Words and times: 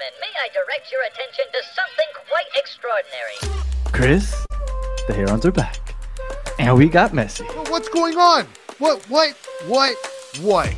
gentlemen, 0.00 0.20
may 0.20 0.32
I 0.42 0.48
direct 0.52 0.92
your 0.92 1.02
attention 1.02 1.44
to 1.52 1.60
something 1.74 2.06
quite 2.28 2.46
extraordinary? 2.56 3.62
Chris, 3.92 4.46
the 5.06 5.14
Herons 5.14 5.44
are 5.44 5.52
back. 5.52 5.94
And 6.58 6.76
we 6.76 6.88
got 6.88 7.12
Messi. 7.12 7.44
What's 7.70 7.88
going 7.88 8.16
on? 8.16 8.46
What? 8.78 9.04
What? 9.08 9.34
What? 9.66 9.96
What? 10.40 10.68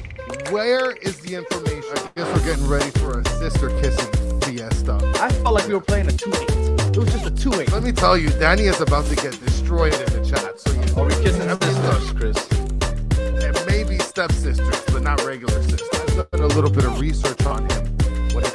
Where 0.51 0.93
is 0.97 1.21
the 1.21 1.35
information? 1.35 1.91
I 1.97 2.11
guess 2.17 2.37
we're 2.37 2.45
getting 2.45 2.67
ready 2.69 2.91
for 2.99 3.21
a 3.21 3.25
sister 3.39 3.69
kissing 3.81 4.41
fiesta. 4.41 4.99
I 5.21 5.31
felt 5.31 5.55
like 5.55 5.67
we 5.69 5.75
were 5.75 5.81
playing 5.81 6.09
a 6.09 6.13
2 6.13 6.31
8. 6.31 6.51
It 6.95 6.97
was 6.99 7.13
just 7.13 7.27
a 7.27 7.31
2 7.31 7.61
8. 7.61 7.73
Let 7.73 7.83
me 7.83 7.93
tell 7.93 8.17
you, 8.17 8.31
Danny 8.31 8.65
is 8.65 8.81
about 8.81 9.07
to 9.07 9.17
get 9.17 9.39
destroyed 9.45 9.95
in 9.95 10.23
the 10.23 10.29
chat. 10.29 10.61
So 10.61 10.73
you 10.73 11.01
Are 11.01 11.07
we 11.07 11.15
kissing 11.23 11.43
Everything 11.43 11.75
sisters, 11.75 12.13
Chris? 12.13 12.53
and 13.45 13.67
maybe 13.67 13.99
stepsisters, 13.99 14.81
but 14.93 15.03
not 15.03 15.23
regular 15.25 15.61
sisters. 15.63 15.89
I've 16.19 16.31
done 16.31 16.43
a 16.43 16.47
little 16.55 16.71
bit 16.71 16.85
of 16.85 17.01
research 17.01 17.45
on 17.47 17.69
him. 17.69 17.92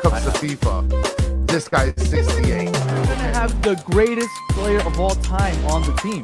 When 0.09 0.21
comes 0.21 0.39
to 0.39 0.47
FIFA, 0.47 1.47
this 1.47 1.67
guy 1.67 1.93
is 1.97 2.09
68. 2.09 2.67
We're 2.67 2.71
gonna 2.71 3.13
have 3.33 3.61
the 3.61 3.75
greatest 3.91 4.29
player 4.51 4.79
of 4.79 4.97
all 5.01 5.15
time 5.15 5.53
on 5.65 5.81
the 5.81 5.91
team. 5.97 6.23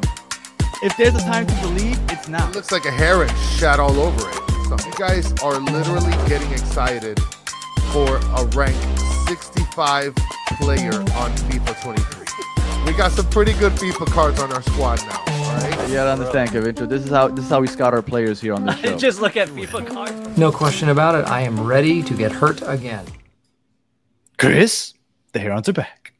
If 0.82 0.96
there's 0.96 1.14
a 1.14 1.18
time 1.18 1.46
to 1.46 1.54
believe, 1.60 1.98
it's 2.10 2.26
now. 2.26 2.48
It 2.48 2.54
looks 2.54 2.72
like 2.72 2.86
a 2.86 2.90
heron 2.90 3.28
shat 3.58 3.78
all 3.78 4.00
over 4.00 4.30
it. 4.30 4.36
So 4.68 4.88
you 4.88 4.94
guys 4.96 5.34
are 5.42 5.60
literally 5.60 6.12
getting 6.26 6.50
excited 6.52 7.20
for 7.92 8.16
a 8.16 8.46
rank 8.56 8.74
65 9.28 10.14
player 10.62 10.94
on 10.94 11.30
FIFA 11.50 11.82
23. 11.82 12.86
We 12.86 12.96
got 12.96 13.12
some 13.12 13.28
pretty 13.28 13.52
good 13.52 13.72
FIFA 13.72 14.06
cards 14.06 14.40
on 14.40 14.50
our 14.50 14.62
squad 14.62 15.00
now. 15.02 15.22
All 15.26 15.56
right. 15.56 15.88
You 15.88 15.96
gotta 15.96 16.12
understand, 16.12 16.52
Kevin. 16.52 16.74
This 16.74 17.04
is 17.04 17.10
how 17.10 17.28
this 17.28 17.44
is 17.44 17.50
how 17.50 17.60
we 17.60 17.66
scout 17.66 17.92
our 17.92 18.00
players 18.00 18.40
here 18.40 18.54
on 18.54 18.64
this 18.64 18.78
show. 18.80 18.96
Just 18.96 19.20
look 19.20 19.36
at 19.36 19.48
FIFA 19.48 19.86
cards. 19.86 20.38
No 20.38 20.50
question 20.50 20.88
about 20.88 21.16
it. 21.16 21.26
I 21.26 21.42
am 21.42 21.62
ready 21.62 22.02
to 22.02 22.14
get 22.14 22.32
hurt 22.32 22.62
again. 22.62 23.04
Chris, 24.38 24.94
the 25.32 25.38
Herons 25.38 25.68
are 25.68 25.72
back. 25.72 26.12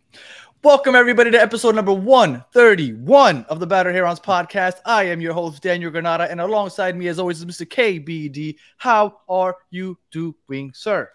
Welcome 0.62 0.94
everybody 0.94 1.30
to 1.30 1.40
episode 1.40 1.74
number 1.74 1.92
131 1.92 3.44
of 3.48 3.60
the 3.60 3.66
Battered 3.66 3.94
Herons 3.94 4.20
podcast. 4.20 4.76
I 4.86 5.04
am 5.04 5.20
your 5.20 5.34
host, 5.34 5.62
Daniel 5.62 5.90
Granada, 5.90 6.30
and 6.30 6.40
alongside 6.40 6.96
me, 6.96 7.08
as 7.08 7.18
always, 7.18 7.42
is 7.42 7.44
Mr. 7.44 7.66
KBD. 7.66 8.56
How 8.78 9.18
are 9.28 9.56
you 9.70 9.98
doing, 10.10 10.72
sir? 10.74 11.10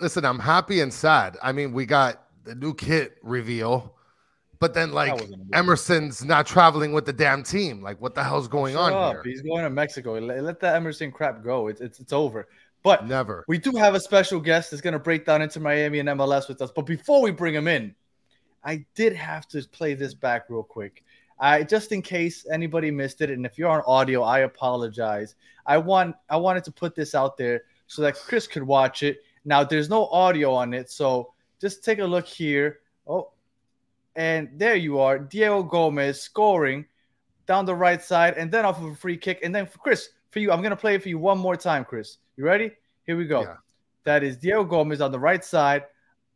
Listen, 0.00 0.24
I'm 0.24 0.38
happy 0.38 0.80
and 0.80 0.92
sad. 0.92 1.36
I 1.42 1.52
mean, 1.52 1.72
we 1.72 1.84
got 1.84 2.22
the 2.44 2.54
new 2.54 2.72
kit 2.72 3.16
reveal, 3.22 3.94
but 4.58 4.72
then 4.72 4.92
like 4.92 5.12
wasn't 5.12 5.34
a 5.34 5.38
big- 5.38 5.54
Emerson's 5.56 6.24
not 6.24 6.46
traveling 6.46 6.92
with 6.92 7.04
the 7.04 7.12
damn 7.12 7.42
team. 7.42 7.82
Like, 7.82 8.00
what 8.00 8.14
the 8.14 8.22
hell's 8.24 8.48
going 8.48 8.74
Shut 8.74 8.92
on 8.92 9.16
up. 9.16 9.24
here? 9.24 9.32
He's 9.32 9.42
going 9.42 9.64
to 9.64 9.70
Mexico. 9.70 10.18
Let, 10.18 10.42
let 10.42 10.60
that 10.60 10.76
Emerson 10.76 11.10
crap 11.12 11.42
go. 11.42 11.66
It's, 11.66 11.80
it's 11.82 11.98
it's 12.00 12.12
over. 12.12 12.48
But 12.82 13.06
Never. 13.06 13.44
we 13.48 13.58
do 13.58 13.72
have 13.72 13.94
a 13.94 14.00
special 14.00 14.40
guest 14.40 14.70
that's 14.70 14.80
going 14.80 14.92
to 14.92 14.98
break 14.98 15.26
down 15.26 15.42
Inter 15.42 15.60
Miami 15.60 15.98
and 15.98 16.08
MLS 16.10 16.48
with 16.48 16.62
us. 16.62 16.70
But 16.74 16.86
before 16.86 17.20
we 17.20 17.30
bring 17.30 17.54
him 17.54 17.68
in, 17.68 17.94
I 18.64 18.84
did 18.94 19.14
have 19.14 19.48
to 19.48 19.62
play 19.68 19.94
this 19.94 20.14
back 20.14 20.46
real 20.48 20.62
quick. 20.62 21.04
I 21.40 21.62
just 21.62 21.92
in 21.92 22.02
case 22.02 22.46
anybody 22.50 22.90
missed 22.90 23.20
it, 23.20 23.30
and 23.30 23.46
if 23.46 23.58
you're 23.58 23.70
on 23.70 23.82
audio, 23.86 24.22
I 24.22 24.40
apologize. 24.40 25.36
I 25.66 25.78
want 25.78 26.16
I 26.28 26.36
wanted 26.36 26.64
to 26.64 26.72
put 26.72 26.94
this 26.94 27.14
out 27.14 27.36
there 27.36 27.62
so 27.86 28.02
that 28.02 28.16
Chris 28.16 28.46
could 28.46 28.62
watch 28.62 29.02
it. 29.02 29.18
Now 29.44 29.62
there's 29.64 29.88
no 29.88 30.06
audio 30.06 30.52
on 30.52 30.74
it, 30.74 30.90
so 30.90 31.32
just 31.60 31.84
take 31.84 32.00
a 32.00 32.04
look 32.04 32.26
here. 32.26 32.80
Oh, 33.06 33.30
and 34.16 34.48
there 34.56 34.74
you 34.74 34.98
are, 34.98 35.18
Diego 35.18 35.62
Gomez 35.62 36.20
scoring 36.20 36.84
down 37.46 37.64
the 37.64 37.74
right 37.74 38.02
side, 38.02 38.34
and 38.36 38.50
then 38.50 38.64
off 38.64 38.82
of 38.82 38.90
a 38.90 38.94
free 38.94 39.16
kick. 39.16 39.40
And 39.42 39.54
then 39.54 39.66
for 39.66 39.78
Chris, 39.78 40.10
for 40.30 40.38
you, 40.40 40.50
I'm 40.52 40.62
gonna 40.62 40.76
play 40.76 40.94
it 40.94 41.02
for 41.02 41.08
you 41.08 41.18
one 41.18 41.38
more 41.38 41.56
time, 41.56 41.84
Chris. 41.84 42.18
You 42.36 42.44
ready? 42.44 42.70
Here 43.04 43.16
we 43.16 43.26
go. 43.26 43.42
Yeah. 43.42 43.56
That 44.04 44.22
is 44.22 44.36
Diego 44.36 44.64
Gomez 44.64 45.00
on 45.00 45.12
the 45.12 45.18
right 45.18 45.44
side, 45.44 45.84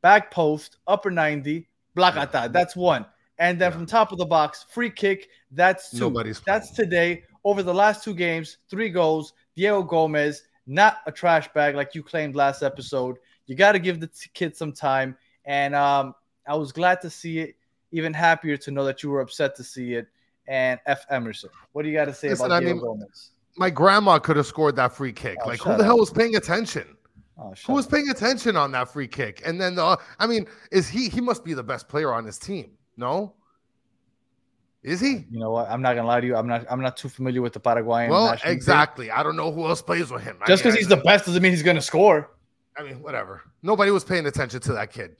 back 0.02 0.30
post, 0.30 0.76
upper 0.86 1.10
90, 1.10 1.68
blacata. 1.96 2.32
Yeah. 2.42 2.48
That's 2.48 2.76
one. 2.76 3.06
And 3.38 3.60
then 3.60 3.70
Yeah. 3.70 3.76
from 3.78 3.86
top 3.86 4.12
of 4.12 4.18
the 4.18 4.26
box, 4.26 4.66
free 4.70 4.90
kick. 4.90 5.28
That's 5.50 5.90
two. 5.90 5.98
Nobody's 6.00 6.40
That's 6.40 6.70
playing. 6.72 6.90
today. 6.90 7.24
Over 7.44 7.62
the 7.62 7.74
last 7.74 8.04
two 8.04 8.14
games, 8.14 8.58
three 8.70 8.88
goals. 8.88 9.32
Diego 9.56 9.82
Gomez, 9.82 10.44
not 10.66 10.98
a 11.06 11.12
trash 11.12 11.52
bag 11.52 11.74
like 11.74 11.94
you 11.94 12.02
claimed 12.02 12.34
last 12.36 12.62
episode. 12.62 13.16
You 13.46 13.56
got 13.56 13.72
to 13.72 13.78
give 13.78 14.00
the 14.00 14.06
t- 14.06 14.30
kid 14.32 14.56
some 14.56 14.72
time. 14.72 15.16
And 15.44 15.74
um, 15.74 16.14
I 16.46 16.54
was 16.54 16.70
glad 16.72 17.00
to 17.02 17.10
see 17.10 17.40
it. 17.40 17.56
Even 17.90 18.14
happier 18.14 18.56
to 18.58 18.70
know 18.70 18.84
that 18.84 19.02
you 19.02 19.10
were 19.10 19.20
upset 19.20 19.54
to 19.56 19.64
see 19.64 19.94
it. 19.94 20.06
And 20.46 20.78
F. 20.86 21.04
Emerson, 21.10 21.50
what 21.72 21.82
do 21.82 21.88
you 21.88 21.94
got 21.94 22.04
to 22.06 22.14
say 22.14 22.28
Listen, 22.30 22.46
about 22.46 22.56
I 22.56 22.60
Diego 22.60 22.74
mean, 22.76 22.84
Gomez? 22.84 23.30
My 23.56 23.70
grandma 23.70 24.18
could 24.18 24.36
have 24.36 24.46
scored 24.46 24.76
that 24.76 24.92
free 24.92 25.12
kick. 25.12 25.38
Oh, 25.44 25.48
like, 25.48 25.60
who 25.60 25.76
the 25.76 25.84
hell 25.84 25.98
was 25.98 26.10
paying 26.10 26.36
attention? 26.36 26.96
Oh, 27.38 27.52
Who 27.66 27.74
was 27.74 27.86
up. 27.86 27.92
paying 27.92 28.08
attention 28.10 28.56
on 28.56 28.72
that 28.72 28.88
free 28.92 29.08
kick? 29.08 29.42
And 29.44 29.60
then 29.60 29.74
the, 29.74 29.98
I 30.18 30.26
mean, 30.26 30.46
is 30.70 30.88
he? 30.88 31.08
He 31.08 31.20
must 31.20 31.44
be 31.44 31.54
the 31.54 31.62
best 31.62 31.88
player 31.88 32.12
on 32.12 32.24
his 32.24 32.38
team. 32.38 32.72
No, 32.96 33.34
is 34.82 35.00
he? 35.00 35.24
You 35.30 35.38
know 35.38 35.50
what? 35.50 35.70
I'm 35.70 35.80
not 35.82 35.94
gonna 35.94 36.08
lie 36.08 36.20
to 36.20 36.26
you. 36.26 36.36
I'm 36.36 36.46
not. 36.46 36.66
I'm 36.70 36.80
not 36.80 36.96
too 36.96 37.08
familiar 37.08 37.40
with 37.42 37.52
the 37.52 37.60
Paraguayan. 37.60 38.10
Well, 38.10 38.26
national 38.30 38.50
team. 38.50 38.56
exactly. 38.56 39.10
I 39.10 39.22
don't 39.22 39.36
know 39.36 39.50
who 39.52 39.66
else 39.66 39.80
plays 39.82 40.10
with 40.10 40.22
him. 40.22 40.38
Just 40.46 40.62
because 40.62 40.76
he's 40.76 40.88
the 40.88 40.96
best 40.98 41.26
doesn't 41.26 41.42
mean 41.42 41.52
he's 41.52 41.62
gonna 41.62 41.80
score. 41.82 42.30
I 42.76 42.82
mean, 42.82 43.02
whatever. 43.02 43.42
Nobody 43.62 43.90
was 43.90 44.02
paying 44.04 44.26
attention 44.26 44.60
to 44.60 44.72
that 44.74 44.90
kid. 44.90 45.16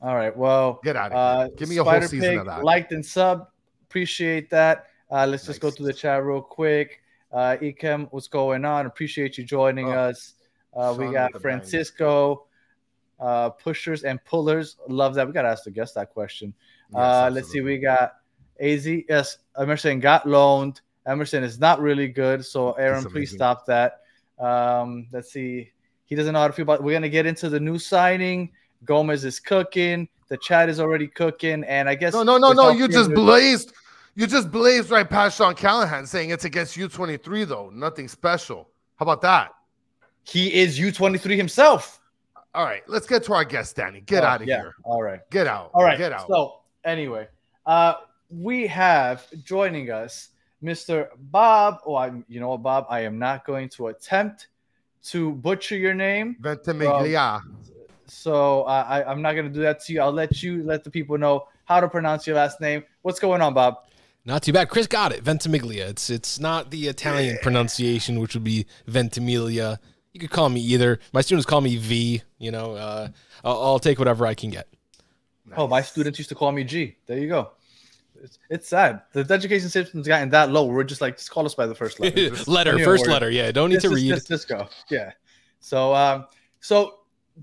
All 0.00 0.14
right. 0.14 0.36
Well, 0.36 0.80
Get 0.84 0.96
out 0.96 1.12
of 1.12 1.16
uh. 1.16 1.48
Give 1.56 1.68
me 1.68 1.76
a 1.78 1.84
whole 1.84 2.00
season 2.02 2.20
Pig 2.20 2.38
of 2.38 2.46
that. 2.46 2.64
liked 2.64 2.92
and 2.92 3.04
sub. 3.04 3.48
Appreciate 3.84 4.50
that. 4.50 4.86
Uh, 5.10 5.26
let's 5.26 5.44
just 5.46 5.60
go 5.60 5.68
Nice. 5.68 5.76
through 5.76 5.86
the 5.86 5.92
chat 5.92 6.24
real 6.24 6.40
quick. 6.42 7.00
Uh, 7.34 7.56
Ikem, 7.60 8.06
what's 8.12 8.28
going 8.28 8.64
on? 8.64 8.86
Appreciate 8.86 9.36
you 9.36 9.42
joining 9.44 9.88
Oh, 9.88 9.98
us. 9.98 10.34
Uh, 10.72 10.94
we 10.96 11.10
got 11.10 11.32
with 11.32 11.42
the 11.42 11.48
bang. 11.48 11.58
Francisco, 11.58 12.46
uh, 13.18 13.50
pushers 13.50 14.04
and 14.04 14.24
pullers. 14.24 14.76
Love 14.88 15.14
that. 15.16 15.26
We 15.26 15.32
gotta 15.32 15.48
ask 15.48 15.64
the 15.64 15.72
guest 15.72 15.96
that 15.96 16.10
question. 16.10 16.54
Yes, 16.92 17.00
uh, 17.00 17.30
let's 17.32 17.50
see. 17.50 17.60
We 17.60 17.78
got 17.78 18.14
Az. 18.60 18.86
Yes, 18.86 19.38
Emerson 19.58 19.98
got 19.98 20.28
loaned. 20.28 20.80
Emerson 21.06 21.42
is 21.42 21.58
not 21.58 21.80
really 21.80 22.06
good. 22.06 22.44
So 22.44 22.72
Aaron, 22.72 23.04
please 23.04 23.32
stop 23.32 23.66
that. 23.66 24.02
Um, 24.38 25.08
let's 25.12 25.32
see. 25.32 25.72
He 26.04 26.14
doesn't 26.14 26.32
know 26.32 26.40
how 26.40 26.46
to 26.46 26.52
feel 26.52 26.62
about. 26.62 26.84
We're 26.84 26.92
gonna 26.92 27.08
get 27.08 27.26
into 27.26 27.48
the 27.48 27.60
new 27.60 27.78
signing. 27.80 28.52
Gomez 28.84 29.24
is 29.24 29.40
cooking. 29.40 30.08
The 30.28 30.36
chat 30.38 30.68
is 30.68 30.78
already 30.78 31.08
cooking, 31.08 31.64
and 31.64 31.88
I 31.88 31.96
guess 31.96 32.12
No, 32.12 32.22
no, 32.22 32.38
no, 32.38 32.52
no. 32.52 32.70
You 32.70 32.86
just 32.86 33.12
blazed. 33.12 33.72
You 34.16 34.26
just 34.26 34.50
blazed 34.50 34.90
right 34.90 35.08
past 35.08 35.38
Sean 35.38 35.54
Callahan 35.54 36.06
saying 36.06 36.30
it's 36.30 36.44
against 36.44 36.76
U23 36.76 37.46
though. 37.46 37.70
Nothing 37.72 38.06
special. 38.08 38.68
How 38.96 39.04
about 39.04 39.22
that? 39.22 39.52
He 40.22 40.54
is 40.54 40.78
U 40.78 40.90
twenty 40.92 41.18
three 41.18 41.36
himself. 41.36 42.00
All 42.54 42.64
right, 42.64 42.82
let's 42.86 43.06
get 43.06 43.24
to 43.24 43.34
our 43.34 43.44
guest, 43.44 43.76
Danny. 43.76 44.00
Get 44.02 44.22
Oh, 44.22 44.26
out 44.28 44.42
of 44.42 44.48
yeah. 44.48 44.60
here. 44.60 44.74
All 44.84 45.02
right. 45.02 45.20
Get 45.30 45.46
out. 45.48 45.70
All 45.74 45.82
right. 45.82 45.98
Get 45.98 46.12
out. 46.12 46.28
So 46.28 46.60
anyway, 46.84 47.26
uh, 47.66 47.94
we 48.30 48.66
have 48.68 49.26
joining 49.42 49.90
us 49.90 50.28
Mr. 50.62 51.08
Bob. 51.18 51.78
Oh, 51.84 51.96
I'm. 51.96 52.24
You 52.28 52.40
know 52.40 52.50
what, 52.50 52.62
Bob? 52.62 52.86
I 52.88 53.00
am 53.00 53.18
not 53.18 53.44
going 53.44 53.68
to 53.70 53.88
attempt 53.88 54.46
to 55.06 55.32
butcher 55.32 55.76
your 55.76 55.94
name. 55.94 56.36
Ventimiglia. 56.40 57.42
So 58.06 58.62
uh, 58.62 58.86
I, 58.88 59.10
I'm 59.10 59.20
not 59.20 59.32
going 59.32 59.46
to 59.46 59.52
do 59.52 59.60
that 59.62 59.80
to 59.84 59.92
you. 59.92 60.00
I'll 60.00 60.12
let 60.12 60.42
you 60.42 60.62
let 60.62 60.84
the 60.84 60.90
people 60.90 61.18
know 61.18 61.48
how 61.64 61.80
to 61.80 61.88
pronounce 61.88 62.26
your 62.26 62.36
last 62.36 62.60
name. 62.60 62.84
What's 63.02 63.18
going 63.18 63.42
on, 63.42 63.52
Bob? 63.52 63.74
Not 64.26 64.42
too 64.42 64.52
bad. 64.52 64.68
Chris 64.70 64.86
got 64.86 65.12
it. 65.12 65.22
Ventimiglia. 65.22 65.86
It's 65.88 66.08
it's 66.08 66.40
not 66.40 66.70
the 66.70 66.88
Italian 66.88 67.38
pronunciation, 67.42 68.20
which 68.20 68.34
would 68.34 68.44
be 68.44 68.66
Ventimiglia. 68.86 69.78
You 70.12 70.20
could 70.20 70.30
call 70.30 70.48
me 70.48 70.60
either. 70.60 70.98
My 71.12 71.20
students 71.20 71.44
call 71.44 71.60
me 71.60 71.76
V. 71.76 72.22
You 72.38 72.50
know, 72.50 72.72
uh, 72.74 73.08
I'll, 73.44 73.62
I'll 73.62 73.78
take 73.78 73.98
whatever 73.98 74.26
I 74.26 74.34
can 74.34 74.50
get. 74.50 74.68
Oh, 75.56 75.68
my 75.68 75.82
students 75.82 76.18
used 76.18 76.30
to 76.30 76.34
call 76.34 76.52
me 76.52 76.64
G. 76.64 76.96
There 77.06 77.18
you 77.18 77.28
go. 77.28 77.50
It's, 78.22 78.38
it's 78.48 78.68
sad. 78.68 79.02
The 79.12 79.20
education 79.34 79.68
system's 79.68 80.08
gotten 80.08 80.30
that 80.30 80.50
low. 80.50 80.64
We're 80.64 80.84
just 80.84 81.02
like, 81.02 81.18
just 81.18 81.30
call 81.30 81.44
us 81.44 81.54
by 81.54 81.66
the 81.66 81.74
first 81.74 82.00
letter. 82.00 82.30
Letter, 82.46 82.78
first 82.78 83.02
worry. 83.04 83.12
letter. 83.12 83.30
Yeah, 83.30 83.52
don't 83.52 83.68
need 83.68 83.74
Just- 83.76 83.84
to 83.84 83.90
just- 83.90 84.02
read. 84.02 84.14
Just, 84.14 84.28
just 84.28 84.48
go. 84.48 84.68
Yeah. 84.90 85.12
So, 85.60 85.94
um, 85.94 86.26
so 86.60 87.00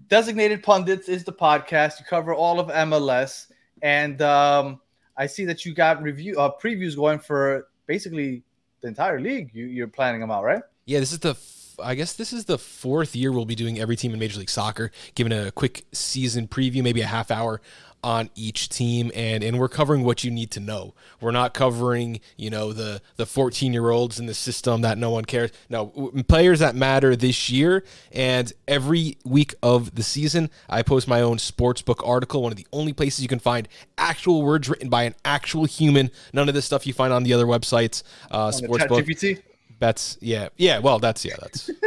designated 0.07 0.63
pundits 0.63 1.07
is 1.09 1.23
the 1.23 1.33
podcast. 1.33 1.99
You 1.99 2.05
cover 2.09 2.33
all 2.33 2.59
of 2.59 2.69
MLS, 2.69 3.51
and 3.83 4.19
um, 4.23 4.79
I 5.17 5.27
see 5.27 5.45
that 5.45 5.65
you 5.65 5.73
got 5.73 6.01
review 6.01 6.39
uh, 6.39 6.51
previews 6.61 6.95
going 6.95 7.19
for 7.19 7.67
basically 7.87 8.43
the 8.81 8.87
entire 8.87 9.19
league. 9.19 9.51
You, 9.53 9.65
you're 9.65 9.87
planning 9.87 10.21
them 10.21 10.31
out, 10.31 10.43
right? 10.43 10.63
Yeah, 10.85 10.99
this 10.99 11.11
is 11.11 11.19
the. 11.19 11.31
f- 11.31 11.57
I 11.81 11.95
guess 11.95 12.13
this 12.13 12.31
is 12.31 12.45
the 12.45 12.59
fourth 12.59 13.15
year 13.15 13.31
we'll 13.31 13.45
be 13.45 13.55
doing 13.55 13.79
every 13.79 13.95
team 13.95 14.13
in 14.13 14.19
Major 14.19 14.39
League 14.39 14.49
Soccer, 14.51 14.91
giving 15.15 15.33
a 15.33 15.51
quick 15.51 15.85
season 15.91 16.47
preview, 16.47 16.83
maybe 16.83 17.01
a 17.01 17.07
half 17.07 17.31
hour 17.31 17.59
on 18.03 18.29
each 18.35 18.69
team, 18.69 19.11
and 19.15 19.43
and 19.43 19.59
we're 19.59 19.69
covering 19.69 20.03
what 20.03 20.23
you 20.23 20.31
need 20.31 20.51
to 20.51 20.59
know. 20.59 20.93
We're 21.19 21.31
not 21.31 21.53
covering 21.53 22.19
you 22.37 22.49
know 22.49 22.73
the 22.73 23.01
the 23.17 23.25
14 23.25 23.73
year 23.73 23.89
olds 23.89 24.19
in 24.19 24.25
the 24.25 24.33
system 24.33 24.81
that 24.81 24.97
no 24.97 25.09
one 25.09 25.25
cares. 25.25 25.51
No, 25.69 25.87
players 26.27 26.59
that 26.59 26.75
matter 26.75 27.15
this 27.15 27.49
year, 27.49 27.83
and 28.11 28.51
every 28.67 29.17
week 29.23 29.55
of 29.61 29.95
the 29.95 30.03
season, 30.03 30.49
I 30.69 30.81
post 30.81 31.07
my 31.07 31.21
own 31.21 31.37
sportsbook 31.37 32.07
article. 32.07 32.43
One 32.43 32.51
of 32.51 32.57
the 32.57 32.67
only 32.71 32.93
places 32.93 33.21
you 33.21 33.27
can 33.27 33.39
find 33.39 33.67
actual 33.97 34.41
words 34.41 34.69
written 34.69 34.89
by 34.89 35.03
an 35.03 35.15
actual 35.25 35.65
human. 35.65 36.11
None 36.33 36.47
of 36.47 36.55
this 36.55 36.65
stuff 36.65 36.87
you 36.87 36.93
find 36.93 37.13
on 37.13 37.23
the 37.23 37.33
other 37.33 37.45
websites. 37.45 38.03
Uh, 38.29 38.49
sportsbook 38.49 39.41
bets. 39.79 40.17
Yeah, 40.21 40.49
yeah. 40.57 40.79
Well, 40.79 40.99
that's 40.99 41.25
yeah. 41.25 41.35
That's 41.41 41.69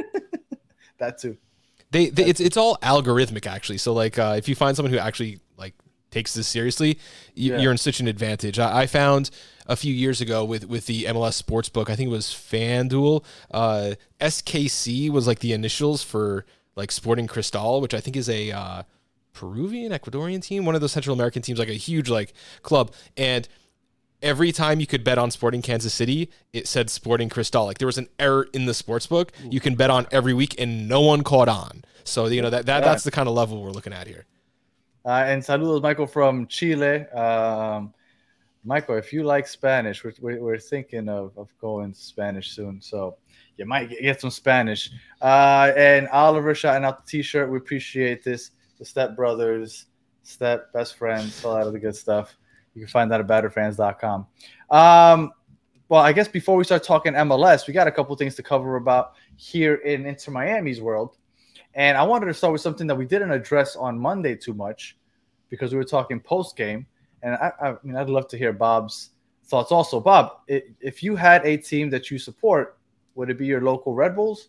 That 0.98 1.18
too. 1.18 1.36
They, 1.90 2.08
they 2.08 2.24
it's 2.24 2.40
it's 2.40 2.56
all 2.56 2.76
algorithmic 2.82 3.46
actually. 3.46 3.78
So 3.78 3.92
like 3.92 4.18
uh, 4.18 4.34
if 4.36 4.48
you 4.48 4.54
find 4.54 4.76
someone 4.76 4.92
who 4.92 4.98
actually 4.98 5.40
takes 6.14 6.32
this 6.34 6.46
seriously, 6.46 6.98
you, 7.34 7.52
Yeah. 7.52 7.58
you're 7.60 7.72
in 7.72 7.78
such 7.78 8.00
an 8.00 8.08
advantage. 8.08 8.58
I, 8.58 8.82
I 8.82 8.86
found 8.86 9.30
a 9.66 9.76
few 9.76 9.92
years 9.92 10.20
ago 10.20 10.44
with 10.44 10.64
with 10.68 10.86
the 10.86 11.04
MLS 11.04 11.34
sports 11.34 11.68
book, 11.68 11.90
I 11.90 11.96
think 11.96 12.08
it 12.08 12.12
was 12.12 12.26
FanDuel. 12.26 13.24
Uh, 13.50 13.94
SKC 14.20 15.10
was 15.10 15.26
like 15.26 15.40
the 15.40 15.52
initials 15.52 16.02
for 16.02 16.44
like 16.76 16.90
Sporting 16.92 17.26
Cristal, 17.26 17.80
which 17.80 17.94
I 17.94 18.00
think 18.00 18.16
is 18.16 18.28
a 18.28 18.50
uh, 18.52 18.82
Peruvian, 19.32 19.92
Ecuadorian 19.92 20.42
team, 20.42 20.64
one 20.64 20.74
of 20.74 20.80
those 20.80 20.92
Central 20.92 21.14
American 21.14 21.42
teams, 21.42 21.58
like 21.58 21.68
a 21.68 21.72
huge 21.88 22.08
like 22.08 22.32
club, 22.62 22.92
and 23.16 23.48
every 24.22 24.52
time 24.52 24.80
you 24.80 24.86
could 24.86 25.04
bet 25.04 25.18
on 25.18 25.30
Sporting 25.30 25.60
Kansas 25.62 25.92
City, 25.92 26.30
it 26.52 26.66
said 26.66 26.88
Sporting 26.90 27.28
Cristal. 27.28 27.64
Like 27.66 27.78
there 27.78 27.86
was 27.86 27.98
an 27.98 28.08
error 28.18 28.46
in 28.52 28.66
the 28.66 28.74
sports 28.74 29.06
book. 29.06 29.32
You 29.50 29.60
can 29.60 29.74
bet 29.74 29.90
on 29.90 30.06
every 30.10 30.32
week, 30.34 30.54
and 30.60 30.88
no 30.88 31.00
one 31.00 31.22
caught 31.22 31.48
on. 31.48 31.84
So 32.04 32.26
you 32.26 32.42
know 32.42 32.50
that, 32.50 32.66
that 32.66 32.84
that's 32.84 33.04
the 33.04 33.10
kind 33.10 33.28
of 33.28 33.34
level 33.34 33.62
we're 33.62 33.70
looking 33.70 33.92
at 33.92 34.06
here. 34.06 34.24
Uh, 35.04 35.24
and 35.26 35.42
saludos, 35.42 35.82
Michael 35.82 36.06
from 36.06 36.46
Chile. 36.46 37.06
Um, 37.08 37.92
Michael, 38.64 38.96
if 38.96 39.12
you 39.12 39.22
like 39.22 39.46
Spanish, 39.46 40.02
we're, 40.02 40.40
we're, 40.40 40.58
thinking 40.58 41.08
of, 41.10 41.36
of 41.36 41.52
going 41.60 41.92
Spanish 41.92 42.52
soon. 42.52 42.80
So 42.80 43.18
you 43.58 43.66
might 43.66 43.90
get, 43.90 44.00
get 44.00 44.20
some 44.20 44.30
Spanish. 44.30 44.90
Uh, 45.20 45.72
and 45.76 46.08
Oliver 46.08 46.54
shouting 46.54 46.84
out 46.84 47.04
the 47.04 47.10
t 47.10 47.22
shirt. 47.22 47.50
We 47.50 47.58
appreciate 47.58 48.24
this. 48.24 48.52
The 48.78 48.84
Step 48.84 49.14
Brothers, 49.14 49.86
Step 50.22 50.72
Best 50.72 50.96
Friends, 50.96 51.44
a 51.44 51.48
lot 51.48 51.66
of 51.66 51.74
the 51.74 51.78
good 51.78 51.94
stuff. 51.94 52.34
You 52.74 52.80
can 52.80 52.88
find 52.88 53.10
that 53.12 53.20
at 53.20 53.26
batterfans.com. 53.26 54.26
Um, 54.70 55.32
well, 55.88 56.02
I 56.02 56.12
guess 56.12 56.26
before 56.26 56.56
we 56.56 56.64
start 56.64 56.82
talking 56.82 57.12
MLS, 57.12 57.66
we 57.66 57.74
got 57.74 57.86
a 57.86 57.92
couple 57.92 58.16
things 58.16 58.34
to 58.36 58.42
cover 58.42 58.76
about 58.76 59.12
here 59.36 59.74
in 59.76 60.06
Inter 60.06 60.32
Miami's 60.32 60.80
world. 60.80 61.18
And 61.74 61.98
I 61.98 62.02
wanted 62.02 62.26
to 62.26 62.34
start 62.34 62.52
with 62.52 62.62
something 62.62 62.86
that 62.86 62.94
we 62.94 63.04
didn't 63.04 63.30
address 63.32 63.76
on 63.76 63.98
Monday 63.98 64.36
too 64.36 64.54
much 64.54 64.96
because 65.50 65.72
we 65.72 65.78
were 65.78 65.84
talking 65.84 66.20
post 66.20 66.56
game. 66.56 66.86
And 67.22 67.34
I, 67.34 67.52
I 67.60 67.74
mean, 67.82 67.96
I'd 67.96 68.08
love 68.08 68.28
to 68.28 68.38
hear 68.38 68.52
Bob's 68.52 69.10
thoughts 69.46 69.72
also. 69.72 69.98
Bob, 70.00 70.38
if 70.46 71.02
you 71.02 71.16
had 71.16 71.44
a 71.44 71.56
team 71.56 71.90
that 71.90 72.10
you 72.10 72.18
support, 72.18 72.78
would 73.14 73.30
it 73.30 73.38
be 73.38 73.46
your 73.46 73.60
local 73.60 73.94
Red 73.94 74.14
Bulls? 74.14 74.48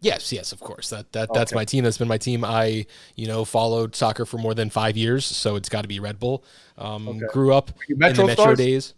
Yes, 0.00 0.32
yes, 0.32 0.52
of 0.52 0.60
course. 0.60 0.90
That 0.90 1.10
that 1.12 1.32
that's 1.32 1.52
Okay. 1.52 1.58
my 1.58 1.64
team. 1.64 1.82
That's 1.82 1.96
been 1.98 2.06
my 2.06 2.18
team. 2.18 2.44
I 2.44 2.86
you 3.14 3.26
know 3.26 3.44
followed 3.46 3.96
soccer 3.96 4.26
for 4.26 4.36
more 4.36 4.54
than 4.54 4.68
five 4.68 4.96
years, 4.96 5.24
so 5.24 5.56
it's 5.56 5.70
got 5.70 5.82
to 5.82 5.88
be 5.88 6.00
Red 6.00 6.18
Bull. 6.18 6.44
Um, 6.76 7.08
Okay. 7.08 7.26
Grew 7.32 7.54
up 7.54 7.70
in 7.88 7.98
the 7.98 8.08
Metro 8.14 8.28
Stars? 8.28 8.58
days. 8.58 8.94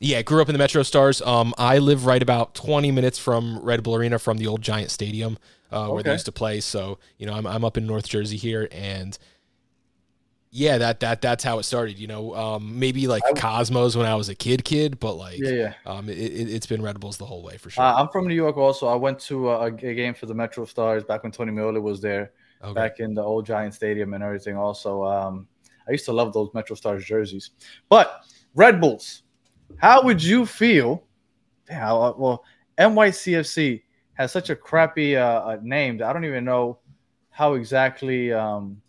Yeah, 0.00 0.22
grew 0.22 0.40
up 0.42 0.48
in 0.48 0.52
the 0.52 0.58
Metro 0.58 0.82
Stars. 0.84 1.22
Um, 1.22 1.54
I 1.58 1.78
live 1.78 2.06
right 2.06 2.22
about 2.22 2.54
20 2.54 2.92
minutes 2.92 3.18
from 3.18 3.58
Red 3.60 3.82
Bull 3.82 3.96
Arena 3.96 4.18
from 4.18 4.36
the 4.36 4.46
old 4.46 4.62
Giant 4.62 4.90
Stadium 4.92 5.38
uh, 5.70 5.88
where 5.88 6.02
they 6.02 6.12
used 6.12 6.26
to 6.26 6.32
play. 6.32 6.60
So 6.60 6.98
you 7.18 7.26
know, 7.26 7.34
I'm 7.34 7.46
I'm 7.46 7.64
up 7.64 7.76
in 7.76 7.86
North 7.86 8.08
Jersey 8.08 8.36
here, 8.36 8.68
and 8.72 9.16
yeah, 10.50 10.78
that 10.78 11.00
that 11.00 11.20
that's 11.20 11.44
how 11.44 11.58
it 11.58 11.64
started. 11.64 11.98
You 11.98 12.06
know, 12.06 12.34
um, 12.34 12.78
maybe 12.78 13.06
like 13.06 13.22
I- 13.26 13.32
Cosmos 13.32 13.96
when 13.96 14.06
I 14.06 14.14
was 14.14 14.28
a 14.28 14.34
kid, 14.34 14.64
kid, 14.64 14.98
but 14.98 15.14
like 15.14 15.38
Yeah, 15.38 15.50
yeah. 15.50 15.74
um, 15.86 16.08
it, 16.08 16.14
it's 16.14 16.66
been 16.66 16.82
Red 16.82 17.00
Bulls 17.00 17.18
the 17.18 17.26
whole 17.26 17.42
way 17.42 17.56
for 17.56 17.70
sure. 17.70 17.84
Uh, 17.84 17.94
I'm 17.94 18.08
from 18.08 18.26
New 18.26 18.34
York 18.34 18.56
also. 18.56 18.86
I 18.86 18.94
went 18.94 19.18
to 19.20 19.50
a, 19.50 19.66
a 19.66 19.70
game 19.70 20.14
for 20.14 20.26
the 20.26 20.34
Metro 20.34 20.64
Stars 20.64 21.04
back 21.04 21.22
when 21.22 21.32
Tony 21.32 21.52
Meola 21.52 21.82
was 21.82 22.00
there, 22.00 22.32
okay. 22.62 22.72
back 22.72 23.00
in 23.00 23.14
the 23.14 23.22
old 23.22 23.46
Giant 23.46 23.74
Stadium 23.74 24.14
and 24.14 24.24
everything. 24.24 24.56
Also, 24.56 25.04
um, 25.04 25.46
I 25.86 25.92
used 25.92 26.06
to 26.06 26.12
love 26.12 26.32
those 26.32 26.48
Metro 26.54 26.76
Stars 26.76 27.04
jerseys. 27.04 27.50
But 27.88 28.22
Red 28.54 28.80
Bulls, 28.80 29.22
how 29.76 30.02
would 30.02 30.22
you 30.22 30.46
feel? 30.46 31.04
Damn, 31.66 32.18
well, 32.18 32.44
NYCFC 32.78 33.82
has 34.18 34.32
such 34.32 34.50
a 34.50 34.56
crappy 34.56 35.16
uh, 35.16 35.24
uh, 35.24 35.58
name 35.62 35.96
that 35.98 36.08
I 36.08 36.12
don't 36.12 36.24
even 36.24 36.44
know 36.44 36.78
how 37.30 37.54
exactly 37.54 38.32
um, 38.32 38.82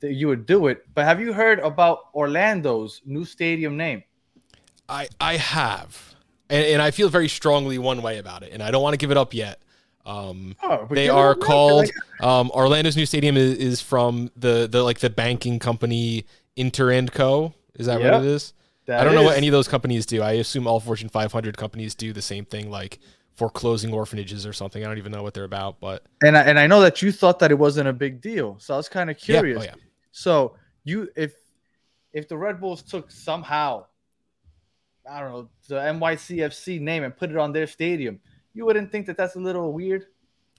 that 0.00 0.12
you 0.12 0.28
would 0.28 0.44
do 0.44 0.66
it. 0.66 0.84
But 0.94 1.06
have 1.06 1.18
you 1.18 1.32
heard 1.32 1.58
about 1.60 2.12
Orlando's 2.14 3.00
new 3.06 3.24
stadium 3.24 3.76
name? 3.76 4.04
I 4.88 5.08
I 5.18 5.36
have, 5.38 6.14
and, 6.50 6.64
and 6.66 6.82
I 6.82 6.90
feel 6.90 7.08
very 7.08 7.28
strongly 7.28 7.78
one 7.78 8.02
way 8.02 8.18
about 8.18 8.42
it, 8.42 8.52
and 8.52 8.62
I 8.62 8.70
don't 8.70 8.82
want 8.82 8.92
to 8.92 8.98
give 8.98 9.10
it 9.10 9.16
up 9.16 9.32
yet. 9.32 9.60
Um, 10.04 10.56
Oh, 10.62 10.86
they 10.90 11.08
are 11.08 11.34
called 11.34 11.86
Like, 12.20 12.26
um, 12.26 12.50
Orlando's 12.50 12.96
new 12.96 13.06
stadium 13.06 13.36
is, 13.36 13.56
is 13.56 13.80
from 13.80 14.30
the 14.36 14.68
the 14.70 14.82
like 14.82 14.98
the 14.98 15.10
banking 15.10 15.58
company 15.58 16.26
Inter 16.56 16.90
and 16.90 17.10
Co. 17.10 17.54
Is 17.76 17.86
that 17.86 18.00
Yep, 18.00 18.12
what 18.12 18.22
it 18.22 18.26
is? 18.26 18.52
I 18.88 19.04
don't 19.04 19.14
know 19.14 19.22
what 19.22 19.36
any 19.38 19.48
of 19.48 19.52
those 19.52 19.68
companies 19.68 20.04
do. 20.04 20.20
I 20.20 20.32
assume 20.32 20.66
all 20.66 20.80
Fortune 20.80 21.08
500 21.08 21.56
companies 21.56 21.94
do 21.94 22.12
the 22.12 22.20
same 22.20 22.44
thing, 22.44 22.68
like 22.68 22.98
foreclosing 23.36 23.92
orphanages 23.92 24.46
or 24.46 24.52
something. 24.52 24.82
I 24.84 24.86
don't 24.86 24.98
even 24.98 25.12
know 25.12 25.22
what 25.22 25.34
they're 25.34 25.44
about, 25.44 25.80
but 25.80 26.04
and 26.22 26.36
I, 26.36 26.42
and 26.42 26.58
I 26.58 26.66
know 26.66 26.80
that 26.82 27.02
you 27.02 27.12
thought 27.12 27.38
that 27.40 27.50
it 27.50 27.58
wasn't 27.58 27.88
a 27.88 27.92
big 27.92 28.20
deal, 28.20 28.56
so 28.58 28.74
I 28.74 28.76
was 28.76 28.88
kind 28.88 29.10
of 29.10 29.16
oh, 29.16 29.24
curious. 29.24 29.42
yeah, 29.64 29.70
curious. 29.70 29.74
oh 29.74 29.76
yeah. 29.78 29.82
So 30.12 30.56
you, 30.84 31.08
if 31.16 31.34
if 32.12 32.28
the 32.28 32.36
Red 32.36 32.60
Bulls 32.60 32.82
took 32.82 33.10
somehow, 33.10 33.86
I 35.10 35.20
don't 35.20 35.32
know, 35.32 35.48
the 35.68 35.76
NYCFC 35.76 36.80
name 36.80 37.04
and 37.04 37.16
put 37.16 37.30
it 37.30 37.36
on 37.36 37.52
their 37.52 37.66
stadium, 37.66 38.20
you 38.54 38.64
wouldn't 38.66 38.92
think 38.92 39.06
that 39.06 39.16
that's 39.16 39.34
a 39.36 39.40
little 39.40 39.72
weird. 39.72 40.06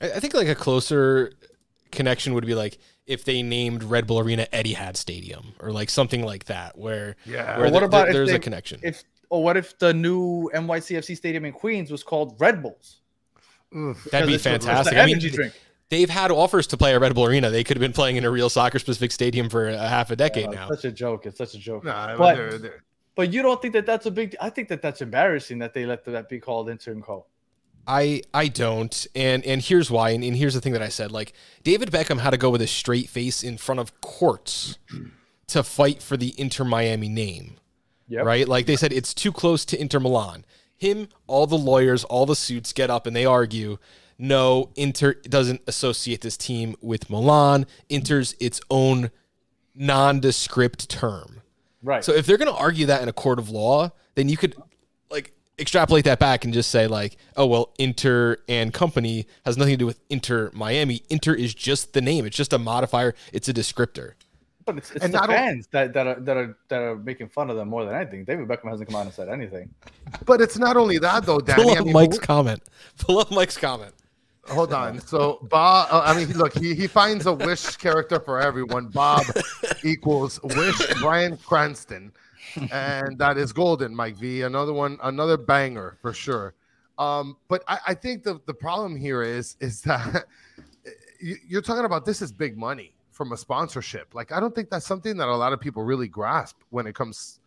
I, 0.01 0.11
I 0.13 0.19
think 0.19 0.33
like 0.33 0.47
a 0.47 0.55
closer 0.55 1.33
connection 1.91 2.33
would 2.33 2.45
be 2.45 2.55
like 2.55 2.79
if 3.05 3.23
they 3.25 3.43
named 3.43 3.83
Red 3.83 4.07
Bull 4.07 4.17
Arena 4.19 4.47
Eddie 4.51 4.73
Etihad 4.73 4.97
Stadium 4.97 5.53
or 5.59 5.71
like 5.71 5.89
something 5.89 6.23
like 6.23 6.45
that, 6.45 6.77
where 6.77 7.15
Yeah. 7.25 7.57
where 7.57 7.65
Well, 7.65 7.71
what 7.73 7.79
there- 7.81 7.87
about 7.87 7.97
there- 8.03 8.07
if 8.09 8.13
there's 8.15 8.29
they- 8.29 8.35
a 8.35 8.39
connection. 8.39 8.79
If 8.83 9.03
or 9.33 9.43
what 9.43 9.57
if 9.57 9.77
the 9.79 9.93
new 9.93 10.49
NYCFC 10.53 11.17
stadium 11.17 11.45
in 11.45 11.53
Queens 11.53 11.89
was 11.91 12.03
called 12.03 12.35
Red 12.39 12.61
Bulls? 12.61 13.01
That'd 13.71 13.95
be 13.95 13.97
Because 14.03 14.33
it's 14.33 14.43
the- 14.43 14.53
it's 14.53 14.65
the 14.65 14.71
fantastic. 14.71 14.97
I 14.97 15.05
mean, 15.07 15.19
drink. 15.19 15.53
they've 15.89 16.09
had 16.09 16.29
offers 16.29 16.67
to 16.67 16.77
play 16.77 16.93
at 16.93 17.01
Red 17.01 17.15
Bull 17.15 17.25
Arena. 17.25 17.49
They 17.49 17.63
could 17.63 17.75
have 17.77 17.81
been 17.81 17.93
playing 17.93 18.17
in 18.17 18.25
a 18.25 18.29
real 18.29 18.49
soccer 18.49 18.77
specific 18.77 19.11
stadium 19.11 19.49
for 19.49 19.67
a 19.69 19.77
half 19.87 20.11
a 20.11 20.15
decade 20.15 20.47
Uh, 20.49 20.51
now. 20.51 20.69
Such 20.69 20.85
a 20.85 20.91
joke. 20.91 21.25
It's 21.25 21.39
such 21.39 21.55
a 21.55 21.57
joke. 21.57 21.83
Nah, 21.83 22.15
But- 22.15 22.35
they're- 22.35 22.57
they're- 22.59 22.83
But 23.15 23.33
you 23.33 23.41
don't 23.41 23.61
think 23.61 23.73
that 23.73 23.85
that's 23.85 24.05
a 24.05 24.11
big? 24.11 24.35
I 24.41 24.49
think 24.49 24.67
that 24.69 24.81
that's 24.83 25.01
embarrassing 25.01 25.59
that 25.59 25.73
they 25.73 25.85
let 25.85 26.03
that 26.05 26.29
be 26.29 26.39
called 26.39 26.69
Inter 26.69 26.91
and 26.91 27.03
Co. 27.03 27.25
I 27.87 28.21
I 28.33 28.47
don't, 28.47 29.05
and 29.15 29.43
and 29.45 29.61
here's 29.61 29.91
why, 29.91 30.11
and, 30.11 30.23
and 30.23 30.35
here's 30.37 30.53
the 30.53 30.61
thing 30.61 30.73
that 30.73 30.81
I 30.81 30.89
said. 30.89 31.11
Like 31.11 31.33
David 31.63 31.91
Beckham 31.91 32.19
had 32.19 32.29
to 32.31 32.37
go 32.37 32.49
with 32.49 32.61
a 32.61 32.67
straight 32.67 33.09
face 33.09 33.43
in 33.43 33.57
front 33.57 33.79
of 33.79 33.99
courts 34.01 34.77
to 35.47 35.63
fight 35.63 36.01
for 36.01 36.15
the 36.17 36.33
Inter 36.39 36.63
Miami 36.63 37.09
name, 37.09 37.57
Yep. 38.13 38.25
right? 38.25 38.47
Like 38.47 38.67
they 38.67 38.75
said, 38.75 38.93
it's 38.93 39.13
too 39.13 39.31
close 39.31 39.65
to 39.65 39.79
Inter 39.79 39.99
Milan. 39.99 40.45
Him, 40.77 41.07
all 41.25 41.47
the 41.47 41.57
lawyers, 41.57 42.03
all 42.03 42.25
the 42.25 42.35
suits 42.35 42.71
get 42.71 42.91
up 42.91 43.07
and 43.07 43.15
they 43.15 43.25
argue. 43.25 43.77
No, 44.19 44.69
Inter 44.75 45.15
doesn't 45.15 45.61
associate 45.65 46.21
this 46.21 46.37
team 46.37 46.75
with 46.79 47.09
Milan. 47.09 47.65
Inter's 47.89 48.35
its 48.39 48.61
own 48.69 49.09
nondescript 49.73 50.89
term. 50.89 51.41
Right. 51.81 52.03
So 52.03 52.13
if 52.13 52.27
they're 52.27 52.37
going 52.37 52.53
to 52.53 52.57
argue 52.57 52.85
that 52.85 53.01
in 53.01 53.09
a 53.09 53.13
court 53.13 53.39
of 53.39 53.49
law, 53.49 53.91
then 54.13 54.29
you 54.29 54.37
could 54.37 54.55
like 55.09 55.33
extrapolate 55.57 56.05
that 56.05 56.19
back 56.19 56.45
and 56.45 56.53
just 56.53 56.69
say 56.69 56.85
like, 56.85 57.17
oh 57.35 57.47
well, 57.47 57.73
Inter 57.79 58.37
and 58.47 58.71
company 58.71 59.25
has 59.43 59.57
nothing 59.57 59.73
to 59.73 59.77
do 59.77 59.85
with 59.87 59.99
Inter 60.09 60.51
Miami. 60.53 61.01
Inter 61.09 61.33
is 61.33 61.55
just 61.55 61.93
the 61.93 62.01
name. 62.01 62.25
It's 62.27 62.37
just 62.37 62.53
a 62.53 62.59
modifier. 62.59 63.15
It's 63.31 63.49
a 63.49 63.53
descriptor. 63.53 64.13
But 64.65 64.77
it's, 64.77 64.91
it's 64.91 65.03
And 65.03 65.13
the 65.13 65.17
not 65.19 65.29
o- 65.29 65.33
fans 65.33 65.67
that, 65.71 65.93
that 65.93 66.07
are 66.07 66.19
that 66.21 66.37
are 66.37 66.57
that 66.69 66.81
are 66.81 66.95
making 66.97 67.29
fun 67.29 67.49
of 67.49 67.55
them 67.57 67.69
more 67.69 67.85
than 67.85 67.95
anything. 67.95 68.23
David 68.23 68.47
Beckham 68.47 68.69
hasn't 68.69 68.89
come 68.89 68.95
out 68.99 69.05
and 69.05 69.13
said 69.13 69.29
anything. 69.29 69.69
But 70.25 70.41
it's 70.41 70.57
not 70.57 70.77
only 70.77 70.97
that 70.99 71.25
though, 71.25 71.39
Danny. 71.39 71.63
Pull 71.63 71.71
I 71.71 71.79
up 71.79 71.85
mean, 71.85 71.93
Mike's 71.93 72.17
who- 72.17 72.21
comment. 72.25 72.61
Pull 72.99 73.19
up 73.19 73.31
Mike's 73.31 73.57
comment. 73.57 73.93
Hold 74.49 74.73
on. 74.73 74.99
So 74.99 75.39
Bob, 75.49 75.87
uh, 75.89 76.01
I 76.03 76.17
mean, 76.17 76.29
look, 76.37 76.53
he, 76.53 76.75
he 76.75 76.85
finds 76.85 77.25
a 77.27 77.33
Wish 77.33 77.77
character 77.77 78.19
for 78.19 78.41
everyone. 78.41 78.87
Bob 78.89 79.23
equals 79.85 80.37
Wish 80.43 80.93
Bryan 80.99 81.37
Cranston, 81.37 82.11
and 82.71 83.17
that 83.19 83.37
is 83.37 83.53
golden, 83.53 83.95
Mike 83.95 84.17
V. 84.17 84.41
Another 84.41 84.73
one, 84.73 84.97
another 85.03 85.37
banger 85.37 85.97
for 86.01 86.11
sure. 86.13 86.55
Um, 86.99 87.37
but 87.47 87.63
I, 87.69 87.79
I 87.87 87.93
think 87.93 88.23
the 88.23 88.39
the 88.45 88.53
problem 88.53 88.95
here 88.97 89.23
is 89.23 89.55
is 89.61 89.81
that 89.83 90.25
you- 91.21 91.37
you're 91.47 91.61
talking 91.61 91.85
about 91.85 92.05
this 92.05 92.21
is 92.21 92.31
big 92.33 92.57
money 92.57 92.93
from 93.13 93.31
a 93.31 93.37
sponsorship. 93.37 94.13
Like 94.13 94.31
I 94.31 94.39
don't 94.39 94.53
think 94.53 94.69
that's 94.69 94.85
something 94.85 95.15
that 95.17 95.27
a 95.27 95.35
lot 95.35 95.53
of 95.53 95.59
people 95.59 95.83
really 95.83 96.07
grasp 96.07 96.59
when 96.69 96.87
it 96.87 96.95
comes 96.95 97.39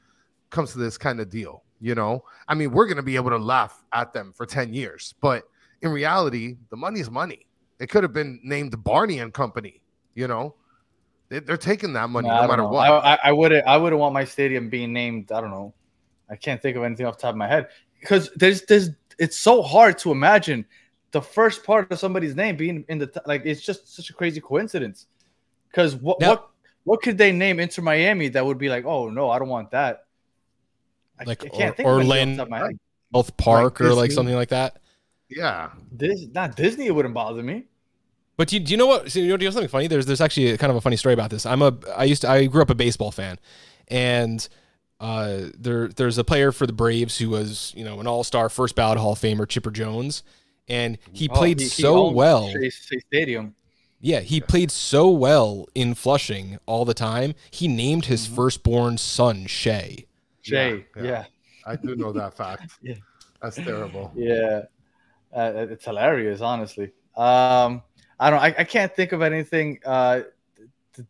comes 0.50 0.72
to 0.72 0.78
this 0.78 0.96
kind 0.96 1.20
of 1.20 1.28
deal. 1.28 1.62
You 1.80 1.94
know, 1.94 2.24
I 2.48 2.54
mean, 2.54 2.70
we're 2.70 2.86
gonna 2.86 3.02
be 3.02 3.16
able 3.16 3.30
to 3.30 3.38
laugh 3.38 3.84
at 3.92 4.14
them 4.14 4.32
for 4.32 4.46
ten 4.46 4.72
years, 4.72 5.14
but 5.20 5.44
in 5.82 5.90
reality, 5.90 6.56
the 6.70 6.76
money's 6.76 7.10
money. 7.10 7.46
It 7.78 7.90
could 7.90 8.02
have 8.02 8.12
been 8.14 8.40
named 8.42 8.82
Barney 8.82 9.18
and 9.18 9.34
Company. 9.34 9.82
You 10.14 10.28
know, 10.28 10.54
they, 11.28 11.40
they're 11.40 11.58
taking 11.58 11.92
that 11.92 12.08
money 12.08 12.28
Nah, 12.28 12.42
no 12.42 12.48
matter 12.48 12.62
know. 12.62 12.68
what. 12.68 12.88
I, 12.88 13.14
I, 13.14 13.18
I 13.24 13.32
wouldn't. 13.32 13.66
I 13.66 13.76
wouldn't 13.76 14.00
want 14.00 14.14
my 14.14 14.24
stadium 14.24 14.70
being 14.70 14.92
named. 14.92 15.32
I 15.32 15.40
don't 15.42 15.50
know. 15.50 15.74
I 16.30 16.36
can't 16.36 16.62
think 16.62 16.76
of 16.76 16.82
anything 16.84 17.04
off 17.06 17.18
the 17.18 17.22
top 17.22 17.30
of 17.30 17.36
my 17.36 17.48
head 17.48 17.68
because 18.00 18.30
there's 18.36 18.62
there's. 18.62 18.90
It's 19.18 19.38
so 19.38 19.62
hard 19.62 19.98
to 19.98 20.12
imagine 20.12 20.64
the 21.10 21.22
first 21.22 21.64
part 21.64 21.90
of 21.90 21.98
somebody's 21.98 22.34
name 22.34 22.56
being 22.56 22.84
in 22.88 22.98
the 22.98 23.22
like. 23.26 23.42
It's 23.44 23.60
just 23.60 23.94
such 23.94 24.10
a 24.10 24.14
crazy 24.14 24.40
coincidence. 24.40 25.06
Because 25.76 25.94
what 25.94 26.18
Now- 26.20 26.30
what 26.30 26.48
what 26.84 27.02
could 27.02 27.18
they 27.18 27.32
name 27.32 27.60
Inter 27.60 27.82
Miami 27.82 28.28
that 28.28 28.46
would 28.46 28.56
be 28.56 28.70
like? 28.70 28.86
Oh 28.86 29.10
no, 29.10 29.28
I 29.28 29.38
don't 29.38 29.48
want 29.48 29.72
that. 29.72 30.06
I, 31.20 31.24
Like 31.24 31.44
I 31.44 31.48
can't 31.48 31.72
or- 31.72 31.76
think 31.76 31.88
of 31.88 32.00
anything 32.00 32.08
off 32.10 32.16
Orlan- 32.16 32.30
the 32.30 32.36
top 32.38 32.46
of 32.46 32.50
my 32.50 32.58
head. 32.60 32.78
Health 33.12 33.36
Park 33.36 33.80
or 33.82 33.92
like 33.94 34.10
something 34.10 34.34
like 34.34 34.48
that. 34.48 34.78
yeah, 35.28 35.70
Dis, 35.96 36.26
not 36.32 36.56
Disney. 36.56 36.86
It 36.86 36.94
wouldn't 36.94 37.14
bother 37.14 37.42
me. 37.42 37.64
But 38.38 38.48
do 38.48 38.56
you, 38.56 38.60
do 38.60 38.70
you 38.70 38.76
know 38.78 38.86
what? 38.86 39.10
So 39.10 39.18
you 39.18 39.28
know, 39.28 39.36
do 39.36 39.44
you 39.44 39.50
know 39.50 39.54
something 39.54 39.68
funny? 39.68 39.86
There's 39.86 40.06
there's 40.06 40.20
actually 40.22 40.50
a, 40.52 40.58
kind 40.58 40.70
of 40.70 40.76
a 40.76 40.80
funny 40.80 40.96
story 40.96 41.12
about 41.12 41.28
this. 41.30 41.44
I'm 41.46 41.60
a 41.62 41.76
I 41.94 42.04
used 42.04 42.22
to 42.22 42.30
I 42.30 42.46
grew 42.46 42.62
up 42.62 42.70
a 42.70 42.74
baseball 42.74 43.10
fan, 43.10 43.38
and 43.88 44.46
uh, 45.00 45.42
there 45.58 45.88
there's 45.88 46.16
a 46.18 46.24
player 46.24 46.52
for 46.52 46.66
the 46.66 46.72
Braves 46.72 47.18
who 47.18 47.30
was 47.30 47.72
you 47.76 47.84
know 47.84 48.00
an 48.00 48.06
All 48.06 48.24
Star, 48.24 48.48
first 48.48 48.74
ballot 48.76 48.98
Hall 48.98 49.12
of 49.12 49.18
Famer, 49.18 49.48
Chipper 49.48 49.70
Jones, 49.70 50.22
and 50.68 50.98
he 51.12 51.28
Oh, 51.30 51.34
played 51.34 51.60
he- 51.60 51.64
he 51.66 51.70
so 51.82 52.06
owns 52.06 52.14
well. 52.14 52.48
Shea, 52.50 52.70
Shea 52.70 52.98
Stadium. 53.00 53.54
Yeah, 54.00 54.20
he 54.20 54.40
played 54.40 54.70
so 54.70 55.08
well 55.08 55.66
in 55.74 55.94
Flushing 55.94 56.58
all 56.66 56.84
the 56.84 56.94
time. 56.94 57.34
He 57.50 57.66
named 57.66 58.06
his 58.06 58.26
firstborn 58.26 58.98
son 58.98 59.46
Shay. 59.46 60.06
Shay, 60.42 60.84
Yeah, 60.96 61.02
yeah, 61.02 61.08
yeah. 61.08 61.24
I 61.66 61.76
do 61.76 61.96
know 61.96 62.12
that 62.12 62.34
fact. 62.36 62.78
Yeah. 62.82 62.94
That's 63.42 63.56
terrible. 63.56 64.12
yeah. 64.14 64.62
Uh, 65.34 65.66
it's 65.70 65.84
hilarious, 65.84 66.40
honestly. 66.40 66.92
Um, 67.16 67.82
I 68.18 68.30
don't. 68.30 68.38
I, 68.40 68.54
I 68.58 68.64
can't 68.64 68.94
think 68.94 69.12
of 69.12 69.22
anything. 69.22 69.78
Uh, 69.84 70.20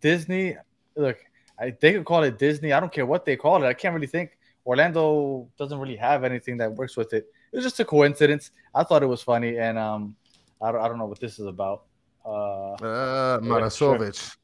Disney. 0.00 0.56
Look, 0.96 1.18
I 1.60 1.74
they 1.80 1.92
could 1.92 2.04
call 2.04 2.22
it 2.24 2.38
Disney. 2.38 2.72
I 2.72 2.80
don't 2.80 2.92
care 2.92 3.06
what 3.06 3.24
they 3.24 3.36
call 3.36 3.62
it. 3.62 3.66
I 3.66 3.74
can't 3.74 3.94
really 3.94 4.06
think. 4.06 4.38
Orlando 4.64 5.48
doesn't 5.58 5.78
really 5.78 5.96
have 5.96 6.24
anything 6.24 6.56
that 6.56 6.72
works 6.72 6.96
with 6.96 7.12
it. 7.12 7.26
It 7.52 7.56
was 7.56 7.64
just 7.64 7.78
a 7.78 7.84
coincidence. 7.84 8.50
I 8.74 8.82
thought 8.82 9.02
it 9.02 9.06
was 9.06 9.22
funny, 9.22 9.58
and 9.58 9.78
um, 9.78 10.16
I 10.60 10.72
don't. 10.72 10.80
I 10.80 10.88
don't 10.88 10.98
know 10.98 11.06
what 11.06 11.20
this 11.20 11.38
is 11.38 11.46
about. 11.46 11.84
Uh, 12.26 12.72
Uh, 12.72 13.40
sure. 13.40 13.98
Marasovic. 13.98 14.36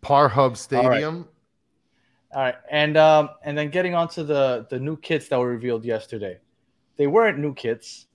Par 0.00 0.28
Hub 0.28 0.56
Stadium. 0.56 1.28
All 2.34 2.42
right, 2.42 2.56
and 2.70 2.96
um, 2.96 3.30
and 3.44 3.56
then 3.56 3.70
getting 3.70 3.94
on 3.94 4.08
to 4.08 4.24
the 4.24 4.66
the 4.70 4.78
new 4.80 4.96
kits 4.96 5.28
that 5.28 5.38
were 5.38 5.48
revealed 5.48 5.84
yesterday. 5.84 6.38
They 6.96 7.06
weren't 7.06 7.38
new 7.38 7.54
kits. 7.54 8.06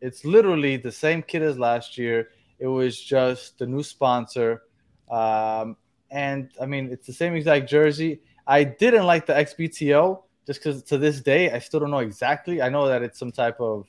It's 0.00 0.24
literally 0.24 0.76
the 0.78 0.90
same 0.90 1.22
kit 1.22 1.42
as 1.42 1.58
last 1.58 1.96
year. 1.96 2.30
It 2.58 2.66
was 2.66 3.00
just 3.00 3.58
the 3.58 3.66
new 3.66 3.82
sponsor, 3.82 4.62
um, 5.10 5.76
and 6.10 6.50
I 6.60 6.66
mean 6.66 6.90
it's 6.90 7.06
the 7.06 7.12
same 7.12 7.34
exact 7.34 7.68
jersey. 7.68 8.22
I 8.46 8.64
didn't 8.64 9.04
like 9.04 9.26
the 9.26 9.34
XBTO 9.34 10.22
just 10.46 10.60
because 10.60 10.82
to 10.84 10.98
this 10.98 11.20
day 11.20 11.50
I 11.52 11.58
still 11.60 11.80
don't 11.80 11.90
know 11.90 11.98
exactly. 11.98 12.62
I 12.62 12.68
know 12.68 12.88
that 12.88 13.02
it's 13.02 13.18
some 13.18 13.30
type 13.30 13.60
of 13.60 13.86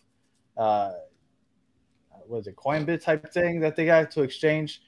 uh, 0.57 0.91
what 2.27 2.39
is 2.39 2.47
it 2.47 2.55
Coinbit 2.55 3.01
type 3.01 3.31
thing 3.31 3.59
that 3.61 3.75
they 3.75 3.85
got 3.85 4.11
to 4.11 4.21
exchange. 4.21 4.81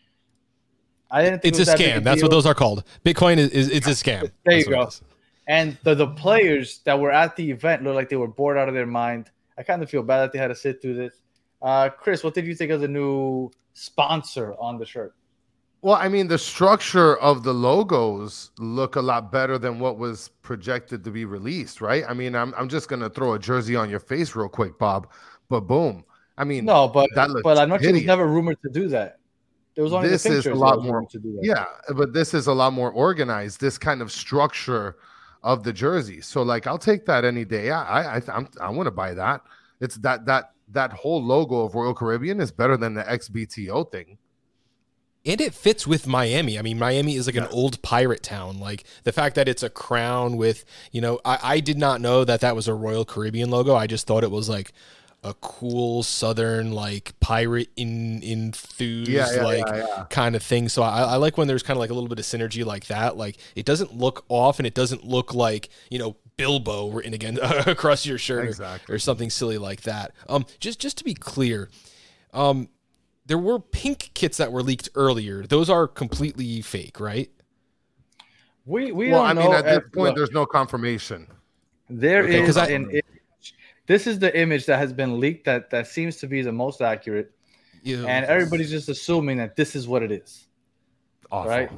I 1.12 1.24
didn't. 1.24 1.42
Think 1.42 1.54
It's 1.54 1.60
it 1.60 1.62
a 1.64 1.66
that 1.66 1.80
scam. 1.80 2.04
That's 2.04 2.22
what 2.22 2.32
those 2.32 2.46
are 2.46 2.54
called. 2.54 2.84
Bitcoin 3.04 3.38
is, 3.38 3.50
is 3.50 3.70
it's 3.70 3.88
a 3.88 3.92
scam. 3.92 4.32
There 4.46 4.58
you 4.58 4.66
That's 4.66 4.68
what 4.68 5.00
go. 5.00 5.06
And 5.48 5.78
the, 5.84 5.94
the 5.94 6.08
players 6.08 6.80
that 6.86 7.00
were 7.00 7.12
at 7.12 7.36
the 7.36 7.52
event 7.52 7.84
looked 7.84 7.96
like 7.96 8.10
they 8.10 8.16
were 8.16 8.28
bored 8.28 8.58
out 8.58 8.68
of 8.68 8.74
their 8.74 8.88
mind. 8.88 9.30
I 9.58 9.64
kind 9.64 9.84
of 9.84 9.90
feel 9.90 10.02
bad 10.02 10.22
that 10.22 10.34
they 10.34 10.40
had 10.40 10.48
to 10.48 10.56
sit 10.56 10.82
through 10.82 10.96
this. 10.96 11.22
Uh, 11.62 11.90
Chris, 11.90 12.24
what 12.24 12.34
did 12.34 12.46
you 12.46 12.56
think 12.56 12.72
of 12.72 12.82
the 12.82 12.88
new 12.88 13.52
sponsor 13.74 14.56
on 14.60 14.78
the 14.78 14.86
shirt? 14.86 15.14
Well, 15.82 15.96
I 15.96 16.10
mean, 16.10 16.28
the 16.28 16.40
structure 16.40 17.16
of 17.18 17.44
the 17.44 17.54
logos 17.54 18.50
look 18.58 18.96
a 18.96 19.02
lot 19.02 19.32
better 19.32 19.60
than 19.60 19.80
what 19.80 20.00
was 20.00 20.30
projected 20.42 21.04
to 21.04 21.12
be 21.12 21.26
released, 21.26 21.80
right? 21.80 22.04
I 22.10 22.14
mean, 22.16 22.36
I'm, 22.36 22.56
I'm 22.58 22.68
just 22.68 22.90
gonna 22.90 23.10
throw 23.10 23.34
a 23.34 23.40
jersey 23.40 23.76
on 23.76 23.90
your 23.90 24.00
face 24.00 24.36
real 24.36 24.50
quick, 24.50 24.80
Bob. 24.80 25.12
But 25.48 25.62
boom. 25.62 26.04
I 26.38 26.44
mean, 26.44 26.66
No, 26.66 26.88
but 26.88 27.10
that 27.16 27.30
looks 27.30 27.44
but 27.44 27.58
I 27.58 27.66
know 27.66 27.76
she 27.78 27.88
was 27.88 27.96
hideous. 27.96 28.06
never 28.08 28.28
rumored 28.28 28.58
to 28.64 28.70
do 28.70 28.88
that. 28.90 29.20
There 29.76 29.84
was 29.84 29.94
only 29.94 30.10
This 30.10 30.24
the 30.24 30.32
is 30.34 30.46
a 30.46 30.54
lot 30.56 30.84
more- 30.84 31.06
to 31.06 31.20
do 31.20 31.34
that. 31.34 31.40
yeah, 31.44 31.66
but 31.96 32.14
this 32.14 32.34
is 32.34 32.48
a 32.48 32.54
lot 32.54 32.74
more 32.74 32.92
organized. 32.92 33.60
This 33.62 33.78
kind 33.78 34.02
of 34.02 34.12
structure 34.12 34.96
of 35.44 35.64
the 35.64 35.72
jersey. 35.74 36.22
So, 36.22 36.42
like, 36.44 36.66
I'll 36.66 36.78
take 36.78 37.06
that 37.06 37.24
any 37.26 37.46
day. 37.46 37.72
I, 37.72 37.82
I, 37.84 38.18
I 38.18 38.22
I'm, 38.34 38.48
I 38.60 38.70
want 38.70 38.88
to 38.88 38.92
buy 38.92 39.14
that. 39.14 39.42
It's 39.82 39.96
that 39.98 40.26
that 40.26 40.52
that 40.70 40.92
whole 40.94 41.22
logo 41.24 41.62
of 41.66 41.76
Royal 41.76 41.94
Caribbean 41.94 42.40
is 42.42 42.52
better 42.52 42.76
than 42.78 42.94
the 42.96 43.04
XBTO 43.04 43.92
thing. 43.92 44.18
And 45.28 45.42
it 45.42 45.54
fits 45.54 45.86
with 45.88 46.08
Miami. 46.08 46.58
I 46.58 46.62
mean, 46.62 46.78
Miami 46.80 47.16
is 47.16 47.26
like 47.28 47.36
an 47.36 47.48
old 47.48 47.82
pirate 47.82 48.24
town. 48.24 48.60
Like 48.60 48.84
the 49.04 49.12
fact 49.12 49.36
that 49.36 49.48
it's 49.48 49.64
a 49.64 49.70
crown 49.70 50.38
with, 50.38 50.66
you 50.92 51.02
know, 51.02 51.20
I, 51.26 51.40
I 51.42 51.60
did 51.60 51.78
not 51.78 52.00
know 52.00 52.24
that 52.24 52.42
that 52.42 52.56
was 52.56 52.68
a 52.68 52.74
Royal 52.76 53.06
Caribbean 53.06 53.50
logo. 53.50 53.76
I 53.76 53.88
just 53.88 54.06
thought 54.08 54.24
it 54.24 54.32
was 54.32 54.50
like 54.50 54.72
a 55.26 55.34
cool 55.42 56.04
Southern 56.04 56.72
like 56.72 57.20
pirate 57.20 57.70
in 57.76 58.22
enthused 58.24 59.10
Yeah, 59.10 59.28
yeah, 59.36 59.44
like 59.44 59.68
yeah, 59.68 59.78
yeah. 59.88 60.06
kind 60.10 60.36
of 60.36 60.44
thing. 60.44 60.70
So 60.70 60.84
I, 60.84 61.02
I 61.02 61.16
like 61.16 61.38
when 61.38 61.48
there's 61.48 61.64
kind 61.64 61.76
of 61.76 61.80
like 61.82 61.90
a 61.90 61.94
little 61.94 62.08
bit 62.10 62.20
of 62.20 62.26
synergy 62.26 62.64
like 62.64 62.86
that. 62.88 63.18
Like 63.18 63.38
it 63.56 63.66
doesn't 63.66 63.96
look 63.98 64.24
off 64.30 64.60
and 64.60 64.68
it 64.68 64.76
doesn't 64.76 65.04
look 65.04 65.34
like 65.34 65.70
you 65.90 65.98
know 66.00 66.16
Bilbo 66.38 66.90
written 66.92 67.14
again 67.14 67.40
across 67.66 68.06
your 68.06 68.18
shirt 68.18 68.46
or- 68.46 68.48
Exactly. 68.50 68.96
or, 68.96 69.00
something 69.00 69.30
silly 69.30 69.58
like 69.58 69.82
that. 69.82 70.12
Um, 70.30 70.46
just 70.60 70.80
just 70.80 70.98
to 71.00 71.04
be 71.04 71.14
clear, 71.16 71.70
um, 72.34 72.70
there 73.26 73.38
were 73.40 73.60
pink 73.60 74.12
kits 74.14 74.38
that 74.38 74.52
were 74.52 74.62
leaked 74.62 74.90
earlier. 74.96 75.44
Those 75.48 75.70
are 75.70 75.88
completely 75.88 76.62
fake, 76.62 77.00
right? 77.00 77.32
We 78.66 78.92
we 78.92 79.12
well, 79.12 79.22
don't 79.24 79.38
I 79.38 79.42
mean, 79.42 79.52
know 79.52 79.58
at 79.58 79.66
this 79.66 79.78
if- 79.78 79.84
point, 79.92 80.08
look, 80.10 80.16
there's 80.18 80.32
no 80.32 80.46
confirmation. 80.46 81.28
there 81.90 82.24
Okay, 82.24 82.42
is 82.42 82.46
'cause 82.48 82.58
I- 82.58 82.68
an 82.68 82.90
image. 82.92 83.02
This 83.88 84.08
is 84.08 84.20
the 84.20 84.38
image 84.40 84.66
that 84.66 84.78
has 84.78 84.92
been 84.94 85.20
leaked 85.20 85.46
that 85.46 85.70
that 85.70 85.88
seems 85.88 86.18
to 86.18 86.28
be 86.28 86.42
the 86.42 86.52
most 86.52 86.82
accurate, 86.82 87.32
Yeah. 87.84 88.06
and 88.06 88.26
everybody's 88.26 88.72
just 88.72 88.90
assuming 88.90 89.38
that 89.38 89.56
this 89.56 89.76
is 89.76 89.88
what 89.88 90.02
it 90.04 90.12
is. 90.12 90.48
Awful. 91.32 91.50
Right. 91.52 91.72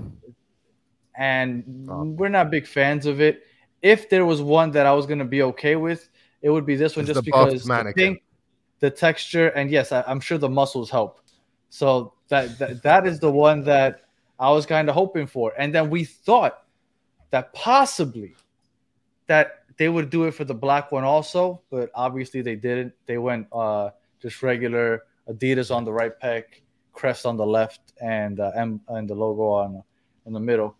and 1.19 1.87
Oh. 1.89 2.03
we're 2.03 2.29
not 2.29 2.51
big 2.51 2.67
fans 2.67 3.07
of 3.07 3.19
it. 3.19 3.41
If 3.81 4.07
there 4.09 4.23
was 4.25 4.39
one 4.41 4.69
that 4.71 4.85
I 4.85 4.93
was 4.93 5.07
going 5.07 5.17
to 5.19 5.25
be 5.25 5.41
okay 5.43 5.75
with, 5.75 6.09
it 6.43 6.49
would 6.51 6.65
be 6.65 6.75
this 6.75 6.95
one, 6.95 7.05
It's 7.05 7.13
just 7.13 7.25
because 7.25 7.63
the 7.63 7.93
pink, 7.95 8.21
the 8.79 8.91
texture, 8.91 9.47
and 9.49 9.71
yes, 9.71 9.91
I, 9.91 10.03
I'm 10.05 10.19
sure 10.19 10.37
the 10.37 10.49
muscles 10.49 10.91
help. 10.91 11.21
So 11.69 12.13
that, 12.27 12.59
that 12.59 12.83
that 12.83 13.07
is 13.07 13.19
the 13.19 13.31
one 13.31 13.63
that 13.63 14.01
I 14.39 14.51
was 14.51 14.67
kind 14.67 14.87
of 14.89 14.93
hoping 14.95 15.25
for, 15.25 15.53
and 15.57 15.73
then 15.73 15.89
we 15.89 16.03
thought 16.03 16.63
that 17.31 17.51
possibly 17.53 18.35
that 19.25 19.63
they 19.77 19.89
would 19.89 20.09
do 20.09 20.25
it 20.25 20.31
for 20.31 20.43
the 20.43 20.53
black 20.55 20.91
one 20.91 21.03
also, 21.03 21.61
but 21.69 21.89
obviously 21.95 22.41
they 22.41 22.55
didn't. 22.55 22.93
They 23.05 23.17
went 23.17 23.47
uh, 23.51 23.91
just 24.21 24.41
regular 24.43 25.03
Adidas 25.29 25.73
on 25.73 25.85
the 25.85 25.91
right 25.93 26.13
pec, 26.21 26.43
crest 26.93 27.25
on 27.25 27.37
the 27.37 27.45
left, 27.45 27.93
and 28.01 28.39
uh, 28.39 28.51
M 28.55 28.81
and 28.87 29.07
the 29.09 29.15
logo 29.15 29.43
on 29.49 29.83
in 30.25 30.33
the 30.33 30.39
middle. 30.39 30.75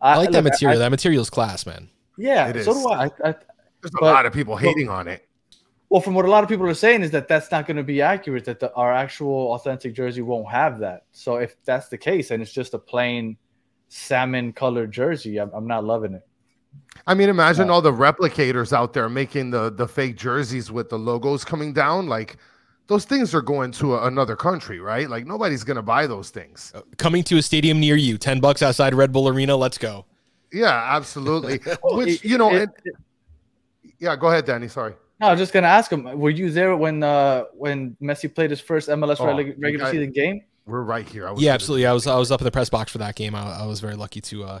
I 0.00 0.16
like 0.16 0.30
that 0.32 0.42
look, 0.44 0.52
material. 0.52 0.78
I- 0.78 0.84
that 0.84 0.90
material's 0.90 1.30
class, 1.30 1.66
man. 1.66 1.88
yeah, 2.18 2.48
It 2.48 2.64
so 2.64 2.70
is. 2.72 2.82
do 2.82 2.88
I. 2.88 3.04
I, 3.04 3.10
I. 3.30 3.34
There's 3.82 3.94
a 4.00 4.04
lot 4.04 4.26
of 4.26 4.32
people 4.32 4.56
hating 4.56 4.88
on 4.88 5.08
it. 5.08 5.26
Well, 5.88 6.00
from 6.00 6.14
what 6.14 6.24
a 6.24 6.30
lot 6.30 6.42
of 6.42 6.48
people 6.48 6.66
are 6.66 6.74
saying 6.74 7.02
is 7.02 7.10
that 7.10 7.28
that's 7.28 7.50
not 7.50 7.66
going 7.66 7.76
to 7.76 7.82
be 7.82 8.00
accurate. 8.00 8.44
That 8.46 8.60
the, 8.60 8.72
our 8.74 8.92
actual 8.92 9.52
authentic 9.54 9.92
jersey 9.94 10.22
won't 10.22 10.48
have 10.50 10.78
that. 10.78 11.04
So 11.12 11.36
if 11.36 11.56
that's 11.64 11.88
the 11.88 11.98
case, 11.98 12.30
and 12.30 12.40
it's 12.42 12.52
just 12.52 12.72
a 12.74 12.78
plain 12.78 13.36
salmon 13.88 14.52
colored 14.54 14.90
jersey, 14.90 15.38
I'm, 15.38 15.50
I'm 15.52 15.66
not 15.66 15.84
loving 15.84 16.14
it. 16.14 16.26
I 17.06 17.14
mean, 17.14 17.28
imagine 17.28 17.66
Yeah. 17.66 17.72
all 17.72 17.82
the 17.82 17.92
replicators 17.92 18.72
out 18.72 18.92
there 18.92 19.08
making 19.08 19.50
the 19.50 19.70
the 19.70 19.88
fake 19.88 20.16
jerseys 20.16 20.70
with 20.70 20.88
the 20.88 20.98
logos 20.98 21.44
coming 21.44 21.72
down. 21.72 22.06
Like 22.08 22.36
those 22.86 23.04
things 23.04 23.34
are 23.34 23.42
going 23.42 23.72
to 23.72 23.94
a, 23.96 24.06
another 24.06 24.36
country, 24.36 24.78
right? 24.80 25.08
Like 25.10 25.26
nobody's 25.26 25.64
gonna 25.64 25.82
buy 25.82 26.06
those 26.06 26.30
things. 26.30 26.72
Coming 26.98 27.24
to 27.24 27.38
a 27.38 27.42
stadium 27.42 27.80
near 27.80 27.96
you, 27.96 28.18
ten 28.18 28.38
bucks 28.40 28.62
outside 28.62 28.94
Red 28.94 29.10
Bull 29.12 29.28
Arena. 29.28 29.56
Let's 29.56 29.78
go. 29.78 30.04
Yeah, 30.52 30.86
absolutely. 30.96 31.60
Well, 31.82 31.96
Which 31.98 32.08
it- 32.08 32.24
you 32.24 32.38
know, 32.38 32.52
it- 32.54 32.62
and, 32.84 32.94
yeah. 33.98 34.14
Go 34.16 34.28
ahead, 34.28 34.44
Danny. 34.44 34.68
Sorry. 34.68 34.94
No, 35.20 35.28
I 35.28 35.30
was 35.32 35.40
just 35.40 35.52
gonna 35.52 35.66
ask 35.68 35.90
him. 35.90 36.04
Were 36.18 36.30
you 36.30 36.50
there 36.50 36.76
when 36.76 37.02
uh 37.02 37.44
when 37.54 37.96
Messi 38.02 38.32
played 38.32 38.50
his 38.50 38.60
first 38.60 38.88
MLS 38.88 39.16
Oh, 39.20 39.24
regu- 39.26 39.54
regular 39.58 39.86
I- 39.86 39.90
season 39.90 40.12
game? 40.12 40.42
We're 40.66 40.82
right 40.82 41.08
here. 41.08 41.26
I 41.26 41.32
was 41.32 41.42
Yeah, 41.42 41.54
absolutely. 41.54 41.86
I 41.86 41.92
was 41.92 42.06
I 42.06 42.16
was 42.16 42.30
up 42.30 42.40
in 42.40 42.44
the 42.44 42.50
press 42.52 42.68
box 42.70 42.92
for 42.92 42.98
that 42.98 43.16
game. 43.16 43.34
I, 43.34 43.62
I 43.62 43.66
was 43.66 43.80
very 43.80 43.96
lucky 43.96 44.20
to 44.20 44.44
uh, 44.44 44.46
ha- 44.46 44.60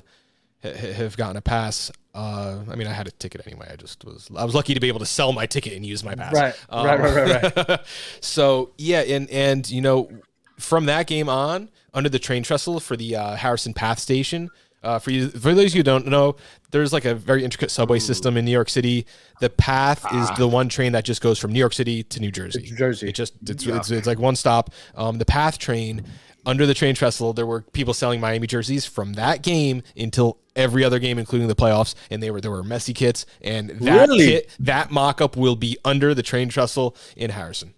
have 0.62 1.16
gotten 1.16 1.36
a 1.36 1.40
pass. 1.40 1.90
Uh, 2.14 2.60
I 2.70 2.76
mean, 2.76 2.86
I 2.86 2.92
had 2.92 3.08
a 3.08 3.10
ticket 3.10 3.40
anyway. 3.46 3.68
I 3.72 3.76
just 3.76 4.04
was 4.04 4.28
I 4.36 4.44
was 4.44 4.54
lucky 4.54 4.74
to 4.74 4.80
be 4.80 4.88
able 4.88 5.00
to 5.00 5.06
sell 5.06 5.32
my 5.32 5.46
ticket 5.46 5.72
and 5.72 5.84
use 5.84 6.04
my 6.04 6.14
pass. 6.14 6.34
Right, 6.34 6.54
right, 6.70 7.00
right, 7.00 7.54
right, 7.54 7.68
right. 7.68 7.80
so 8.20 8.72
yeah, 8.78 9.00
and 9.00 9.28
and 9.30 9.68
you 9.68 9.80
know, 9.80 10.10
from 10.58 10.86
that 10.86 11.06
game 11.06 11.28
on, 11.28 11.70
under 11.94 12.08
the 12.08 12.18
train 12.18 12.42
trestle 12.42 12.80
for 12.80 12.96
the 12.96 13.16
uh, 13.16 13.36
Harrison 13.36 13.74
Path 13.74 13.98
station. 13.98 14.50
Uh, 14.82 14.98
for 14.98 15.12
you, 15.12 15.28
for 15.28 15.54
those 15.54 15.66
of 15.66 15.74
you 15.74 15.78
who 15.78 15.84
don't 15.84 16.08
know, 16.08 16.34
there's 16.72 16.92
like 16.92 17.04
a 17.04 17.14
very 17.14 17.44
intricate 17.44 17.70
subway 17.70 18.00
system 18.00 18.36
in 18.36 18.44
New 18.44 18.50
York 18.50 18.68
City. 18.68 19.06
The 19.38 19.48
Path 19.48 20.04
is 20.12 20.28
the 20.32 20.48
one 20.48 20.68
train 20.68 20.90
that 20.92 21.04
just 21.04 21.22
goes 21.22 21.38
from 21.38 21.52
New 21.52 21.60
York 21.60 21.72
City 21.72 22.02
to 22.02 22.18
New 22.18 22.32
Jersey. 22.32 22.62
New 22.62 22.76
Jersey. 22.76 23.08
It 23.08 23.14
just 23.14 23.34
it's, 23.46 23.64
it's, 23.64 23.92
it's 23.92 24.06
like 24.08 24.18
one 24.18 24.34
stop. 24.34 24.70
Um, 24.96 25.18
the 25.18 25.24
Path 25.24 25.58
train 25.58 26.04
under 26.44 26.66
the 26.66 26.74
train 26.74 26.94
trestle, 26.94 27.32
there 27.32 27.46
were 27.46 27.62
people 27.72 27.94
selling 27.94 28.20
Miami 28.20 28.46
jerseys 28.46 28.84
from 28.86 29.14
that 29.14 29.42
game 29.42 29.82
until 29.96 30.38
every 30.56 30.84
other 30.84 30.98
game, 30.98 31.18
including 31.18 31.48
the 31.48 31.54
playoffs, 31.54 31.94
and 32.10 32.22
they 32.22 32.30
were 32.30 32.40
there 32.40 32.50
were 32.50 32.62
Messi 32.62 32.94
kits, 32.94 33.24
and 33.40 33.70
that 33.70 34.08
Really? 34.08 34.26
kit, 34.26 34.50
that 34.60 34.90
mock-up 34.90 35.36
will 35.36 35.56
be 35.56 35.78
under 35.84 36.14
the 36.14 36.22
train 36.22 36.48
trestle 36.48 36.96
in 37.16 37.30
Harrison. 37.30 37.74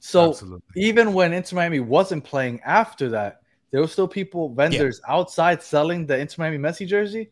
So 0.00 0.30
Absolutely. 0.30 0.60
even 0.76 1.12
when 1.14 1.32
Inter 1.32 1.56
Miami 1.56 1.80
wasn't 1.80 2.24
playing 2.24 2.60
after 2.64 3.08
that, 3.10 3.40
there 3.70 3.80
were 3.80 3.88
still 3.88 4.06
people, 4.06 4.50
vendors 4.50 5.00
outside 5.08 5.62
selling 5.62 6.06
the 6.06 6.16
Inter 6.18 6.42
Miami 6.42 6.58
Messi 6.58 6.86
jersey. 6.86 7.30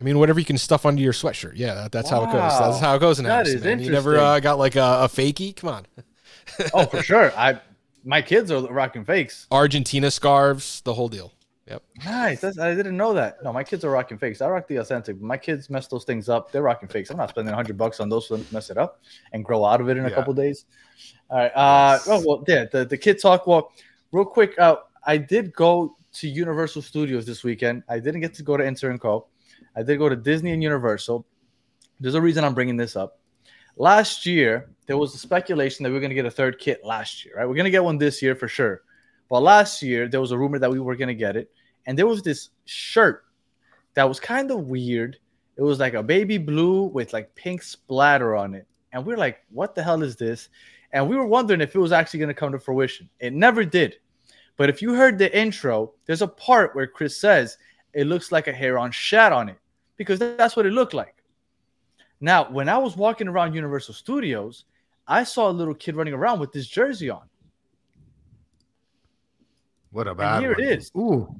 I 0.00 0.04
mean, 0.04 0.18
whatever 0.20 0.38
you 0.38 0.46
can 0.46 0.56
stuff 0.58 0.86
under 0.86 1.02
your 1.02 1.12
sweatshirt. 1.12 1.54
Yeah, 1.56 1.74
that, 1.74 1.92
that's 1.92 2.08
how 2.08 2.22
it 2.22 2.26
goes. 2.26 2.34
That's 2.58 2.78
how 2.78 2.94
it 2.94 3.00
goes 3.00 3.18
in 3.18 3.24
That 3.24 3.46
Harrison. 3.46 3.58
is 3.58 3.64
man. 3.64 3.80
You 3.80 3.90
never 3.90 4.16
uh, 4.16 4.38
got 4.38 4.56
like 4.58 4.76
a, 4.76 4.80
a 5.02 5.08
fakie. 5.08 5.54
Come 5.56 5.70
on. 5.70 5.86
Oh, 6.72 6.86
for 6.86 7.02
sure. 7.02 7.30
I 7.36 7.60
My 8.04 8.22
kids 8.22 8.50
are 8.50 8.62
rocking 8.72 9.04
fakes. 9.04 9.46
Argentina 9.50 10.10
scarves, 10.10 10.80
the 10.82 10.94
whole 10.94 11.08
deal. 11.08 11.32
Yep. 11.66 11.82
Nice. 12.06 12.40
That's, 12.40 12.58
I 12.58 12.74
didn't 12.74 12.96
know 12.96 13.12
that. 13.12 13.42
No, 13.44 13.52
my 13.52 13.62
kids 13.62 13.84
are 13.84 13.90
rocking 13.90 14.16
fakes. 14.16 14.40
I 14.40 14.48
rock 14.48 14.66
the 14.68 14.76
authentic. 14.76 15.20
My 15.20 15.36
kids 15.36 15.68
mess 15.68 15.86
those 15.86 16.04
things 16.04 16.30
up. 16.30 16.50
They're 16.50 16.62
rocking 16.62 16.88
fakes. 16.88 17.10
I'm 17.10 17.18
not 17.18 17.28
spending 17.28 17.52
100 17.52 17.76
bucks 17.76 18.00
on 18.00 18.08
those 18.08 18.28
to 18.28 18.42
mess 18.52 18.70
it 18.70 18.78
up 18.78 19.02
and 19.32 19.44
grow 19.44 19.64
out 19.66 19.82
of 19.82 19.90
it 19.90 19.98
in 19.98 20.06
a 20.06 20.08
Yeah. 20.08 20.14
couple 20.14 20.32
days. 20.32 20.64
All 21.28 21.36
right. 21.38 21.48
Uh, 21.54 21.98
oh, 22.06 22.22
well, 22.26 22.44
yeah, 22.48 22.64
the, 22.72 22.86
the 22.86 22.96
kid 22.96 23.20
talk. 23.20 23.46
Well, 23.46 23.70
real 24.12 24.24
quick, 24.24 24.58
uh, 24.58 24.76
I 25.04 25.18
did 25.18 25.52
go 25.52 25.94
to 26.14 26.28
Universal 26.28 26.80
Studios 26.82 27.26
this 27.26 27.44
weekend. 27.44 27.82
I 27.86 27.98
didn't 27.98 28.20
get 28.22 28.32
to 28.34 28.42
go 28.42 28.56
to 28.56 28.64
Inter 28.64 28.90
and 28.90 28.98
Co. 29.00 29.26
I 29.76 29.82
did 29.82 29.98
go 29.98 30.08
to 30.08 30.16
Disney 30.16 30.52
and 30.52 30.62
Universal. 30.62 31.26
There's 32.00 32.14
a 32.14 32.20
reason 32.22 32.44
I'm 32.44 32.54
bringing 32.54 32.78
this 32.78 32.96
up. 32.96 33.18
Last 33.76 34.24
year, 34.24 34.70
there 34.88 34.96
was 34.96 35.14
a 35.14 35.18
speculation 35.18 35.84
that 35.84 35.90
we 35.90 35.98
are 35.98 36.00
going 36.00 36.10
to 36.10 36.14
get 36.14 36.24
a 36.24 36.30
third 36.30 36.58
kit 36.58 36.82
last 36.82 37.22
year, 37.22 37.34
right? 37.36 37.46
We're 37.46 37.54
going 37.54 37.66
to 37.66 37.70
get 37.70 37.84
one 37.84 37.98
this 37.98 38.22
year 38.22 38.34
for 38.34 38.48
sure. 38.48 38.82
But 39.28 39.42
last 39.42 39.82
year, 39.82 40.08
there 40.08 40.20
was 40.20 40.32
a 40.32 40.38
rumor 40.38 40.58
that 40.58 40.70
we 40.70 40.80
were 40.80 40.96
going 40.96 41.08
to 41.08 41.14
get 41.14 41.36
it. 41.36 41.50
And 41.86 41.96
there 41.96 42.06
was 42.06 42.22
this 42.22 42.48
shirt 42.64 43.24
that 43.92 44.08
was 44.08 44.18
kind 44.18 44.50
of 44.50 44.70
weird. 44.70 45.18
It 45.56 45.62
was 45.62 45.78
like 45.78 45.92
a 45.92 46.02
baby 46.02 46.38
blue 46.38 46.84
with 46.84 47.12
like 47.12 47.34
pink 47.34 47.62
splatter 47.62 48.34
on 48.34 48.54
it. 48.54 48.66
And 48.92 49.04
we 49.04 49.12
are 49.12 49.18
like, 49.18 49.44
what 49.50 49.74
the 49.74 49.82
hell 49.82 50.02
is 50.02 50.16
this? 50.16 50.48
And 50.92 51.06
we 51.06 51.16
were 51.16 51.26
wondering 51.26 51.60
if 51.60 51.74
it 51.74 51.78
was 51.78 51.92
actually 51.92 52.20
going 52.20 52.28
to 52.28 52.34
come 52.34 52.52
to 52.52 52.58
fruition. 52.58 53.10
It 53.20 53.34
never 53.34 53.66
did. 53.66 53.96
But 54.56 54.70
if 54.70 54.80
you 54.80 54.94
heard 54.94 55.18
the 55.18 55.38
intro, 55.38 55.92
there's 56.06 56.22
a 56.22 56.28
part 56.28 56.74
where 56.74 56.86
Chris 56.86 57.20
says 57.20 57.58
it 57.92 58.06
looks 58.06 58.32
like 58.32 58.48
a 58.48 58.52
heron 58.52 58.90
shat 58.90 59.32
on 59.32 59.50
it 59.50 59.58
because 59.98 60.18
that's 60.18 60.56
what 60.56 60.64
it 60.64 60.72
looked 60.72 60.94
like. 60.94 61.14
Now, 62.20 62.50
when 62.50 62.70
I 62.70 62.78
was 62.78 62.96
walking 62.96 63.28
around 63.28 63.54
Universal 63.54 63.94
Studios, 63.94 64.64
I 65.08 65.24
saw 65.24 65.48
a 65.48 65.52
little 65.52 65.74
kid 65.74 65.96
running 65.96 66.12
around 66.14 66.38
with 66.38 66.52
this 66.52 66.66
jersey 66.66 67.08
on. 67.08 67.22
What 69.90 70.06
a 70.06 70.14
bad 70.14 70.40
here 70.42 70.52
it 70.52 70.58
one. 70.58 70.68
is. 70.68 70.90
Ooh. 70.96 71.34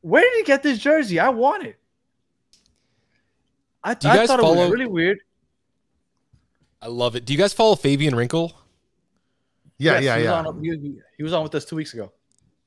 Where 0.00 0.22
did 0.22 0.32
he 0.38 0.42
get 0.44 0.62
this 0.62 0.78
jersey? 0.78 1.20
I 1.20 1.28
want 1.28 1.64
it. 1.64 1.78
I, 3.84 3.94
Do 3.94 4.08
I 4.08 4.16
guys 4.16 4.28
thought 4.28 4.40
it 4.40 4.42
was 4.42 4.70
really 4.70 4.86
weird. 4.86 5.18
I 6.80 6.86
love 6.86 7.14
it. 7.14 7.24
Do 7.24 7.32
you 7.32 7.38
guys 7.38 7.52
follow 7.52 7.76
Fabian 7.76 8.14
Wrinkle? 8.14 8.52
Yeah, 9.76 9.94
Yes, 10.00 10.02
yeah, 10.04 10.16
he 10.16 10.22
was 10.22 10.24
yeah. 10.24 10.48
On, 10.48 10.64
he, 10.64 10.98
he 11.18 11.22
was 11.22 11.32
on 11.32 11.42
with 11.42 11.54
us 11.54 11.64
two 11.64 11.76
weeks 11.76 11.92
ago. 11.92 12.12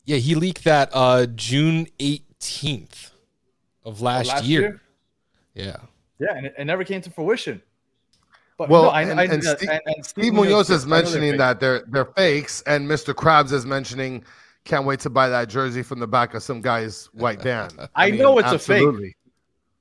Yeah, 0.06 0.18
he 0.18 0.36
leaked 0.36 0.64
that 0.66 0.90
uh 0.94 1.26
June 1.36 1.88
18th 2.00 3.12
of 3.84 4.02
last, 4.02 4.28
Last 4.28 4.44
year. 4.46 4.62
year? 4.62 4.82
Yeah. 5.56 5.78
Yeah, 6.20 6.36
and 6.38 6.46
it, 6.46 6.56
it 6.58 6.66
never 6.66 6.84
came 6.84 7.02
to 7.02 7.10
fruition. 7.10 7.62
But 8.62 8.70
Well, 8.70 8.84
no, 8.84 8.90
I, 8.90 9.02
and- 9.02 9.20
I, 9.20 9.24
and 9.24 9.34
I- 9.48 9.56
Steve- 9.56 9.70
and- 9.70 9.82
and 9.88 10.06
Steve 10.06 10.34
Munoz 10.34 10.70
I 10.70 10.76
is 10.76 10.86
mentioning 10.86 11.38
that 11.38 11.60
they're 11.60 11.84
they're 11.88 12.06
fakes, 12.06 12.62
and 12.68 12.88
Mr. 12.88 13.14
Krabs 13.14 13.52
is 13.52 13.66
mentioning 13.66 14.24
can't 14.66 14.86
wait 14.86 15.00
to 15.00 15.10
buy 15.10 15.28
that 15.30 15.50
jersey 15.50 15.82
from 15.82 16.00
the 16.00 16.06
back 16.08 16.36
of 16.36 16.44
some 16.44 16.62
guy's 16.62 17.06
white 17.14 17.42
band. 17.44 17.74
I 17.96 18.12
mean, 18.12 18.20
know 18.20 18.38
it's 18.38 18.52
a 18.52 18.60
fake. 18.60 19.16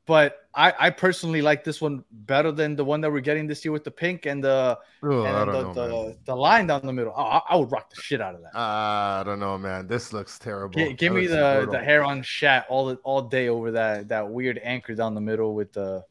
But 0.06 0.38
I, 0.54 0.72
I 0.80 0.90
personally 0.90 1.42
like 1.42 1.62
this 1.62 1.80
one 1.80 2.02
better 2.10 2.50
than 2.50 2.74
the 2.74 2.84
one 2.84 3.00
that 3.02 3.12
we're 3.12 3.20
getting 3.20 3.46
this 3.46 3.64
year 3.64 3.70
with 3.70 3.84
the 3.84 3.90
pink 3.92 4.26
and 4.26 4.42
the 4.42 4.76
Oh, 5.02 5.22
I 5.22 5.42
and 5.42 5.50
the, 5.52 5.62
know, 5.62 5.72
the, 5.74 6.16
the 6.24 6.34
line 6.34 6.66
down 6.66 6.84
the 6.84 6.92
middle. 6.92 7.12
Oh, 7.16 7.22
I, 7.22 7.40
I 7.50 7.56
would 7.56 7.70
rock 7.70 7.90
the 7.94 8.00
shit 8.00 8.20
out 8.20 8.34
of 8.34 8.40
that. 8.40 8.56
Uh, 8.58 9.20
I 9.20 9.22
don't 9.24 9.38
know, 9.38 9.56
man. 9.58 9.86
This 9.86 10.12
looks 10.12 10.38
terrible. 10.38 10.76
Gi- 10.80 10.94
give 10.94 11.12
That 11.12 11.20
me 11.20 11.26
the, 11.28 11.52
brutal. 11.58 11.72
the 11.74 11.78
heron 11.84 12.22
shat 12.22 12.66
all 12.68 12.86
the, 12.86 12.96
all 13.04 13.22
day 13.22 13.48
over 13.48 13.70
that 13.72 14.08
that 14.08 14.28
weird 14.30 14.58
anchor 14.64 14.94
down 14.94 15.14
the 15.14 15.20
middle 15.20 15.54
with 15.54 15.72
the 15.74 16.02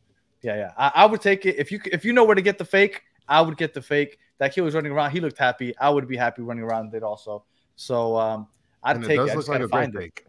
yeah 0.41 0.55
yeah. 0.55 0.72
I, 0.77 0.91
I 0.96 1.05
would 1.05 1.22
take 1.22 1.46
it 1.46 1.58
if 1.58 1.72
you 1.72 1.79
if 1.91 2.03
you 2.05 2.13
know 2.13 2.24
where 2.24 2.36
to 2.36 2.41
get 2.41 2.58
the 2.58 2.65
fake. 2.65 3.01
I 3.27 3.41
would 3.41 3.58
get 3.58 3.74
the 3.74 3.81
fake. 3.81 4.17
That 4.39 4.53
kid 4.53 4.62
was 4.62 4.74
running 4.74 4.91
around. 4.91 5.12
He 5.12 5.19
looked 5.19 5.38
happy. 5.38 5.77
I 5.77 5.89
would 5.89 6.08
be 6.08 6.17
happy 6.17 6.41
running 6.41 6.63
around 6.63 6.93
it 6.96 7.03
also. 7.03 7.43
So 7.75 8.17
um, 8.17 8.48
I'd 8.84 8.96
And 8.96 9.05
it 9.05 9.08
take 9.08 9.19
it. 9.19 9.25
does 9.25 9.29
I 9.29 9.34
look 9.36 9.39
just 9.41 9.50
like 9.50 9.62
a 9.62 9.67
great 9.67 9.72
find 9.72 9.96
it. 9.96 10.00
fake. 10.00 10.25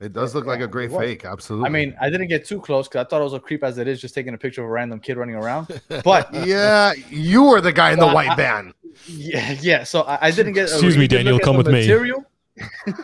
It 0.00 0.12
does 0.14 0.34
look 0.34 0.46
like 0.46 0.58
Yeah, 0.60 0.64
a 0.64 0.68
great 0.68 0.90
fake. 0.90 1.24
Absolutely. 1.26 1.66
I 1.66 1.68
mean, 1.70 1.94
I 2.00 2.08
didn't 2.10 2.28
get 2.28 2.46
too 2.46 2.58
close 2.60 2.88
because 2.88 3.04
I 3.04 3.08
thought 3.08 3.20
it 3.20 3.24
was 3.24 3.34
a 3.34 3.38
creep 3.40 3.62
as 3.62 3.76
it 3.78 3.86
is, 3.86 4.00
just 4.00 4.14
taking 4.14 4.32
a 4.34 4.38
picture 4.38 4.62
of 4.62 4.68
a 4.68 4.70
random 4.70 4.98
kid 4.98 5.18
running 5.18 5.34
around. 5.36 5.68
But 6.02 6.32
yeah, 6.46 6.94
you 7.10 7.44
were 7.44 7.60
the 7.60 7.70
guy 7.72 7.92
in 7.92 7.98
the 7.98 8.06
Well, 8.06 8.14
white 8.14 8.30
I- 8.30 8.34
band. 8.34 8.74
yeah, 9.06 9.56
yeah. 9.60 9.84
So 9.84 10.00
I, 10.02 10.18
I 10.28 10.30
didn't 10.30 10.54
get. 10.54 10.68
a 10.70 10.72
Excuse 10.72 10.96
me, 10.96 11.06
Daniel, 11.06 11.38
come 11.38 11.56
the 11.62 11.70
with 11.70 11.72
me. 11.72 12.12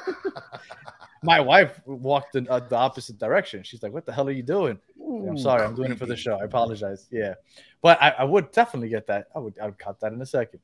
My 1.26 1.40
wife 1.40 1.80
walked 1.86 2.36
in 2.36 2.48
uh, 2.48 2.60
the 2.60 2.76
opposite 2.76 3.18
direction. 3.18 3.62
She's 3.62 3.82
like, 3.82 3.92
"What 3.92 4.06
the 4.06 4.12
hell 4.12 4.28
are 4.28 4.32
you 4.32 4.42
doing?" 4.42 4.78
Yeah, 4.98 5.28
I'm 5.30 5.36
sorry, 5.38 5.62
I'm 5.64 5.74
doing 5.74 5.92
it 5.92 5.98
for 5.98 6.06
the 6.06 6.16
show. 6.16 6.38
I 6.40 6.44
apologize. 6.44 7.06
Yeah, 7.10 7.34
but 7.82 8.00
I, 8.00 8.10
I 8.10 8.24
would 8.24 8.50
definitely 8.52 8.88
get 8.88 9.06
that. 9.08 9.28
I 9.34 9.38
would 9.40 9.54
I 9.60 9.66
would 9.66 9.78
cut 9.78 10.00
that 10.00 10.12
in 10.12 10.20
a 10.22 10.26
second. 10.26 10.60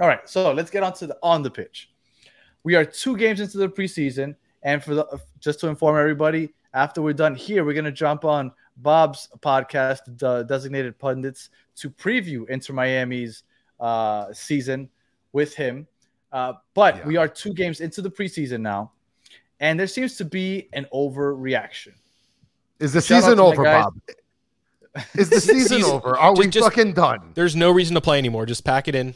All 0.00 0.08
right, 0.08 0.26
so 0.28 0.52
let's 0.52 0.70
get 0.70 0.82
on 0.82 0.92
to 0.94 1.06
the 1.06 1.18
on 1.22 1.42
the 1.42 1.50
pitch. 1.50 1.90
We 2.62 2.74
are 2.76 2.84
two 2.84 3.16
games 3.16 3.40
into 3.40 3.58
the 3.58 3.68
preseason, 3.68 4.34
and 4.62 4.82
for 4.82 4.94
the 4.94 5.20
just 5.40 5.60
to 5.60 5.68
inform 5.68 5.98
everybody, 5.98 6.54
after 6.72 7.02
we're 7.02 7.12
done 7.12 7.34
here, 7.34 7.64
we're 7.64 7.74
gonna 7.74 7.92
jump 7.92 8.24
on 8.24 8.50
Bob's 8.78 9.28
podcast, 9.40 10.00
the 10.18 10.42
Designated 10.44 10.98
Pundits, 10.98 11.50
to 11.76 11.90
preview 11.90 12.48
Inter 12.48 12.72
Miami's 12.74 13.44
uh, 13.80 14.32
season 14.32 14.88
with 15.32 15.54
him. 15.54 15.86
Uh, 16.32 16.54
but 16.74 16.96
Yeah. 16.96 17.06
we 17.06 17.16
are 17.16 17.28
two 17.28 17.52
games 17.54 17.80
into 17.80 18.02
the 18.02 18.10
preseason 18.10 18.60
now, 18.60 18.90
and 19.64 19.80
there 19.80 19.86
seems 19.86 20.16
to 20.18 20.24
be 20.26 20.68
an 20.74 20.86
overreaction. 20.92 21.94
Is 22.78 22.92
the 22.92 23.00
Shout 23.00 23.22
season 23.22 23.40
over. 23.40 23.64
Bob? 23.64 23.94
Is 25.16 25.30
the 25.30 25.40
season 25.40 25.78
Season- 25.78 25.90
over? 25.90 26.16
Are 26.18 26.32
we 26.34 26.44
just- 26.44 26.52
just- 26.54 26.64
fucking 26.76 26.92
done? 26.92 27.32
There's 27.34 27.56
no 27.56 27.70
reason 27.70 27.94
to 27.94 28.00
play 28.00 28.18
anymore. 28.18 28.44
Just 28.46 28.64
pack 28.64 28.88
it 28.88 28.94
in. 28.94 29.14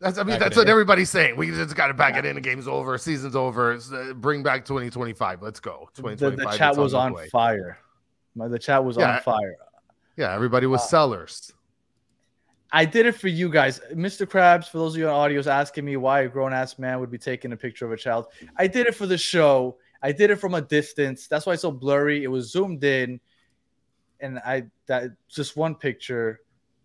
That's 0.00 0.16
I 0.18 0.22
mean 0.22 0.30
Back 0.34 0.40
that's 0.40 0.56
what 0.56 0.62
in. 0.62 0.70
everybody's 0.70 1.10
saying. 1.10 1.36
We 1.36 1.50
just 1.50 1.76
got 1.76 1.88
to 1.88 1.94
back 1.94 2.16
it 2.16 2.24
in. 2.24 2.34
The 2.34 2.40
game's 2.40 2.66
over. 2.66 2.96
Season's 2.98 3.36
over. 3.36 3.74
Uh, 3.74 4.14
bring 4.14 4.42
back 4.42 4.64
2025. 4.64 5.42
Let's 5.42 5.60
go. 5.60 5.90
The, 5.94 6.02
2025. 6.16 6.50
the 6.52 6.56
chat 6.58 6.68
it's 6.70 6.78
was 6.78 6.92
the 6.92 6.98
on 6.98 7.28
fire. 7.28 7.78
My, 8.34 8.48
the 8.48 8.58
chat 8.58 8.82
was 8.82 8.96
Yeah. 8.96 9.16
on 9.16 9.20
fire. 9.22 9.56
Yeah, 10.16 10.34
everybody 10.34 10.66
Uh, 10.66 10.70
was 10.70 10.88
sellers. 10.88 11.52
I 12.72 12.84
did 12.84 13.06
it 13.06 13.12
for 13.12 13.28
you 13.28 13.48
guys. 13.50 13.80
Mr. 13.92 14.26
Krabs, 14.26 14.68
for 14.68 14.78
those 14.78 14.94
of 14.94 14.98
you 15.00 15.08
on 15.08 15.14
audio, 15.14 15.38
is 15.40 15.48
asking 15.48 15.84
me 15.84 15.96
why 15.96 16.20
a 16.20 16.28
grown 16.28 16.52
ass 16.52 16.78
man 16.78 17.00
would 17.00 17.10
be 17.10 17.18
taking 17.18 17.52
a 17.52 17.56
picture 17.56 17.84
of 17.84 17.92
a 17.92 17.96
child. 17.96 18.26
I 18.56 18.66
did 18.66 18.86
it 18.86 18.94
for 18.94 19.06
the 19.06 19.18
show. 19.18 19.78
I 20.02 20.12
did 20.12 20.30
it 20.30 20.36
from 20.36 20.54
a 20.54 20.62
distance. 20.62 21.26
That's 21.26 21.46
why 21.46 21.54
it's 21.54 21.62
so 21.62 21.72
blurry. 21.72 22.22
It 22.22 22.28
was 22.28 22.50
zoomed 22.52 22.84
in. 22.84 23.20
And 24.20 24.38
I 24.38 24.64
that 24.86 25.10
just 25.28 25.56
one 25.56 25.74
picture. 25.74 26.40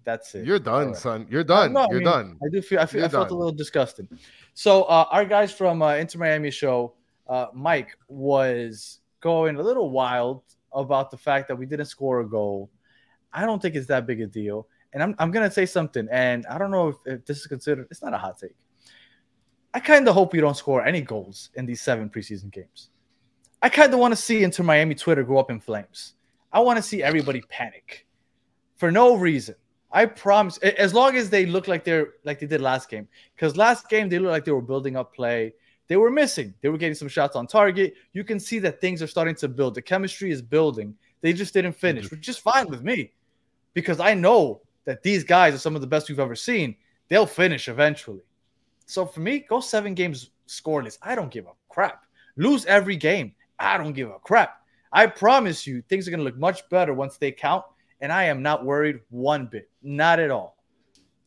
That's 0.06 0.34
it. 0.36 0.46
You're 0.46 0.60
done, 0.60 0.88
right. 0.88 0.96
son. 0.96 1.28
You're 1.30 1.44
done. 1.44 1.74
No, 1.74 1.82
I 1.82 1.88
You're 1.90 2.00
mean, 2.00 2.06
done. 2.06 2.38
I 2.44 2.50
do 2.50 2.62
feel 2.62 2.80
I, 2.80 2.86
feel, 2.86 3.00
You're 3.00 3.08
I 3.08 3.12
felt 3.12 3.30
done. 3.30 3.36
a 3.36 3.40
little 3.40 3.54
disgusting. 3.54 4.08
So 4.54 4.84
uh, 4.84 5.06
our 5.12 5.26
guys 5.26 5.52
from 5.52 5.82
uh, 5.82 5.96
Inter 5.96 6.20
Miami 6.20 6.52
show, 6.52 6.94
uh, 7.28 7.48
Mike 7.54 7.98
was 8.08 9.00
going 9.20 9.56
a 9.56 9.62
little 9.64 9.90
wild 9.90 10.44
about 10.72 11.10
the 11.10 11.18
fact 11.18 11.48
that 11.48 11.56
we 11.56 11.66
didn't 11.66 11.88
score 11.88 12.22
a 12.22 12.28
goal. 12.28 12.70
I 13.34 13.46
don't 13.46 13.62
think 13.62 13.76
it's 13.76 13.88
that 13.88 14.06
big 14.06 14.22
a 14.22 14.28
deal, 14.28 14.68
and 14.96 15.04
I'm 15.04 15.14
I'm 15.20 15.30
gonna 15.30 15.52
say 15.52 15.68
something, 15.68 16.08
and 16.10 16.48
I 16.48 16.58
don't 16.58 16.72
know 16.72 16.88
if, 16.88 16.96
if 17.06 17.26
this 17.26 17.38
is 17.38 17.48
considered. 17.48 17.88
It's 17.92 18.02
not 18.02 18.14
a 18.14 18.18
hot 18.18 18.40
take. 18.40 18.56
I 19.74 19.80
kind 19.82 20.08
of 20.08 20.16
hope 20.16 20.32
we 20.32 20.40
don't 20.40 20.56
score 20.56 20.84
any 20.84 21.02
goals 21.02 21.50
in 21.56 21.66
these 21.66 21.82
seven 21.82 22.10
preseason 22.10 22.50
games. 22.50 22.90
I 23.62 23.68
kind 23.70 23.94
of 23.94 24.00
want 24.00 24.14
to 24.14 24.16
see 24.16 24.44
Inter 24.44 24.64
Miami 24.64 24.96
Twitter 24.96 25.24
go 25.24 25.38
up 25.38 25.52
in 25.52 25.60
flames. 25.60 26.14
I 26.52 26.62
want 26.62 26.78
to 26.78 26.84
see 26.84 27.04
everybody 27.04 27.42
panic 27.50 28.08
for 28.78 28.90
no 28.90 29.16
reason. 29.16 29.56
I 29.92 30.06
promise, 30.06 30.58
as 30.60 30.94
long 30.94 31.16
as 31.16 31.30
they 31.30 31.46
look 31.46 31.68
like 31.68 31.84
they're 31.84 32.14
like 32.24 32.40
they 32.40 32.48
did 32.48 32.62
last 32.62 32.90
game, 32.90 33.08
because 33.36 33.58
last 33.58 33.90
game 33.90 34.08
they 34.08 34.18
looked 34.18 34.32
like 34.32 34.46
they 34.46 34.54
were 34.54 34.62
building 34.62 34.96
up 34.96 35.14
play. 35.14 35.54
They 35.88 35.98
were 35.98 36.10
missing. 36.10 36.54
They 36.62 36.70
were 36.70 36.78
getting 36.78 36.96
some 36.96 37.10
shots 37.10 37.36
on 37.36 37.46
target. 37.46 37.94
You 38.14 38.24
can 38.24 38.40
see 38.40 38.60
that 38.60 38.82
things 38.82 39.04
are 39.04 39.08
starting 39.08 39.36
to 39.36 39.48
build. 39.48 39.76
The 39.76 39.82
chemistry 39.82 40.32
is 40.32 40.42
building. 40.42 40.96
They 41.22 41.34
just 41.34 41.54
didn't 41.54 41.74
finish, 41.74 42.06
mm-hmm. 42.06 42.16
which 42.16 42.30
is 42.30 42.38
fine 42.38 42.68
with 42.70 42.82
me, 42.82 43.12
because 43.74 44.00
I 44.00 44.14
know 44.14 44.62
that 44.86 45.04
these 45.04 45.24
guys 45.24 45.54
are 45.54 45.60
some 45.60 45.76
of 45.76 45.82
the 45.82 45.88
best 45.88 46.10
we've 46.10 46.20
ever 46.20 46.36
seen. 46.36 46.76
They'll 47.10 47.26
finish 47.26 47.68
eventually. 47.68 48.22
So 48.86 49.06
for 49.06 49.20
me, 49.20 49.40
go 49.40 49.60
seven 49.60 49.94
games 49.94 50.30
scoreless. 50.48 50.98
I 51.02 51.16
don't 51.16 51.32
give 51.32 51.46
a 51.46 51.52
crap. 51.70 52.06
Lose 52.38 52.66
every 52.66 52.96
game. 52.96 53.34
I 53.60 53.78
don't 53.78 53.94
give 53.94 54.10
a 54.10 54.20
crap. 54.20 54.62
I 54.92 55.08
promise 55.08 55.66
you, 55.66 55.82
things 55.84 56.08
are 56.08 56.12
going 56.12 56.20
to 56.20 56.26
look 56.26 56.38
much 56.38 56.68
better 56.70 56.94
once 56.94 57.18
they 57.18 57.32
count. 57.32 57.64
And 58.02 58.12
I 58.12 58.26
am 58.26 58.42
not 58.42 58.66
worried 58.66 59.00
one 59.10 59.48
bit, 59.48 59.70
not 59.82 60.20
at 60.20 60.32
all. 60.32 60.58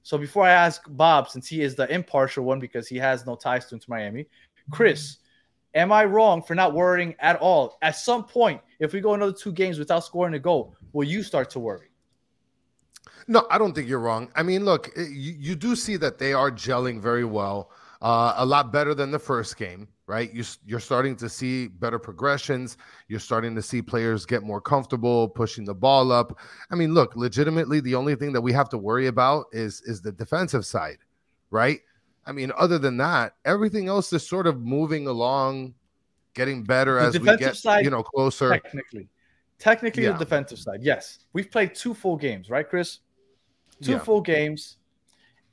So 0.02 0.16
before 0.16 0.44
I 0.44 0.52
ask 0.52 0.82
Bob, 0.88 1.28
since 1.28 1.48
he 1.48 1.62
is 1.62 1.74
the 1.74 1.90
impartial 1.92 2.44
one 2.44 2.60
because 2.60 2.88
he 2.88 2.96
has 2.96 3.26
no 3.26 3.36
ties 3.36 3.66
to 3.66 3.80
Miami, 3.88 4.26
Chris, 4.70 5.16
mm-hmm. 5.16 5.80
am 5.80 5.92
I 5.92 6.04
wrong 6.04 6.42
for 6.42 6.54
not 6.54 6.74
worrying 6.74 7.14
at 7.18 7.36
all? 7.36 7.78
At 7.82 7.96
some 7.96 8.24
point, 8.24 8.60
if 8.80 8.92
we 8.92 9.00
go 9.00 9.14
another 9.14 9.32
two 9.32 9.52
games 9.52 9.78
without 9.78 10.04
scoring 10.04 10.34
a 10.34 10.38
goal, 10.38 10.74
will 10.92 11.04
you 11.06 11.22
start 11.22 11.50
to 11.50 11.58
worry? 11.58 11.88
No, 13.30 13.46
I 13.50 13.58
don't 13.58 13.74
think 13.74 13.88
you're 13.88 13.98
wrong. 14.00 14.30
I 14.34 14.42
mean, 14.42 14.64
look, 14.64 14.88
eh, 14.96 15.02
you, 15.10 15.34
you 15.38 15.54
do 15.54 15.76
see 15.76 15.96
that 15.98 16.18
they 16.18 16.32
are 16.32 16.50
gelling 16.50 16.98
very 17.00 17.24
well, 17.24 17.70
uh, 18.00 18.32
a 18.38 18.46
lot 18.46 18.72
better 18.72 18.94
than 18.94 19.10
the 19.10 19.18
first 19.18 19.58
game, 19.58 19.86
right? 20.06 20.32
You, 20.32 20.44
you're 20.64 20.80
starting 20.80 21.14
to 21.16 21.28
see 21.28 21.68
better 21.68 21.98
progressions. 21.98 22.78
You're 23.08 23.20
starting 23.20 23.54
to 23.54 23.60
see 23.62 23.82
players 23.82 24.24
get 24.24 24.42
more 24.42 24.62
comfortable 24.62 25.28
pushing 25.28 25.66
the 25.66 25.74
ball 25.74 26.10
up. 26.10 26.38
I 26.70 26.74
mean, 26.74 26.94
look, 26.94 27.16
legitimately, 27.16 27.80
the 27.80 27.94
only 27.94 28.14
thing 28.14 28.32
that 28.32 28.40
we 28.40 28.52
have 28.54 28.70
to 28.70 28.78
worry 28.78 29.08
about 29.08 29.46
is 29.52 29.82
is 29.82 30.00
the 30.00 30.12
defensive 30.12 30.64
side, 30.64 30.98
right? 31.50 31.80
I 32.24 32.32
mean, 32.32 32.50
other 32.58 32.78
than 32.78 32.96
that, 32.98 33.34
everything 33.44 33.88
else 33.88 34.10
is 34.12 34.26
sort 34.26 34.46
of 34.46 34.60
moving 34.60 35.06
along, 35.06 35.74
getting 36.34 36.62
better 36.64 36.94
The 36.94 37.00
as 37.06 37.12
we 37.14 37.18
defensive 37.20 37.40
get 37.40 37.56
side- 37.56 37.84
you 37.84 37.90
know 37.90 38.02
closer. 38.02 38.50
Technically, 38.50 39.08
technically 39.58 40.04
Yeah. 40.04 40.12
the 40.12 40.18
defensive 40.24 40.58
side. 40.58 40.80
Yes, 40.82 41.18
we've 41.34 41.50
played 41.50 41.74
two 41.74 41.92
full 41.92 42.16
games, 42.16 42.48
right, 42.48 42.66
Chris? 42.66 43.00
Two 43.80 43.92
Yeah. 43.92 43.98
full 43.98 44.20
games, 44.20 44.78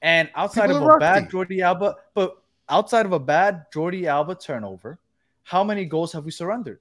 and 0.02 0.30
outside 0.36 0.68
People 0.68 0.90
of 0.90 0.96
a 0.96 1.00
bad. 1.00 1.30
Jordi 1.30 1.62
Alba, 1.62 1.96
but 2.14 2.42
outside 2.70 3.06
of 3.06 3.12
a 3.12 3.20
bad 3.20 3.66
Jordi 3.72 4.06
Alba 4.06 4.36
turnover, 4.36 5.00
how 5.44 5.64
many 5.64 5.86
goals 5.86 6.12
have 6.14 6.26
we 6.26 6.32
surrendered? 6.32 6.80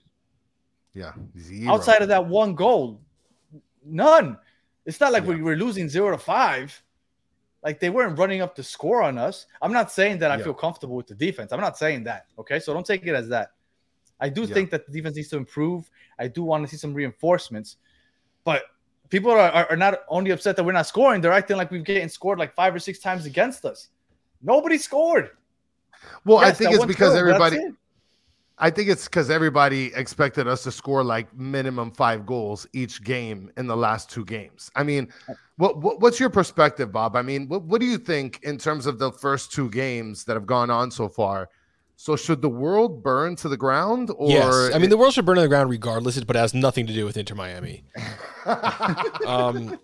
Yeah, 0.95 1.13
zero. 1.39 1.75
Outside 1.75 2.03
of 2.03 2.09
that 2.09 2.27
one 2.27 2.55
goal, 2.55 3.01
none. 3.85 4.39
It's 4.87 5.01
not 5.01 5.13
like 5.13 5.25
Yeah. 5.25 5.31
we 5.31 5.43
were 5.43 5.57
losing 5.57 5.89
zero 5.89 6.11
to 6.13 6.19
five. 6.19 6.83
Like 7.63 7.81
they 7.81 7.91
weren't 7.91 8.19
running 8.19 8.43
up 8.43 8.55
the 8.55 8.63
score 8.63 9.03
on 9.03 9.17
us. 9.19 9.47
I'm 9.63 9.73
not 9.73 9.91
saying 9.91 10.19
that 10.19 10.31
I 10.31 10.37
Yeah. 10.37 10.45
feel 10.45 10.55
comfortable 10.55 10.97
with 10.97 11.07
the 11.07 11.15
defense. 11.15 11.53
I'm 11.53 11.61
not 11.61 11.77
saying 11.79 12.05
that. 12.05 12.27
Okay. 12.39 12.61
So 12.61 12.73
don't 12.75 12.87
take 12.87 13.07
it 13.07 13.15
as 13.15 13.29
that. 13.29 13.53
I 14.21 14.29
do 14.29 14.43
Yeah. 14.43 14.55
think 14.55 14.71
that 14.71 14.87
the 14.87 14.93
defense 14.93 15.17
needs 15.17 15.29
to 15.31 15.37
improve. 15.39 15.91
I 16.19 16.29
do 16.29 16.43
want 16.45 16.65
to 16.65 16.69
see 16.71 16.77
some 16.77 16.93
reinforcements. 16.95 17.77
But 18.45 18.65
people 19.11 19.31
are, 19.31 19.39
are, 19.39 19.71
are 19.71 19.77
not 19.77 20.01
only 20.09 20.31
upset 20.31 20.57
that 20.57 20.65
we're 20.65 20.73
not 20.73 20.87
scoring, 20.87 21.21
they're 21.21 21.33
acting 21.33 21.57
like 21.57 21.71
we've 21.71 21.85
getting 21.85 22.09
scored 22.09 22.39
like 22.39 22.55
five 22.55 22.75
or 22.75 22.79
six 22.79 22.99
times 22.99 23.27
against 23.27 23.65
us. 23.65 23.89
Nobody 24.43 24.79
scored. 24.79 25.31
well, 26.25 26.39
I 26.39 26.53
think 26.53 26.75
it's 26.75 26.85
because 26.85 27.15
everybody. 27.15 27.57
it. 27.57 27.75
I 28.57 28.71
think 28.71 28.89
it's 28.89 29.07
because 29.07 29.31
everybody 29.31 29.93
expected 29.95 30.47
us 30.47 30.63
to 30.63 30.71
score 30.71 31.03
like 31.03 31.35
minimum 31.37 31.91
five 31.91 32.25
goals 32.25 32.69
each 32.73 33.03
game 33.03 33.51
in 33.57 33.67
the 33.67 33.77
last 33.77 34.11
two 34.11 34.25
games. 34.25 34.71
I 34.77 34.85
mean, 34.85 35.13
what, 35.57 35.79
what 35.79 36.01
what's 36.01 36.21
your 36.21 36.31
perspective, 36.31 36.93
Bob? 36.93 37.17
I 37.17 37.23
mean, 37.23 37.49
what, 37.49 37.63
what 37.63 37.81
do 37.81 37.87
you 37.87 37.99
think 37.99 38.41
in 38.45 38.57
terms 38.57 38.87
of 38.87 38.99
the 39.01 39.11
first 39.11 39.53
two 39.53 39.69
games 39.71 40.25
that 40.25 40.35
have 40.35 40.47
gone 40.47 40.71
on 40.71 40.91
so 40.91 41.09
far? 41.09 41.49
So 41.97 42.17
should 42.17 42.43
the 42.43 42.49
world 42.49 43.03
burn 43.03 43.37
to 43.37 43.49
the 43.49 43.57
ground, 43.57 44.11
or 44.17 44.29
yes, 44.29 44.75
I 44.75 44.79
mean 44.79 44.91
the 44.91 44.97
world 44.97 45.15
should 45.15 45.25
burn 45.25 45.37
to 45.37 45.43
the 45.43 45.49
ground 45.49 45.71
regardless, 45.71 46.23
but 46.25 46.37
it 46.37 46.39
has 46.39 46.53
nothing 46.53 46.87
to 46.87 46.93
do 46.93 47.05
with 47.05 47.17
Inter 47.17 47.35
Miami. 47.35 47.85
um, 49.27 49.79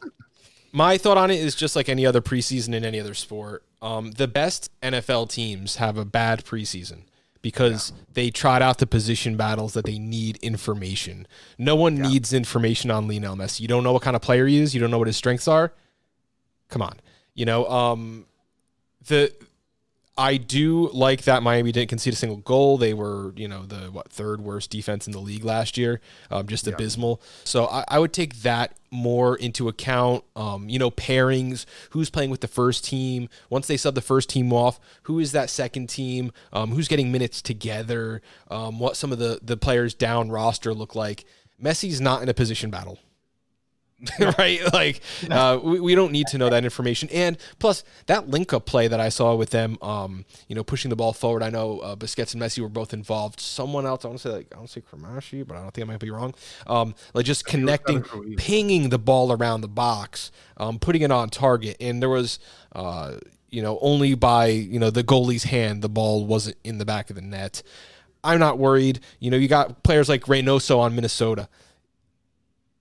my 0.73 0.99
thought 0.99 1.17
on 1.17 1.31
it 1.31 1.41
is 1.41 1.55
just 1.55 1.77
like 1.77 1.89
any 1.89 2.05
other 2.05 2.21
preseason 2.21 2.75
in 2.75 2.85
any 2.85 3.01
other 3.01 3.15
sport. 3.15 3.65
Um, 3.81 4.11
the 4.13 4.29
best 4.29 4.71
NFL 4.83 5.31
teams 5.31 5.77
have 5.77 5.97
a 5.97 6.05
bad 6.05 6.45
preseason 6.45 7.05
because 7.43 7.93
they 8.13 8.31
trot 8.31 8.61
out 8.61 8.79
the 8.79 8.87
position 8.87 9.37
battles 9.37 9.73
that 9.73 9.87
they 9.87 9.99
need 9.99 10.37
information. 10.39 11.27
No 11.59 11.75
one 11.75 11.95
needs 11.95 12.33
information 12.33 12.91
on 12.91 13.09
Lionel 13.09 13.37
Messi. 13.37 13.61
You 13.61 13.69
don't 13.69 13.83
know 13.83 13.93
what 13.93 14.03
kind 14.03 14.15
of 14.15 14.23
player 14.23 14.47
he 14.47 14.59
is. 14.59 14.75
You 14.75 14.81
don't 14.81 14.91
know 14.91 14.99
what 14.99 15.07
his 15.07 15.17
strengths 15.17 15.49
are. 15.49 15.73
Come 16.69 16.83
on, 16.83 17.01
you 17.35 17.47
know. 17.47 17.67
Um, 17.67 18.27
the 19.07 19.33
I 20.21 20.37
do 20.37 20.91
like 20.93 21.23
that 21.23 21.43
Miami 21.43 21.73
didn't 21.73 21.89
concede 21.89 22.13
a 22.13 22.17
single 22.17 22.37
goal. 22.39 22.77
They 22.77 22.93
were, 22.93 23.33
you 23.37 23.49
know, 23.49 23.65
the 23.65 23.91
what 23.91 24.11
third 24.11 24.43
worst 24.43 24.69
defense 24.69 25.07
in 25.07 25.15
the 25.15 25.19
league 25.19 25.45
last 25.45 25.79
year, 25.79 26.03
um, 26.31 26.47
just 26.47 26.67
abysmal. 26.67 27.23
So 27.43 27.67
I, 27.67 27.85
I 27.89 27.99
would 27.99 28.13
take 28.13 28.43
that 28.43 28.77
more 28.91 29.35
into 29.35 29.67
account. 29.67 30.25
Um, 30.37 30.69
you 30.69 30.79
know, 30.79 30.91
pairings, 30.91 31.65
who's 31.91 32.11
playing 32.11 32.29
with 32.29 32.43
the 32.43 32.49
first 32.49 32.85
team. 32.85 33.31
Once 33.49 33.67
they 33.67 33.79
sub 33.79 33.95
the 33.95 34.03
first 34.03 34.29
team 34.29 34.53
off, 34.53 34.79
who 35.05 35.19
is 35.19 35.33
that 35.33 35.49
second 35.49 35.89
team? 35.89 36.33
Um, 36.53 36.73
who's 36.73 36.87
getting 36.87 37.11
minutes 37.11 37.41
together? 37.41 38.21
Um, 38.51 38.79
what 38.79 38.97
some 38.97 39.13
of 39.13 39.19
the 39.19 39.41
the 39.43 39.57
players 39.57 39.95
down 39.95 40.31
roster 40.31 40.75
look 40.75 40.95
like. 40.95 41.25
Messi's 41.63 42.01
not 42.01 42.23
in 42.23 42.29
a 42.29 42.35
position 42.35 42.69
battle. 42.69 42.99
right? 44.39 44.61
Like, 44.73 45.01
uh, 45.31 45.59
we, 45.63 45.81
we 45.81 45.95
don't 45.95 46.13
need 46.13 46.27
to 46.29 46.39
know 46.39 46.49
that 46.49 46.65
information. 46.65 47.09
And 47.13 47.37
plus, 47.59 47.85
that 48.07 48.29
link 48.29 48.53
up 48.53 48.65
play 48.65 48.89
that 48.89 49.01
I 49.01 49.09
saw 49.11 49.35
with 49.35 49.51
them, 49.51 49.79
um, 49.83 50.25
you 50.49 50.55
know, 50.55 50.65
pushing 50.65 50.89
the 50.89 50.97
ball 50.97 51.13
forward. 51.13 51.43
I 51.43 51.51
know 51.51 51.81
uh, 51.81 51.97
Busquets 51.97 52.33
and 52.33 52.43
Messi 52.43 52.61
were 52.61 52.69
both 52.69 52.95
involved. 52.95 53.41
Someone 53.41 53.87
else, 53.87 54.05
I 54.05 54.09
want 54.09 54.21
to 54.21 54.29
say, 54.29 54.35
like, 54.35 54.49
I 54.53 54.57
don't 54.57 54.71
say 54.71 54.81
Cremaschi, 54.81 55.47
but 55.47 55.57
I 55.57 55.63
don't 55.63 55.73
think 55.73 55.87
I 55.87 55.93
might 55.93 56.01
be 56.01 56.11
wrong. 56.11 56.35
Um, 56.67 56.95
like, 57.13 57.27
just 57.27 57.45
connecting, 57.45 58.03
pinging 58.37 58.89
the 58.89 58.99
ball 58.99 59.33
around 59.33 59.61
the 59.61 59.69
box, 59.69 60.33
um, 60.57 60.79
putting 60.79 61.03
it 61.03 61.11
on 61.11 61.29
target. 61.29 61.77
And 61.81 62.01
there 62.01 62.09
was, 62.09 62.39
uh, 62.75 63.17
you 63.51 63.63
know, 63.63 63.79
only 63.83 64.15
by, 64.15 64.47
you 64.47 64.79
know, 64.79 64.91
the 64.91 65.05
goalie's 65.05 65.45
hand, 65.45 65.83
the 65.83 65.89
ball 65.89 66.25
wasn't 66.25 66.57
in 66.65 66.79
the 66.79 66.87
back 66.87 67.11
of 67.11 67.17
the 67.17 67.23
net. 67.23 67.63
I'm 68.23 68.39
not 68.39 68.59
worried. 68.59 69.01
You 69.19 69.31
know, 69.31 69.37
you 69.37 69.49
got 69.49 69.83
players 69.83 70.09
like 70.09 70.23
Reynoso 70.23 70.79
on 70.79 70.95
Minnesota 70.95 71.49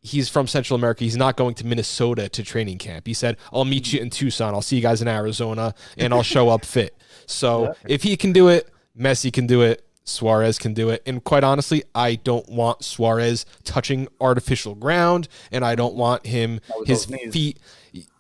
he's 0.02 0.30
from 0.30 0.48
Central 0.48 0.76
America. 0.76 1.04
He's 1.04 1.18
not 1.18 1.36
going 1.38 1.56
to 1.56 1.66
Minnesota 1.66 2.30
to 2.30 2.44
training 2.44 2.78
camp. 2.78 3.08
He 3.08 3.14
said, 3.14 3.38
I'll 3.52 3.66
meet 3.66 3.94
you 3.94 4.00
in 4.00 4.10
Tucson. 4.10 4.54
I'll 4.54 4.62
see 4.62 4.76
you 4.76 4.82
guys 4.82 5.02
in 5.02 5.08
Arizona 5.08 5.74
and 5.98 6.14
I'll 6.14 6.24
show 6.24 6.50
up 6.50 6.66
fit. 6.66 6.96
So 7.26 7.76
if 7.88 8.02
he 8.02 8.18
can 8.18 8.32
do 8.32 8.48
it, 8.48 8.72
Messi 9.00 9.32
can 9.32 9.46
do 9.46 9.62
it. 9.62 9.86
Suarez 10.04 10.58
can 10.58 10.74
do 10.74 10.90
it. 10.90 11.04
And 11.06 11.24
quite 11.24 11.44
honestly, 11.44 11.84
I 11.94 12.16
don't 12.16 12.50
want 12.50 12.84
Suarez 12.84 13.46
touching 13.64 14.08
artificial 14.20 14.74
ground 14.74 15.28
and 15.52 15.64
I 15.64 15.76
don't 15.76 15.94
want 15.94 16.26
him, 16.26 16.60
his 16.88 17.06
feet 17.06 17.60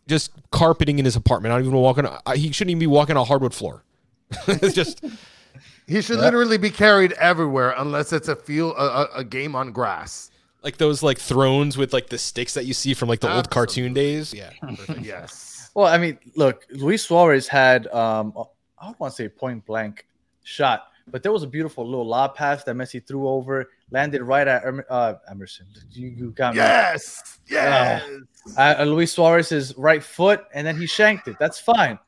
just 0.09 0.31
carpeting 0.51 0.99
in 0.99 1.05
his 1.05 1.15
apartment. 1.15 1.53
I 1.53 1.57
don't 1.57 1.67
even 1.67 1.79
walk 1.79 1.97
walking. 1.97 2.35
He 2.35 2.51
shouldn't 2.51 2.71
even 2.71 2.79
be 2.79 2.87
walking 2.87 3.15
on 3.15 3.21
a 3.21 3.25
hardwood 3.25 3.53
floor. 3.53 3.83
it's 4.47 4.75
just 4.75 5.03
he 5.87 6.01
should 6.01 6.19
literally 6.19 6.57
be 6.57 6.69
carried 6.69 7.13
everywhere 7.13 7.73
unless 7.77 8.11
it's 8.11 8.27
a 8.27 8.35
field 8.35 8.75
a, 8.77 8.81
a, 8.81 9.09
a 9.17 9.23
game 9.23 9.55
on 9.55 9.71
grass. 9.71 10.28
Like 10.63 10.77
those 10.77 11.01
like 11.03 11.17
thrones 11.17 11.77
with 11.77 11.93
like 11.93 12.09
the 12.09 12.17
sticks 12.17 12.53
that 12.53 12.65
you 12.65 12.73
see 12.73 12.93
from 12.93 13.09
like 13.09 13.19
the 13.19 13.33
old 13.33 13.49
cartoon 13.49 13.93
days. 13.93 14.33
Yeah. 14.33 14.51
yes. 15.01 15.71
Well, 15.73 15.87
I 15.87 15.97
mean, 15.97 16.19
look, 16.35 16.65
Luis 16.71 17.03
Suarez 17.05 17.47
had 17.47 17.87
um 17.87 18.33
I 18.79 18.85
don't 18.85 18.99
want 18.99 19.13
to 19.13 19.23
say 19.23 19.29
point 19.29 19.65
blank 19.65 20.05
shot, 20.43 20.87
but 21.07 21.23
there 21.23 21.31
was 21.31 21.43
a 21.43 21.47
beautiful 21.47 21.85
little 21.85 22.07
lob 22.07 22.35
pass 22.35 22.63
that 22.63 22.75
Messi 22.75 23.05
threw 23.05 23.27
over, 23.27 23.69
landed 23.91 24.21
right 24.21 24.47
at 24.47 24.65
Em- 24.65 24.83
uh, 24.89 25.15
Emerson. 25.29 25.67
You, 25.91 26.07
you 26.07 26.31
got 26.31 26.53
me. 26.53 26.59
Yes. 26.59 27.39
Yes. 27.47 28.03
Uh, 28.57 28.75
uh, 28.79 28.83
Luis 28.83 29.11
Suarez's 29.11 29.77
right 29.77 30.03
foot, 30.03 30.45
and 30.53 30.65
then 30.65 30.77
he 30.77 30.87
shanked 30.87 31.27
it. 31.27 31.35
That's 31.39 31.59
fine. 31.59 31.99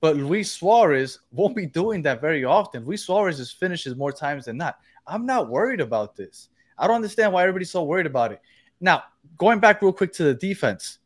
But 0.00 0.16
Luis 0.16 0.50
Suarez 0.50 1.20
won't 1.32 1.56
be 1.56 1.66
doing 1.66 2.02
that 2.02 2.20
very 2.20 2.44
often. 2.44 2.84
Luis 2.84 3.04
Suarez 3.04 3.50
finishes 3.52 3.96
more 3.96 4.12
times 4.12 4.46
than 4.46 4.56
not. 4.56 4.78
I'm 5.06 5.26
not 5.26 5.48
worried 5.48 5.80
about 5.80 6.16
this. 6.16 6.49
I 6.80 6.86
don't 6.86 6.96
understand 6.96 7.32
why 7.32 7.42
everybody's 7.42 7.70
so 7.70 7.84
worried 7.84 8.06
about 8.06 8.32
it. 8.32 8.40
Now, 8.80 9.04
going 9.36 9.60
back 9.60 9.82
real 9.82 9.92
quick 9.92 10.12
to 10.14 10.24
the 10.24 10.34
defense, 10.34 10.98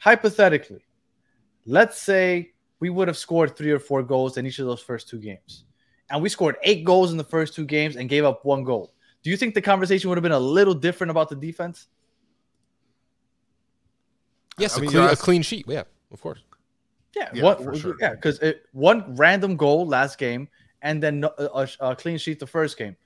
hypothetically, 0.00 0.84
let's 1.64 2.02
say 2.02 2.52
we 2.80 2.90
would 2.90 3.08
have 3.08 3.16
scored 3.16 3.56
three 3.56 3.70
or 3.70 3.78
four 3.78 4.02
goals 4.02 4.36
in 4.36 4.44
each 4.44 4.58
of 4.58 4.66
those 4.66 4.82
first 4.82 5.08
two 5.08 5.18
games, 5.18 5.64
and 6.10 6.20
we 6.20 6.28
scored 6.28 6.56
eight 6.64 6.84
goals 6.84 7.12
in 7.12 7.16
the 7.16 7.24
first 7.24 7.54
two 7.54 7.64
games 7.64 7.96
and 7.96 8.08
gave 8.08 8.24
up 8.24 8.44
one 8.44 8.64
goal. 8.64 8.92
Do 9.22 9.30
you 9.30 9.36
think 9.36 9.54
the 9.54 9.62
conversation 9.62 10.10
would 10.10 10.18
have 10.18 10.22
been 10.22 10.32
a 10.32 10.38
little 10.38 10.74
different 10.74 11.12
about 11.12 11.28
the 11.28 11.36
defense? 11.36 11.86
Yes, 14.58 14.74
I 14.74 14.78
a, 14.78 14.80
mean, 14.80 14.90
clean, 14.90 15.02
you're 15.02 15.12
a 15.12 15.16
clean 15.16 15.42
sheet. 15.42 15.66
Yeah, 15.68 15.84
of 16.12 16.20
course. 16.20 16.40
Yeah, 17.14 17.30
Yeah, 17.32 17.42
one, 17.44 17.78
sure. 17.78 17.96
yeah, 18.00 18.10
because 18.10 18.40
one 18.72 19.16
random 19.16 19.56
goal 19.56 19.86
last 19.86 20.18
game 20.18 20.48
and 20.82 21.02
then 21.02 21.24
a, 21.24 21.44
a, 21.44 21.68
a 21.80 21.96
clean 21.96 22.18
sheet 22.18 22.38
the 22.38 22.46
first 22.46 22.76
game. 22.76 22.96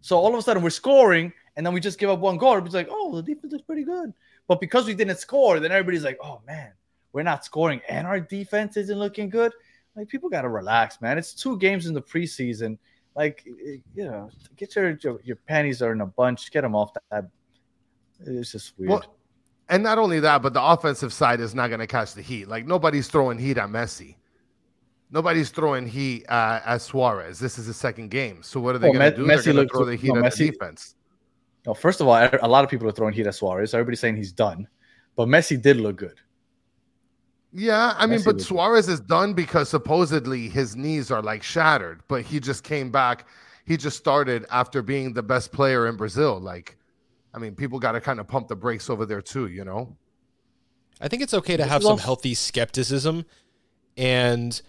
So 0.00 0.16
all 0.16 0.28
of 0.28 0.38
a 0.38 0.42
sudden 0.42 0.62
we're 0.62 0.70
scoring 0.70 1.32
and 1.56 1.64
then 1.64 1.72
we 1.72 1.80
just 1.80 1.98
give 1.98 2.10
up 2.10 2.20
one 2.20 2.36
goal. 2.36 2.58
It's 2.58 2.74
like, 2.74 2.88
oh, 2.90 3.16
the 3.16 3.22
defense 3.22 3.52
is 3.52 3.62
pretty 3.62 3.84
good. 3.84 4.12
But 4.48 4.60
because 4.60 4.86
we 4.86 4.94
didn't 4.94 5.18
score, 5.18 5.58
then 5.58 5.72
everybody's 5.72 6.04
like, 6.04 6.18
oh 6.22 6.40
man, 6.46 6.72
we're 7.12 7.22
not 7.22 7.44
scoring 7.44 7.80
and 7.88 8.06
our 8.06 8.20
defense 8.20 8.76
isn't 8.76 8.98
looking 8.98 9.28
good. 9.28 9.52
Like 9.96 10.08
people 10.08 10.28
gotta 10.28 10.48
relax, 10.48 11.00
man. 11.00 11.18
It's 11.18 11.32
two 11.32 11.58
games 11.58 11.86
in 11.86 11.94
the 11.94 12.02
preseason. 12.02 12.78
Like 13.14 13.44
you 13.46 14.04
know, 14.04 14.30
get 14.56 14.76
your 14.76 14.98
your, 15.02 15.20
your 15.24 15.36
panties 15.36 15.80
are 15.80 15.92
in 15.92 16.02
a 16.02 16.06
bunch. 16.06 16.50
Get 16.50 16.60
them 16.60 16.74
off 16.74 16.92
that. 17.10 17.30
It's 18.20 18.52
just 18.52 18.74
weird. 18.78 19.06
And 19.68 19.82
not 19.82 19.98
only 19.98 20.20
that, 20.20 20.42
but 20.42 20.52
the 20.52 20.62
offensive 20.62 21.12
side 21.12 21.40
is 21.40 21.54
not 21.54 21.68
going 21.68 21.80
to 21.80 21.86
catch 21.86 22.14
the 22.14 22.22
heat. 22.22 22.46
Like 22.46 22.66
nobody's 22.66 23.08
throwing 23.08 23.38
heat 23.38 23.58
at 23.58 23.68
Messi. 23.68 24.16
Nobody's 25.10 25.50
throwing 25.50 25.86
heat 25.86 26.24
uh, 26.28 26.60
at 26.64 26.78
Suarez. 26.78 27.38
This 27.38 27.58
is 27.58 27.66
the 27.66 27.74
second 27.74 28.10
game. 28.10 28.42
So 28.42 28.58
what 28.60 28.74
are 28.74 28.78
they 28.78 28.88
Well, 28.90 28.98
going 28.98 29.12
to 29.12 29.18
Me- 29.18 29.22
do? 29.24 29.28
They're 29.28 29.38
Messi 29.38 29.54
going 29.54 29.68
to 29.68 29.72
throw 29.72 29.84
the 29.84 29.96
heat 29.96 30.12
no, 30.12 30.24
at 30.24 30.32
the 30.34 30.44
Messi- 30.44 30.50
defense. 30.52 30.94
No, 31.64 31.74
first 31.74 32.00
of 32.00 32.08
all, 32.08 32.14
a 32.42 32.48
lot 32.48 32.64
of 32.64 32.70
people 32.70 32.88
are 32.88 32.92
throwing 32.92 33.14
heat 33.14 33.26
at 33.26 33.34
Suarez. 33.34 33.74
Everybody's 33.74 34.00
saying 34.00 34.16
he's 34.16 34.32
done, 34.32 34.66
but 35.16 35.26
Messi 35.28 35.60
did 35.60 35.76
look 35.78 35.96
good. 35.96 36.20
Yeah, 37.52 37.94
I 37.96 38.06
mean, 38.06 38.18
Messi 38.20 38.24
but 38.24 38.34
was- 38.36 38.46
Suarez 38.46 38.88
is 38.88 39.00
done 39.00 39.32
because 39.32 39.68
supposedly 39.68 40.48
his 40.48 40.76
knees 40.76 41.10
are 41.10 41.22
like 41.22 41.42
shattered, 41.42 42.02
but 42.08 42.22
he 42.22 42.38
just 42.40 42.64
came 42.64 42.90
back. 42.90 43.26
He 43.64 43.76
just 43.76 43.96
started 43.96 44.46
after 44.50 44.82
being 44.82 45.12
the 45.12 45.22
best 45.22 45.52
player 45.52 45.86
in 45.88 45.96
Brazil. 45.96 46.38
Like, 46.38 46.76
I 47.34 47.38
mean, 47.38 47.54
people 47.54 47.78
got 47.78 47.92
to 47.92 48.00
kind 48.00 48.20
of 48.20 48.28
pump 48.28 48.48
the 48.48 48.56
brakes 48.56 48.88
over 48.90 49.06
there 49.06 49.22
too, 49.22 49.46
you 49.48 49.64
know? 49.64 49.96
I 51.00 51.08
think 51.08 51.22
it's 51.22 51.34
okay 51.34 51.56
to 51.56 51.64
have 51.64 51.82
some 51.82 51.98
healthy 51.98 52.34
skepticism, 52.34 53.24
and 53.96 54.60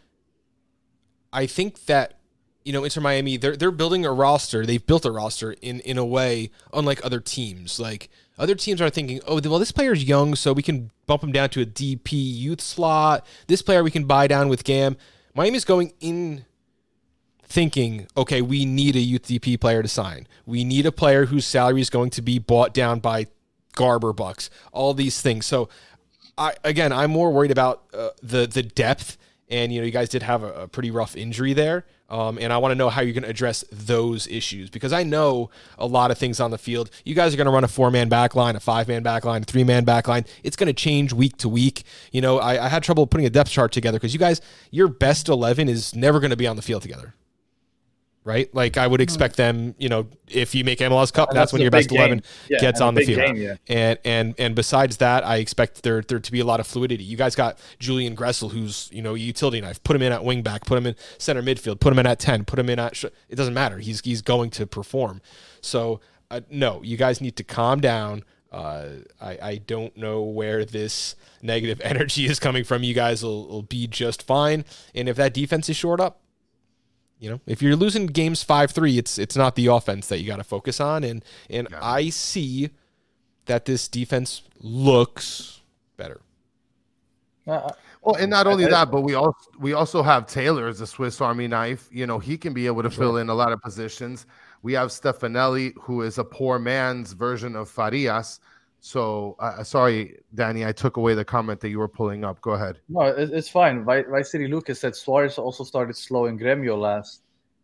I 1.32 1.46
think 1.46 1.86
that 1.86 2.20
you 2.64 2.74
know 2.74 2.84
Inter 2.84 3.02
Miami 3.02 3.38
they're 3.38 3.56
they're 3.56 3.72
building 3.72 4.06
a 4.06 4.12
roster. 4.12 4.66
They've 4.66 4.86
built 4.86 5.06
a 5.06 5.12
roster 5.12 5.54
in 5.62 5.80
in 5.82 5.98
a 5.98 6.06
way 6.06 6.52
unlike 6.74 7.04
other 7.04 7.20
teams. 7.20 7.80
Like 7.80 8.10
other 8.38 8.56
teams 8.56 8.82
are 8.82 8.90
thinking, 8.90 9.22
oh 9.28 9.40
well, 9.44 9.60
this 9.60 9.72
player's 9.72 10.04
young, 10.04 10.36
so 10.36 10.54
we 10.54 10.64
can 10.64 10.92
bump 11.06 11.24
him 11.24 11.32
down 11.32 11.50
to 11.50 11.62
a 11.62 11.66
DP 11.66 12.12
youth 12.12 12.62
slot. 12.62 13.26
This 13.48 13.62
player 13.62 13.84
we 13.84 13.92
can 13.92 14.06
buy 14.06 14.28
down 14.28 14.50
with 14.50 14.64
Gam. 14.64 14.98
Miami's 15.34 15.66
going 15.66 15.94
in 16.00 16.46
thinking, 17.44 18.08
okay, 18.18 18.42
we 18.42 18.66
need 18.66 18.96
a 18.96 19.00
UTP 19.00 19.60
player 19.60 19.82
to 19.82 19.88
sign. 19.88 20.28
We 20.46 20.64
need 20.64 20.86
a 20.86 20.92
player 20.92 21.26
whose 21.28 21.46
salary 21.46 21.82
is 21.82 21.90
going 21.90 22.10
to 22.12 22.22
be 22.22 22.40
bought 22.40 22.74
down 22.74 23.00
by 23.00 23.28
Garber 23.74 24.14
bucks. 24.14 24.50
All 24.72 24.94
these 24.94 25.22
things. 25.22 25.46
So, 25.46 25.70
I 26.38 26.56
again, 26.64 26.92
I'm 26.92 27.12
more 27.12 27.32
worried 27.32 27.52
about 27.52 27.84
uh, 27.94 28.10
the 28.22 28.46
the 28.48 28.64
depth. 28.64 29.18
And 29.50 29.72
you 29.72 29.80
know, 29.80 29.86
you 29.86 29.92
guys 29.92 30.10
did 30.10 30.24
have 30.24 30.44
a, 30.44 30.64
a 30.64 30.68
pretty 30.68 30.92
rough 30.92 31.16
injury 31.16 31.54
there. 31.54 31.86
Um, 32.10 32.38
and 32.40 32.54
I 32.54 32.58
want 32.58 32.72
to 32.72 32.76
know 32.76 32.90
how 32.90 33.02
you're 33.02 33.14
going 33.14 33.24
to 33.24 33.30
address 33.30 33.66
those 33.70 34.28
issues 34.28 34.70
because 34.70 34.94
I 34.94 35.04
know 35.04 35.50
a 35.78 35.86
lot 35.86 36.10
of 36.10 36.18
things 36.18 36.40
on 36.40 36.52
the 36.52 36.58
field. 36.58 36.90
You 37.04 37.14
guys 37.16 37.34
are 37.34 37.38
going 37.38 37.48
to 37.48 37.52
run 37.52 37.66
a 37.66 37.68
four 37.68 37.92
man 37.92 38.08
back 38.08 38.34
line, 38.34 38.56
a 38.56 38.62
five 38.62 38.88
man 38.88 39.04
back 39.04 39.26
line, 39.26 39.42
a 39.42 39.46
three 39.46 39.66
man 39.66 39.84
back 39.84 40.08
line. 40.08 40.26
It's 40.44 40.56
going 40.56 40.68
to 40.68 40.74
change 40.74 41.12
week 41.12 41.38
to 41.38 41.50
week. 41.50 41.84
You 42.12 42.22
know, 42.22 42.40
I, 42.40 42.66
I 42.66 42.70
had 42.70 42.84
trouble 42.84 43.08
putting 43.08 43.26
a 43.26 43.30
depth 43.30 43.50
chart 43.50 43.74
together 43.74 43.98
because 43.98 44.14
you 44.14 44.20
guys, 44.20 44.40
your 44.72 44.88
best 44.88 45.28
11 45.28 45.68
is 45.68 45.96
never 45.96 46.20
going 46.20 46.32
to 46.32 46.38
be 46.38 46.48
on 46.48 46.56
the 46.56 46.62
field 46.62 46.82
together 46.82 47.14
right? 48.28 48.54
Like 48.54 48.78
I 48.78 48.86
would 48.86 49.00
expect 49.00 49.38
them, 49.38 49.74
you 49.80 49.88
know, 49.88 50.08
if 50.28 50.54
you 50.54 50.66
make 50.66 50.80
MLS 50.80 51.14
Cup, 51.14 51.30
that's, 51.30 51.36
that's 51.36 51.54
when 51.54 51.62
your 51.62 51.72
best 51.72 51.92
eleven. 51.92 52.22
Yeah, 52.50 52.60
gets 52.60 52.82
on 52.82 52.94
the 52.94 53.06
field. 53.06 53.22
game, 53.22 53.36
yeah. 53.38 53.56
And 53.68 53.98
and 54.04 54.36
and 54.38 54.54
besides 54.54 54.98
that, 54.98 55.26
I 55.26 55.38
expect 55.38 55.84
there 55.84 56.02
there 56.02 56.20
to 56.20 56.32
be 56.32 56.42
a 56.42 56.46
lot 56.46 56.60
of 56.60 56.68
fluidity. 56.68 57.06
You 57.06 57.16
guys 57.16 57.36
got 57.36 57.58
Julian 57.80 58.16
Gressel, 58.16 58.52
who's 58.52 58.90
you 58.92 59.02
know 59.02 59.14
utility 59.14 59.62
knife. 59.62 59.82
Put 59.84 59.96
him 59.96 60.02
in 60.02 60.12
at 60.12 60.24
wing 60.26 60.44
back. 60.44 60.66
Put 60.66 60.78
him 60.78 60.86
in 60.86 60.96
center 61.18 61.42
midfield. 61.42 61.80
Put 61.80 61.94
him 61.94 62.00
in 62.00 62.06
at 62.06 62.20
ten. 62.20 62.44
Put 62.44 62.60
him 62.60 62.70
in 62.70 62.80
at. 62.80 62.98
Sh- 62.98 63.06
it 63.30 63.36
doesn't 63.36 63.54
matter. 63.54 63.80
He's 63.80 64.02
he's 64.02 64.22
going 64.22 64.50
to 64.52 64.68
perform. 64.68 65.22
So 65.62 66.02
uh, 66.30 66.42
no, 66.52 66.84
you 66.84 66.98
guys 66.98 67.22
need 67.22 67.38
to 67.38 67.44
calm 67.44 67.80
down. 67.80 68.24
Uh, 68.52 68.88
I, 69.22 69.38
I 69.42 69.56
don't 69.58 69.96
know 69.98 70.24
where 70.24 70.66
this 70.66 71.16
negative 71.42 71.80
energy 71.84 72.26
is 72.26 72.40
coming 72.40 72.66
from. 72.66 72.84
You 72.84 72.94
guys 72.94 73.24
will, 73.24 73.48
will 73.48 73.64
be 73.64 73.88
just 73.88 74.24
fine. 74.24 74.66
And 74.94 75.08
if 75.08 75.16
that 75.16 75.34
defense 75.34 75.70
is 75.70 75.76
short 75.76 76.00
up, 76.00 76.20
you 77.20 77.30
know, 77.30 77.42
if 77.48 77.62
you're 77.62 77.76
losing 77.76 78.08
games 78.08 78.44
five 78.44 78.72
three, 78.72 78.98
it's 78.98 79.18
it's 79.18 79.36
not 79.36 79.56
the 79.56 79.68
offense 79.68 80.08
that 80.08 80.20
you 80.20 80.28
got 80.28 80.38
to 80.38 80.44
focus 80.44 80.80
on. 80.80 81.04
And 81.04 81.24
and 81.50 81.68
I 81.82 82.10
see 82.10 82.70
that 83.46 83.66
this 83.66 83.88
defense 83.88 84.44
looks 84.60 85.62
better. 85.98 86.22
Uh, 87.48 87.72
Well, 88.02 88.16
and 88.16 88.30
not 88.30 88.48
only 88.48 88.66
that, 88.68 88.92
but 88.92 89.02
we 89.02 89.16
also 89.16 89.50
we 89.60 89.74
also 89.74 90.02
have 90.02 90.28
Taylor 90.28 90.68
as 90.68 90.80
a 90.82 90.88
Swiss 90.88 91.20
Army 91.20 91.48
knife. 91.48 91.90
You 91.92 92.08
know, 92.08 92.20
he 92.20 92.38
can 92.38 92.54
be 92.54 92.66
able 92.68 92.84
to 92.84 92.90
fill 92.90 93.18
in 93.18 93.30
a 93.30 93.34
lot 93.34 93.52
of 93.52 93.62
positions. 93.62 94.26
We 94.62 94.74
have 94.74 94.90
Stefanelli, 94.90 95.74
who 95.82 96.02
is 96.04 96.18
a 96.18 96.24
poor 96.24 96.60
man's 96.60 97.14
version 97.14 97.56
of 97.56 97.70
Farias. 97.70 98.40
So, 98.80 99.36
uh, 99.40 99.64
sorry, 99.64 100.20
Danny, 100.36 100.66
I 100.66 100.72
took 100.72 100.98
away 100.98 101.14
the 101.14 101.26
comment 101.26 101.60
that 101.62 101.70
you 101.70 101.80
were 101.80 101.88
pulling 101.88 102.24
up. 102.24 102.40
Go 102.42 102.52
ahead. 102.52 102.80
No, 102.88 103.02
it's 103.02 103.50
fine. 103.50 103.84
Vi- 103.84 104.04
Vice 104.04 104.32
City 104.32 104.48
Lucas 104.48 104.80
said 104.80 104.96
Suarez 104.96 105.38
also 105.38 105.64
started 105.64 105.98
slow 105.98 106.26
in 106.26 106.38
Gremio 106.38 106.80
last 106.80 107.24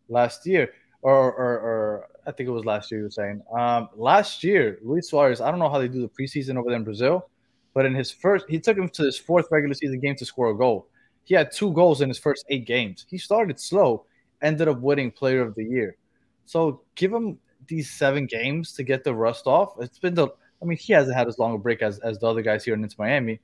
last 0.09 0.45
year, 0.45 0.73
or, 1.01 1.31
or, 1.33 1.59
or 1.59 2.07
I 2.27 2.31
think 2.31 2.49
it 2.49 2.51
was 2.51 2.65
last 2.65 2.91
year. 2.91 2.99
You 3.01 3.05
were 3.05 3.11
saying 3.11 3.41
um, 3.57 3.89
last 3.95 4.43
year, 4.43 4.79
Luis 4.83 5.09
Suarez. 5.09 5.39
I 5.39 5.49
don't 5.49 5.59
know 5.59 5.69
how 5.69 5.79
they 5.79 5.87
do 5.87 6.01
the 6.01 6.09
preseason 6.09 6.57
over 6.57 6.69
there 6.69 6.77
in 6.77 6.83
Brazil, 6.83 7.29
but 7.73 7.85
in 7.85 7.93
his 7.93 8.11
first, 8.11 8.45
he 8.49 8.59
took 8.59 8.77
him 8.77 8.89
to 8.89 9.03
his 9.03 9.17
fourth 9.17 9.47
regular 9.51 9.75
season 9.75 9.99
game 9.99 10.15
to 10.15 10.25
score 10.25 10.49
a 10.49 10.57
goal. 10.57 10.87
He 11.25 11.35
had 11.35 11.51
two 11.51 11.71
goals 11.73 12.01
in 12.01 12.09
his 12.09 12.19
first 12.19 12.43
eight 12.49 12.65
games. 12.65 13.05
He 13.09 13.17
started 13.17 13.59
slow, 13.59 14.05
ended 14.41 14.67
up 14.67 14.81
winning 14.81 15.11
Player 15.11 15.41
of 15.41 15.55
the 15.55 15.63
Year. 15.63 15.95
So 16.45 16.81
give 16.95 17.13
him 17.13 17.37
these 17.67 17.89
seven 17.89 18.25
games 18.25 18.73
to 18.73 18.83
get 18.83 19.05
the 19.05 19.13
rust 19.13 19.47
off. 19.47 19.75
It's 19.79 19.99
been 19.99 20.15
the. 20.15 20.29
I 20.63 20.65
mean, 20.65 20.77
he 20.77 20.93
hasn't 20.93 21.15
had 21.15 21.27
as 21.27 21.37
long 21.37 21.53
a 21.53 21.57
break 21.57 21.81
as, 21.81 21.99
as 21.99 22.17
the 22.19 22.27
other 22.27 22.41
guys 22.41 22.63
here 22.63 22.73
in 22.73 22.81
Inter 22.83 22.95
Miami 22.97 23.39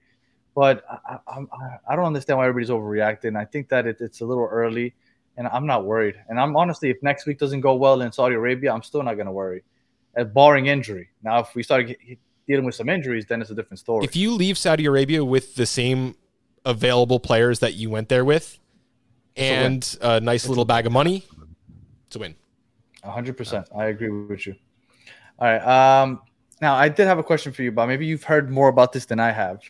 but 0.56 0.84
I, 0.90 1.20
I, 1.28 1.46
I- 1.88 1.96
don't 1.96 2.06
understand 2.06 2.38
why 2.38 2.48
everybody's 2.48 2.70
overreacting. 2.70 3.38
I 3.38 3.46
think 3.46 3.70
that 3.70 3.88
it, 3.88 3.98
it's 4.02 4.22
a 4.22 4.26
little 4.26 4.46
early, 4.46 4.94
and 5.38 5.48
I'm 5.48 5.66
not 5.66 5.86
worried. 5.86 6.16
And 6.28 6.40
I'm 6.40 6.58
honestly, 6.58 6.90
if 6.90 7.02
next 7.02 7.26
week 7.26 7.38
doesn't 7.38 7.62
go 7.62 7.76
well 7.76 8.02
in 8.02 8.12
Saudi 8.12 8.36
Arabia, 8.36 8.74
I'm 8.74 8.84
still 8.84 9.04
not 9.04 9.14
going 9.14 9.28
to 9.28 9.32
worry, 9.32 9.64
uh, 10.18 10.24
barring 10.26 10.66
injury. 10.66 11.10
Now, 11.24 11.40
if 11.40 11.56
we 11.56 11.64
start 11.64 11.90
dealing 12.48 12.66
with 12.66 12.76
some 12.76 12.90
injuries, 12.90 13.26
then 13.28 13.42
it's 13.42 13.52
a 13.52 13.56
different 13.56 13.80
story. 13.80 14.04
If 14.04 14.16
you 14.16 14.32
leave 14.32 14.58
Saudi 14.58 14.86
Arabia 14.86 15.24
with 15.24 15.56
the 15.56 15.66
same 15.66 16.16
available 16.66 17.20
players 17.20 17.60
that 17.60 17.76
you 17.76 17.90
went 17.90 18.10
there 18.10 18.26
with, 18.26 18.58
and 19.38 19.98
a 20.02 20.20
nice 20.20 20.50
little 20.50 20.66
bag 20.66 20.86
of 20.86 20.92
money, 20.92 21.24
it's 22.08 22.16
a 22.16 22.20
win. 22.20 22.36
100%. 23.06 23.66
I 23.78 23.86
agree 23.86 24.10
with 24.10 24.46
you. 24.46 24.56
All 25.38 25.48
right. 25.48 26.02
Um, 26.02 26.22
now, 26.62 26.76
I 26.76 26.90
did 26.90 27.08
have 27.08 27.20
a 27.20 27.24
question 27.24 27.54
for 27.54 27.64
you, 27.64 27.72
Bob. 27.72 27.88
Maybe 27.88 28.06
you've 28.06 28.24
heard 28.24 28.50
more 28.50 28.68
about 28.68 28.92
this 28.92 29.06
than 29.06 29.20
I 29.20 29.32
have. 29.32 29.62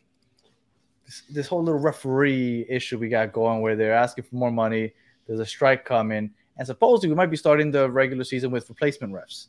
This, 1.06 1.24
this 1.30 1.48
whole 1.48 1.64
little 1.64 1.80
referee 1.80 2.66
issue 2.68 2.98
we 2.98 3.10
got 3.10 3.32
going 3.32 3.62
where 3.62 3.76
they're 3.76 3.94
asking 3.94 4.24
for 4.24 4.36
more 4.36 4.52
money. 4.52 4.94
There's 5.28 5.40
a 5.40 5.46
strike 5.46 5.86
coming. 5.86 6.32
And 6.58 6.68
supposedly 6.68 7.10
we 7.10 7.16
might 7.16 7.30
be 7.30 7.38
starting 7.38 7.72
the 7.72 7.90
regular 7.90 8.24
season 8.24 8.52
with 8.52 8.68
replacement 8.70 9.14
refs. 9.14 9.48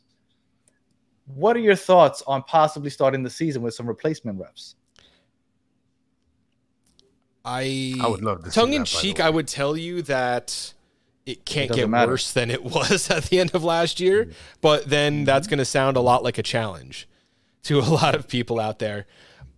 What 1.25 1.55
are 1.55 1.59
your 1.59 1.75
thoughts 1.75 2.23
on 2.27 2.43
possibly 2.43 2.89
starting 2.89 3.23
the 3.23 3.29
season 3.29 3.61
with 3.61 3.73
some 3.73 3.87
replacement 3.87 4.39
refs? 4.39 4.75
I 7.43 7.95
I 7.99 8.07
would 8.07 8.23
love 8.23 8.43
to 8.43 8.51
see 8.51 8.59
tongue 8.59 8.73
in 8.73 8.81
that, 8.83 8.91
by 8.91 8.97
the 8.97 9.01
cheek. 9.01 9.17
way. 9.17 9.23
I 9.25 9.29
would 9.29 9.47
tell 9.47 9.75
you 9.75 10.03
that 10.03 10.73
it 11.25 11.43
can't 11.43 11.69
doesn't 11.69 11.81
get 11.81 11.89
matter. 11.89 12.11
worse 12.11 12.31
than 12.31 12.51
it 12.51 12.63
was 12.75 13.09
at 13.09 13.25
the 13.25 13.39
end 13.39 13.55
of 13.55 13.63
last 13.63 13.99
year. 13.99 14.25
Mm-hmm. 14.25 14.33
But 14.61 14.89
then 14.89 15.23
that's 15.23 15.47
going 15.47 15.57
to 15.57 15.65
sound 15.65 15.97
a 15.97 16.01
lot 16.01 16.23
like 16.23 16.37
a 16.37 16.43
challenge 16.43 17.07
to 17.63 17.79
a 17.79 17.81
lot 17.89 18.15
of 18.15 18.27
people 18.27 18.59
out 18.59 18.79
there. 18.79 19.05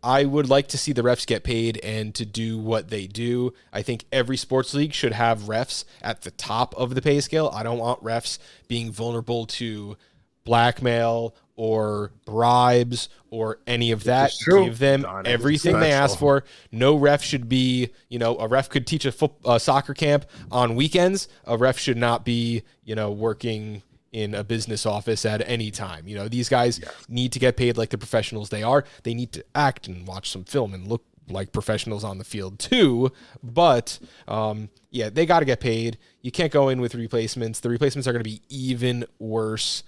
I 0.04 0.26
would 0.26 0.50
like 0.50 0.68
to 0.70 0.78
see 0.78 0.92
the 0.92 1.02
refs 1.02 1.26
get 1.26 1.44
paid 1.44 1.80
and 1.82 2.14
to 2.16 2.26
do 2.26 2.58
what 2.58 2.90
they 2.90 3.08
do. 3.08 3.54
I 3.72 3.84
think 3.84 4.04
every 4.12 4.36
sports 4.36 4.74
league 4.74 4.94
should 4.94 5.14
have 5.14 5.44
refs 5.44 5.86
at 6.02 6.24
the 6.24 6.32
top 6.32 6.76
of 6.76 6.94
the 6.94 7.02
pay 7.02 7.22
scale. 7.22 7.50
I 7.54 7.64
don't 7.64 7.78
want 7.78 8.04
refs 8.04 8.38
being 8.68 8.92
vulnerable 8.92 9.46
to 9.46 9.96
blackmail 10.44 11.34
or 11.56 12.12
bribes 12.26 13.08
or 13.30 13.60
any 13.66 13.92
of 13.92 14.04
that. 14.04 14.32
Give 14.66 14.78
them 14.78 15.06
everything 15.24 15.80
they 15.80 15.92
ask 15.92 16.18
for. 16.18 16.44
No 16.72 16.96
ref 16.96 17.24
should 17.24 17.48
be, 17.48 17.90
you 18.10 18.20
know, 18.20 18.38
a 18.40 18.48
ref 18.48 18.70
could 18.70 18.86
teach 18.86 19.06
a 19.06 19.12
foot, 19.12 19.32
uh, 19.46 19.60
soccer 19.60 19.94
camp 19.94 20.26
on 20.52 20.76
weekends. 20.76 21.30
A 21.46 21.58
ref 21.58 21.78
should 21.80 21.98
not 21.98 22.26
be, 22.26 22.64
you 22.84 22.96
know, 22.96 23.12
working 23.12 23.84
in 24.14 24.34
a 24.34 24.44
business 24.44 24.86
office 24.86 25.26
at 25.26 25.48
any 25.48 25.72
time. 25.72 26.08
You 26.08 26.16
know, 26.16 26.28
these 26.28 26.48
guys 26.48 26.80
need 27.10 27.34
to 27.34 27.40
get 27.40 27.58
paid 27.58 27.78
like 27.78 27.90
the 27.90 27.98
professionals 27.98 28.50
they 28.50 28.64
are. 28.64 28.86
They 29.04 29.14
need 29.14 29.34
to 29.34 29.44
act 29.54 29.88
and 29.88 30.08
watch 30.08 30.30
some 30.30 30.46
film 30.46 30.74
and 30.74 30.88
look 30.88 31.04
like 31.28 31.52
professionals 31.52 32.04
on 32.04 32.20
the 32.20 32.24
field 32.24 32.60
too. 32.60 33.12
But 33.42 34.00
um, 34.28 34.70
yeah, 34.92 35.10
they 35.10 35.26
got 35.26 35.40
to 35.40 35.46
get 35.46 35.60
paid. 35.60 35.98
You 36.22 36.32
can't 36.32 36.52
go 36.52 36.70
in 36.70 36.80
with 36.80 36.96
replacements. 36.96 37.60
The 37.60 37.70
replacements 37.70 38.08
are 38.08 38.14
going 38.14 38.24
to 38.24 38.30
be 38.30 38.42
even 38.50 39.06
worse 39.20 39.84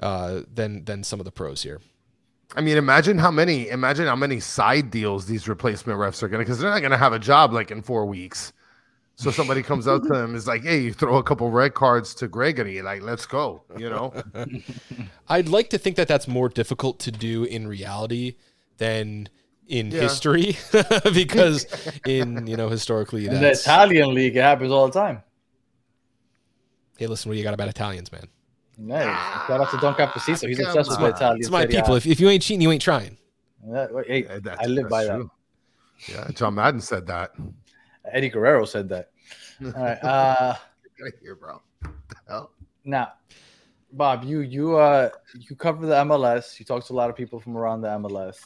uh, 0.00 0.42
than 0.52 0.84
than 0.84 1.04
some 1.04 1.20
of 1.20 1.24
the 1.24 1.32
pros 1.32 1.62
here. 1.62 1.80
I 2.56 2.62
mean, 2.62 2.78
imagine 2.78 3.18
how 3.18 3.30
many 3.30 3.68
imagine 3.68 4.06
how 4.06 4.16
many 4.16 4.40
side 4.40 4.90
deals 4.90 5.26
these 5.26 5.48
replacement 5.48 5.98
refs 5.98 6.22
are 6.22 6.28
gonna 6.28 6.44
because 6.44 6.58
they're 6.58 6.70
not 6.70 6.82
gonna 6.82 6.96
have 6.96 7.12
a 7.12 7.18
job 7.18 7.52
like 7.52 7.70
in 7.70 7.82
four 7.82 8.06
weeks. 8.06 8.52
So 9.18 9.32
somebody 9.32 9.64
comes 9.64 9.88
out 9.88 10.04
to 10.04 10.08
them 10.10 10.36
is 10.36 10.46
like, 10.46 10.62
"Hey, 10.62 10.78
you 10.78 10.92
throw 10.92 11.16
a 11.16 11.24
couple 11.24 11.50
red 11.50 11.74
cards 11.74 12.14
to 12.16 12.28
Gregory, 12.28 12.80
like, 12.82 13.02
let's 13.02 13.26
go," 13.26 13.64
you 13.76 13.90
know. 13.90 14.14
I'd 15.28 15.48
like 15.48 15.70
to 15.70 15.78
think 15.78 15.96
that 15.96 16.06
that's 16.06 16.28
more 16.28 16.48
difficult 16.48 17.00
to 17.00 17.10
do 17.10 17.42
in 17.42 17.66
reality 17.66 18.36
than 18.76 19.28
in 19.66 19.90
Yeah. 19.90 20.02
history, 20.02 20.56
because 21.12 21.66
in 22.04 22.46
you 22.46 22.56
know 22.56 22.68
historically 22.68 23.26
In 23.26 23.40
the 23.40 23.50
Italian 23.50 24.14
league, 24.14 24.36
it 24.36 24.42
happens 24.42 24.70
all 24.70 24.86
the 24.86 24.92
time. 24.92 25.24
hey 26.96 27.08
listen 27.08 27.28
what 27.28 27.34
do 27.34 27.38
you 27.38 27.44
got 27.44 27.54
about 27.54 27.68
Italians 27.68 28.12
man 28.12 28.28
Yeah, 28.78 29.46
shout 29.48 29.60
out 29.60 29.70
to 29.70 29.78
Don 29.78 29.94
Capacito. 29.94 30.46
He's 30.48 30.60
ah, 30.60 30.62
come 30.62 30.78
obsessed 30.78 30.90
with 30.90 30.98
the 31.00 31.04
on. 31.06 31.10
Italian. 31.10 31.40
it's 31.40 31.50
my 31.50 31.62
Serie 31.62 31.74
people 31.74 31.94
if, 31.96 32.06
if 32.06 32.20
you 32.20 32.28
ain't 32.28 32.42
cheating 32.44 32.60
you 32.60 32.70
ain't 32.70 32.82
trying 32.82 33.18
hey, 34.06 34.28
I 34.60 34.66
live 34.66 34.88
by 34.88 35.04
that's 35.04 35.18
that. 35.18 35.28
Yeah, 36.06 36.28
John 36.34 36.54
Madden 36.54 36.80
said 36.80 37.06
that. 37.08 37.32
Eddie 38.12 38.28
Guerrero 38.28 38.64
said 38.64 38.88
that. 38.88 39.10
All 39.64 39.72
right. 39.72 40.02
Uh, 40.02 40.54
Right 41.00 41.12
here, 41.22 41.36
bro. 41.36 41.62
The 41.82 41.90
hell? 42.26 42.50
now, 42.84 43.12
Bob, 43.92 44.24
you 44.24 44.40
you 44.40 44.76
uh 44.76 45.10
you 45.32 45.54
cover 45.54 45.86
the 45.86 45.94
MLS. 45.94 46.58
You 46.58 46.64
talk 46.64 46.84
to 46.86 46.92
a 46.92 46.94
lot 46.94 47.08
of 47.08 47.14
people 47.14 47.38
from 47.38 47.56
around 47.56 47.82
the 47.82 47.88
MLS. 47.88 48.38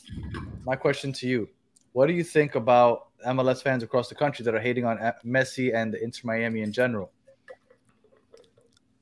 My 0.67 0.77
question 0.77 1.15
to 1.15 1.27
you: 1.27 1.49
What 1.93 2.09
do 2.09 2.13
you 2.13 2.23
think 2.23 2.55
about 2.55 3.07
MLS 3.27 3.63
fans 3.63 3.83
across 3.83 4.11
the 4.11 4.15
country 4.15 4.45
that 4.45 4.55
are 4.55 4.61
hating 4.61 4.85
on 4.85 4.99
uh, 4.99 5.13
Messi 5.25 5.75
and 5.75 5.95
the 5.95 6.05
Inter 6.05 6.21
Miami 6.25 6.61
in 6.61 6.73
general? 6.73 7.11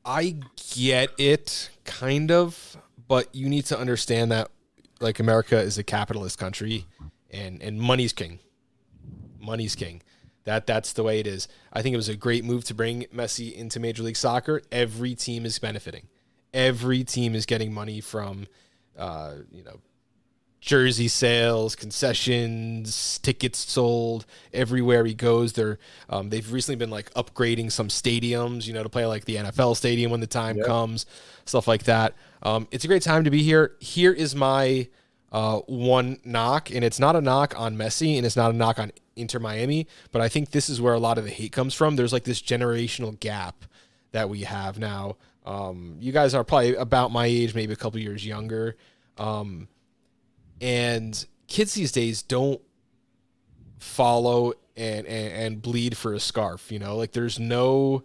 I 0.05 0.39
get 0.75 1.11
it 1.19 1.71
kind 1.85 2.31
of 2.31 2.77
but 3.11 3.35
you 3.35 3.49
need 3.49 3.67
to 3.67 3.77
understand 3.77 4.31
that 4.31 4.49
like 5.01 5.19
America 5.19 5.59
is 5.59 5.79
a 5.79 5.83
capitalist 5.83 6.39
country 6.39 6.87
and 7.29 7.61
and 7.61 7.81
money's 7.81 8.13
king 8.13 8.39
money's 9.41 9.75
king 9.75 10.01
that 10.45 10.67
that's 10.67 10.93
the 10.93 11.03
way 11.03 11.21
it 11.21 11.27
is 11.27 11.49
I 11.73 11.83
think 11.83 11.95
it 11.95 11.99
was 11.99 12.09
a 12.09 12.17
great 12.17 12.45
move 12.45 12.65
to 12.65 12.75
bring 12.75 13.05
Messi 13.15 13.53
into 13.53 13.81
Major 13.81 14.03
League 14.03 14.17
Soccer 14.17 14.63
every 14.71 15.15
team 15.15 15.45
is 15.45 15.59
benefiting 15.59 16.09
every 16.53 17.05
team 17.05 17.35
is 17.35 17.47
getting 17.47 17.73
money 17.73 18.01
from 18.01 18.47
uh, 18.99 19.35
you 19.51 19.63
know 19.63 19.81
jersey 20.61 21.09
sales, 21.09 21.75
concessions, 21.75 23.19
tickets 23.23 23.59
sold 23.59 24.27
everywhere 24.53 25.05
he 25.05 25.15
goes. 25.15 25.55
They're 25.55 25.79
um, 26.09 26.29
they've 26.31 26.53
recently 26.53 26.77
been 26.77 26.91
like 26.91 27.13
upgrading 27.15 27.73
some 27.73 27.89
stadiums, 27.89 28.67
you 28.67 28.75
know, 28.75 28.83
to 28.83 28.89
play 28.89 29.07
like 29.07 29.25
the 29.25 29.37
NFL 29.37 29.77
stadium 29.77 30.11
when 30.11 30.21
the 30.21 30.27
time 30.27 30.61
comes, 30.61 31.07
stuff 31.45 31.67
like 31.67 31.85
that. 31.85 32.15
Um, 32.43 32.69
it's 32.71 32.85
a 32.85 32.89
great 32.89 33.03
time 33.03 33.25
to 33.25 33.31
be 33.31 33.43
here. 33.43 33.77
Here 33.81 34.13
is 34.13 34.35
my 34.35 34.89
uh, 35.33 35.59
one 35.67 36.19
knock, 36.25 36.71
and 36.71 36.85
it's 36.85 36.99
not 36.99 37.17
a 37.17 37.21
knock 37.21 37.59
on 37.59 37.77
Messi, 37.77 38.17
and 38.17 38.27
it's 38.27 38.37
not 38.37 38.51
a 38.51 38.55
knock 38.55 38.79
on 38.79 38.93
Inter 39.17 39.39
Miami, 39.39 39.87
but 40.13 40.23
I 40.23 40.29
think 40.29 40.51
this 40.51 40.69
is 40.69 40.81
where 40.81 40.95
a 40.95 40.99
lot 40.99 41.19
of 41.19 41.25
the 41.25 41.31
hate 41.31 41.53
comes 41.53 41.75
from. 41.75 41.97
There's 41.97 42.13
like 42.13 42.25
this 42.25 42.43
generational 42.43 43.19
gap 43.19 43.65
that 44.13 44.29
we 44.29 44.41
have 44.41 44.79
now. 44.79 45.17
Um, 45.47 45.97
you 46.01 46.13
guys 46.13 46.35
are 46.35 46.45
probably 46.45 46.75
about 46.75 47.13
my 47.13 47.27
age, 47.27 47.55
maybe 47.55 47.73
a 47.73 47.77
couple 47.77 48.01
years 48.01 48.27
younger. 48.27 48.77
Um, 49.19 49.69
and 50.61 51.27
kids 51.47 51.75
these 51.75 51.93
days 51.93 52.23
don't 52.23 52.61
follow 53.79 54.53
and, 54.77 55.07
and 55.07 55.33
and 55.33 55.63
bleed 55.63 55.97
for 55.97 56.13
a 56.13 56.21
scarf 56.21 56.71
you 56.71 56.79
know 56.79 56.97
like 56.97 57.13
there's 57.13 57.39
no 57.39 58.03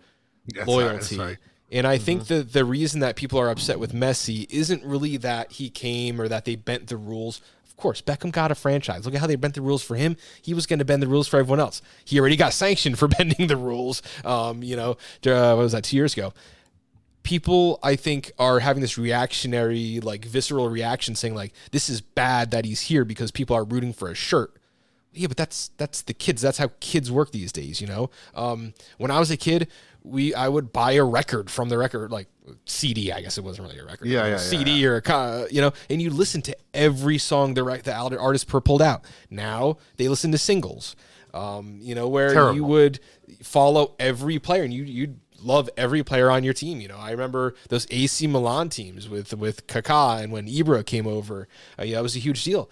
That's 0.47 0.67
loyalty 0.67 1.17
right. 1.17 1.37
And 1.75 1.85
i 1.85 1.97
think 1.97 2.25
that 2.27 2.53
the 2.53 2.65
reason 2.65 2.99
that 3.01 3.15
people 3.15 3.39
are 3.39 3.49
upset 3.49 3.79
with 3.79 3.93
messi 3.93 4.47
isn't 4.49 4.83
really 4.83 5.17
that 5.17 5.51
he 5.53 5.69
came 5.69 6.19
or 6.19 6.27
that 6.27 6.45
they 6.45 6.55
bent 6.55 6.87
the 6.87 6.97
rules 6.97 7.41
of 7.63 7.75
course 7.77 8.01
beckham 8.01 8.31
got 8.31 8.51
a 8.51 8.55
franchise 8.55 9.05
look 9.05 9.13
at 9.13 9.21
how 9.21 9.27
they 9.27 9.35
bent 9.35 9.53
the 9.53 9.61
rules 9.61 9.83
for 9.83 9.95
him 9.95 10.17
he 10.41 10.53
was 10.53 10.65
going 10.65 10.79
to 10.79 10.85
bend 10.85 11.03
the 11.03 11.07
rules 11.07 11.27
for 11.27 11.37
everyone 11.37 11.59
else 11.59 11.81
he 12.03 12.19
already 12.19 12.35
got 12.35 12.53
sanctioned 12.53 12.97
for 12.97 13.07
bending 13.19 13.47
the 13.47 13.57
rules 13.57 14.01
um, 14.23 14.63
you 14.63 14.75
know 14.75 14.91
uh, 15.25 15.53
what 15.53 15.57
was 15.57 15.73
that 15.73 15.83
two 15.83 15.95
years 15.95 16.13
ago 16.13 16.33
people 17.25 17.79
I 17.83 17.97
think 17.97 18.31
are 18.39 18.59
having 18.59 18.81
this 18.81 18.97
reactionary, 18.97 19.99
like 19.99 20.23
visceral 20.23 20.69
reaction 20.69 21.15
saying 21.15 21.35
like 21.35 21.53
this 21.71 21.89
is 21.89 21.99
bad 21.99 22.51
that 22.51 22.63
he's 22.63 22.81
here 22.81 23.03
because 23.03 23.31
people 23.31 23.55
are 23.55 23.65
rooting 23.65 23.91
for 23.91 24.09
a 24.09 24.15
shirt. 24.15 24.55
Yeah, 25.11 25.27
but 25.27 25.35
that's 25.35 25.71
that's 25.77 26.01
the 26.03 26.13
kids. 26.13 26.41
That's 26.41 26.57
how 26.57 26.71
kids 26.79 27.11
work 27.11 27.31
these 27.31 27.51
days, 27.51 27.81
you 27.81 27.87
know. 27.87 28.09
Um, 28.35 28.73
when 28.97 29.11
I 29.11 29.19
was 29.19 29.31
a 29.31 29.37
kid, 29.37 29.67
we 30.05 30.33
I 30.33 30.47
would 30.47 30.71
buy 30.71 30.93
a 30.93 31.03
record 31.03 31.49
from 31.49 31.69
the 31.69 31.77
record 31.77 32.11
like 32.11 32.27
CD. 32.65 33.11
I 33.11 33.21
guess 33.21 33.37
it 33.37 33.43
wasn't 33.43 33.67
really 33.67 33.79
a 33.79 33.85
record. 33.85 34.07
Yeah, 34.07 34.27
yeah, 34.27 34.37
CD 34.37 34.85
or 34.85 34.97
a 34.97 35.47
you 35.51 35.61
know, 35.61 35.73
and 35.89 36.01
you 36.01 36.09
listen 36.09 36.41
to 36.43 36.57
every 36.73 37.17
song 37.17 37.53
the 37.53 37.63
right 37.63 37.83
the 37.83 37.93
artist 37.93 38.47
per 38.47 38.61
pulled 38.61 38.81
out. 38.81 39.03
Now 39.29 39.77
they 39.97 40.07
listen 40.07 40.31
to 40.31 40.37
singles. 40.37 40.95
Um, 41.33 41.79
you 41.81 41.95
know 41.95 42.07
where 42.07 42.53
you 42.53 42.63
would 42.63 42.99
follow 43.43 43.95
every 43.99 44.39
player 44.39 44.63
and 44.63 44.73
you 44.73 44.83
you'd 44.83 45.19
love 45.41 45.69
every 45.77 46.03
player 46.03 46.31
on 46.31 46.43
your 46.43 46.53
team. 46.53 46.79
You 46.79 46.87
know, 46.87 46.97
I 46.97 47.11
remember 47.11 47.55
those 47.69 47.87
AC 47.89 48.27
Milan 48.27 48.69
teams 48.69 49.09
with 49.09 49.33
with 49.33 49.67
Kaká 49.67 50.23
and 50.23 50.31
when 50.31 50.47
Ibra 50.47 50.85
came 50.85 51.07
over, 51.07 51.47
uh, 51.79 51.83
yeah, 51.83 51.95
that 51.95 52.03
was 52.03 52.15
a 52.15 52.19
huge 52.19 52.43
deal. 52.43 52.69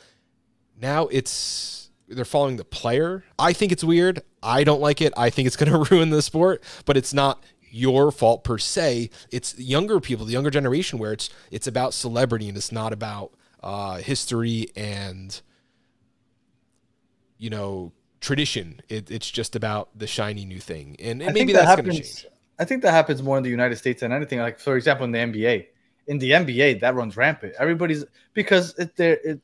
Now 0.80 1.08
it's 1.08 1.83
they're 2.08 2.26
following 2.26 2.58
the 2.58 2.66
player. 2.66 3.24
I 3.40 3.54
think 3.54 3.72
it's 3.72 3.84
weird. 3.84 4.22
I 4.42 4.64
don't 4.64 4.82
like 4.82 5.02
it. 5.02 5.14
I 5.16 5.30
think 5.30 5.48
it's 5.48 5.56
going 5.56 5.72
to 5.86 5.92
ruin 5.92 6.10
the 6.10 6.22
sport, 6.22 6.64
but 6.86 6.98
it's 6.98 7.14
not 7.14 7.44
your 7.70 8.12
fault 8.12 8.44
per 8.44 8.58
se. 8.58 9.10
It's 9.32 9.58
younger 9.58 10.00
people, 10.00 10.26
the 10.26 10.34
younger 10.34 10.52
generation, 10.52 11.00
where 11.00 11.14
it's 11.14 11.30
it's 11.52 11.68
about 11.68 11.94
celebrity 11.94 12.48
and 12.48 12.58
it's 12.58 12.72
not 12.72 12.94
about 12.94 13.34
uh, 13.62 13.98
history 13.98 14.68
and 14.76 15.42
you 17.38 17.50
know 17.50 17.92
tradition. 18.22 18.82
It, 18.90 19.10
it's 19.10 19.30
just 19.30 19.56
about 19.56 19.90
the 19.98 20.08
shiny 20.08 20.46
new 20.46 20.60
thing, 20.60 20.96
and, 21.00 21.22
and 21.22 21.34
maybe 21.34 21.54
that 21.54 21.66
that's 21.66 21.82
going 21.82 21.86
to 21.86 21.92
happens. 21.92 22.22
change. 22.22 22.34
I 22.60 22.66
think 22.66 22.84
that 22.84 22.92
happens 22.92 23.24
more 23.24 23.38
in 23.38 23.44
the 23.44 23.50
United 23.50 23.78
States 23.78 24.02
than 24.02 24.12
anything. 24.12 24.40
Like 24.40 24.60
for 24.60 24.78
example, 24.78 25.06
in 25.06 25.12
the 25.12 25.20
NBA, 25.20 25.66
in 26.08 26.20
the 26.20 26.32
NBA, 26.32 26.82
that 26.82 26.94
runs 26.94 27.18
rampant. 27.18 27.56
Everybody's 27.58 28.06
because 28.34 28.78
it, 28.78 28.92
it, 29.00 29.42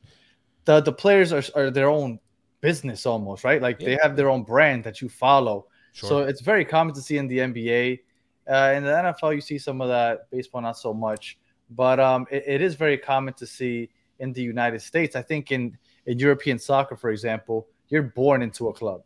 the 0.66 0.80
the 0.80 0.92
players 0.92 1.32
are, 1.32 1.42
are 1.56 1.70
their 1.70 1.88
own 1.88 2.20
business 2.60 3.06
almost, 3.06 3.44
right? 3.44 3.60
Like 3.60 3.78
they 3.78 3.98
have 4.02 4.16
their 4.16 4.28
own 4.28 4.42
brand 4.42 4.84
that 4.84 5.00
you 5.00 5.08
follow. 5.08 5.66
So 5.92 6.20
it's 6.20 6.40
very 6.40 6.64
common 6.64 6.94
to 6.94 7.00
see 7.00 7.18
in 7.18 7.26
the 7.26 7.38
NBA. 7.38 8.00
Uh, 8.48 8.72
in 8.76 8.84
the 8.84 8.90
NFL, 8.90 9.34
you 9.34 9.40
see 9.40 9.58
some 9.58 9.80
of 9.80 9.88
that. 9.88 10.30
Baseball, 10.30 10.62
not 10.62 10.78
so 10.78 10.94
much. 10.94 11.38
But 11.70 12.00
um, 12.00 12.26
it, 12.30 12.44
it 12.46 12.60
is 12.62 12.74
very 12.74 12.98
common 12.98 13.34
to 13.34 13.46
see 13.46 13.90
in 14.18 14.32
the 14.32 14.42
United 14.42 14.82
States. 14.82 15.16
I 15.16 15.22
think 15.22 15.52
in 15.52 15.76
in 16.06 16.18
European 16.18 16.58
soccer, 16.58 16.96
for 16.96 17.10
example, 17.10 17.68
you're 17.88 18.02
born 18.02 18.42
into 18.42 18.68
a 18.68 18.72
club. 18.72 19.02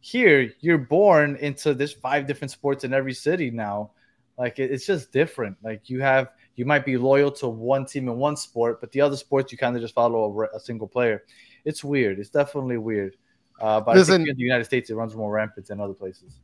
Here, 0.00 0.52
you're 0.60 0.78
born 0.78 1.36
into 1.36 1.74
there's 1.74 1.92
five 1.92 2.26
different 2.26 2.50
sports 2.50 2.84
in 2.84 2.92
every 2.92 3.14
city 3.14 3.50
now. 3.50 3.92
Like 4.38 4.58
it, 4.58 4.70
it's 4.70 4.86
just 4.86 5.12
different. 5.12 5.56
Like 5.62 5.88
you 5.88 6.00
have, 6.00 6.30
you 6.56 6.64
might 6.64 6.84
be 6.84 6.96
loyal 6.96 7.30
to 7.32 7.48
one 7.48 7.86
team 7.86 8.08
in 8.08 8.16
one 8.16 8.36
sport, 8.36 8.80
but 8.80 8.90
the 8.90 9.00
other 9.00 9.16
sports 9.16 9.52
you 9.52 9.58
kind 9.58 9.76
of 9.76 9.82
just 9.82 9.94
follow 9.94 10.24
a, 10.52 10.56
a 10.56 10.60
single 10.60 10.88
player. 10.88 11.22
It's 11.64 11.82
weird. 11.84 12.18
It's 12.18 12.30
definitely 12.30 12.78
weird. 12.78 13.16
Uh, 13.60 13.80
but 13.80 13.92
I 13.92 13.94
Listen- 13.98 14.18
think 14.18 14.30
in 14.30 14.36
the 14.36 14.42
United 14.42 14.64
States, 14.64 14.90
it 14.90 14.94
runs 14.94 15.14
more 15.14 15.30
rampant 15.32 15.66
than 15.66 15.80
other 15.80 15.94
places. 15.94 16.40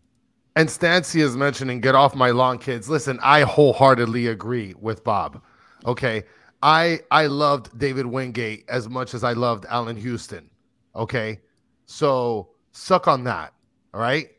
And 0.57 0.69
Stancy 0.71 1.21
is 1.21 1.37
mentioning 1.37 1.81
get 1.81 1.95
off 1.95 2.15
my 2.15 2.31
lawn, 2.31 2.59
kids. 2.59 2.89
Listen, 2.89 3.19
I 3.23 3.43
wholeheartedly 3.43 4.27
agree 4.29 4.75
with 4.81 5.05
Bob. 5.05 5.41
Okay. 5.87 6.25
I 6.63 7.01
I 7.13 7.27
loved 7.27 7.79
David 7.79 8.07
Wingate 8.07 8.65
as 8.69 8.89
much 8.89 9.15
as 9.15 9.23
I 9.23 9.33
loved 9.35 9.67
Allan 9.67 9.97
Houston. 9.97 10.51
Okay. 10.97 11.39
So 11.87 12.51
suck 12.73 13.07
on 13.07 13.23
that. 13.25 13.53
All 13.95 14.01
right. 14.01 14.31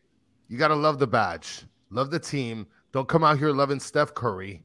You 0.49 0.57
gotta 0.57 0.75
love 0.75 0.99
the 0.99 1.07
badge. 1.07 1.63
Love 1.89 2.11
the 2.11 2.19
team. 2.19 2.67
Don't 2.91 3.07
come 3.07 3.23
out 3.23 3.37
here 3.39 3.51
loving 3.51 3.79
Steph 3.79 4.13
Curry. 4.13 4.63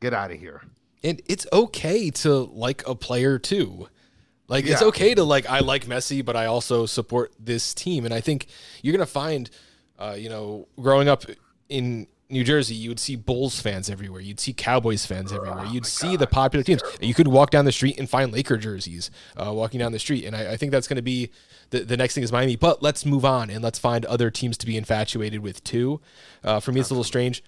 Get 0.00 0.12
out 0.12 0.30
of 0.30 0.38
here. 0.38 0.62
and 1.02 1.22
it's 1.26 1.46
okay 1.52 2.10
to 2.10 2.30
like 2.52 2.86
a 2.86 2.94
player 2.94 3.38
too. 3.38 3.88
Like 4.50 4.66
it's 4.66 4.82
okay 4.82 5.14
to 5.14 5.22
like 5.22 5.48
I 5.48 5.60
like 5.60 5.86
Messi, 5.86 6.24
but 6.24 6.36
I 6.36 6.46
also 6.46 6.84
support 6.84 7.32
this 7.38 7.72
team. 7.72 8.04
And 8.04 8.12
I 8.12 8.20
think 8.20 8.46
you're 8.82 8.92
gonna 8.92 9.06
find, 9.06 9.48
uh, 9.98 10.16
you 10.18 10.28
know, 10.28 10.66
growing 10.78 11.08
up 11.08 11.24
in 11.68 12.08
New 12.28 12.44
Jersey, 12.44 12.74
you 12.74 12.88
would 12.88 13.00
see 13.00 13.16
Bulls 13.16 13.60
fans 13.60 13.90
everywhere. 13.90 14.20
You'd 14.20 14.38
see 14.38 14.52
Cowboys 14.52 15.04
fans 15.04 15.32
everywhere. 15.32 15.64
You'd 15.66 15.86
see 15.86 16.16
the 16.16 16.26
popular 16.28 16.62
teams. 16.62 16.80
You 17.00 17.12
could 17.12 17.26
walk 17.28 17.50
down 17.50 17.64
the 17.64 17.72
street 17.72 17.98
and 17.98 18.08
find 18.08 18.32
Laker 18.32 18.56
jerseys 18.56 19.10
uh, 19.36 19.52
walking 19.52 19.80
down 19.80 19.90
the 19.90 19.98
street. 19.98 20.24
And 20.24 20.36
I, 20.36 20.52
I 20.52 20.56
think 20.56 20.70
that's 20.70 20.86
going 20.86 20.96
to 20.96 21.02
be 21.02 21.30
the, 21.70 21.80
the 21.80 21.96
next 21.96 22.14
thing 22.14 22.22
is 22.22 22.30
Miami. 22.30 22.54
But 22.54 22.84
let's 22.84 23.04
move 23.04 23.24
on 23.24 23.50
and 23.50 23.64
let's 23.64 23.80
find 23.80 24.04
other 24.06 24.30
teams 24.30 24.56
to 24.58 24.66
be 24.66 24.76
infatuated 24.76 25.40
with 25.40 25.64
too. 25.64 26.00
Uh, 26.44 26.60
for 26.60 26.70
me, 26.70 26.80
it's 26.80 26.90
a 26.90 26.92
little 26.92 27.02
strange. 27.02 27.42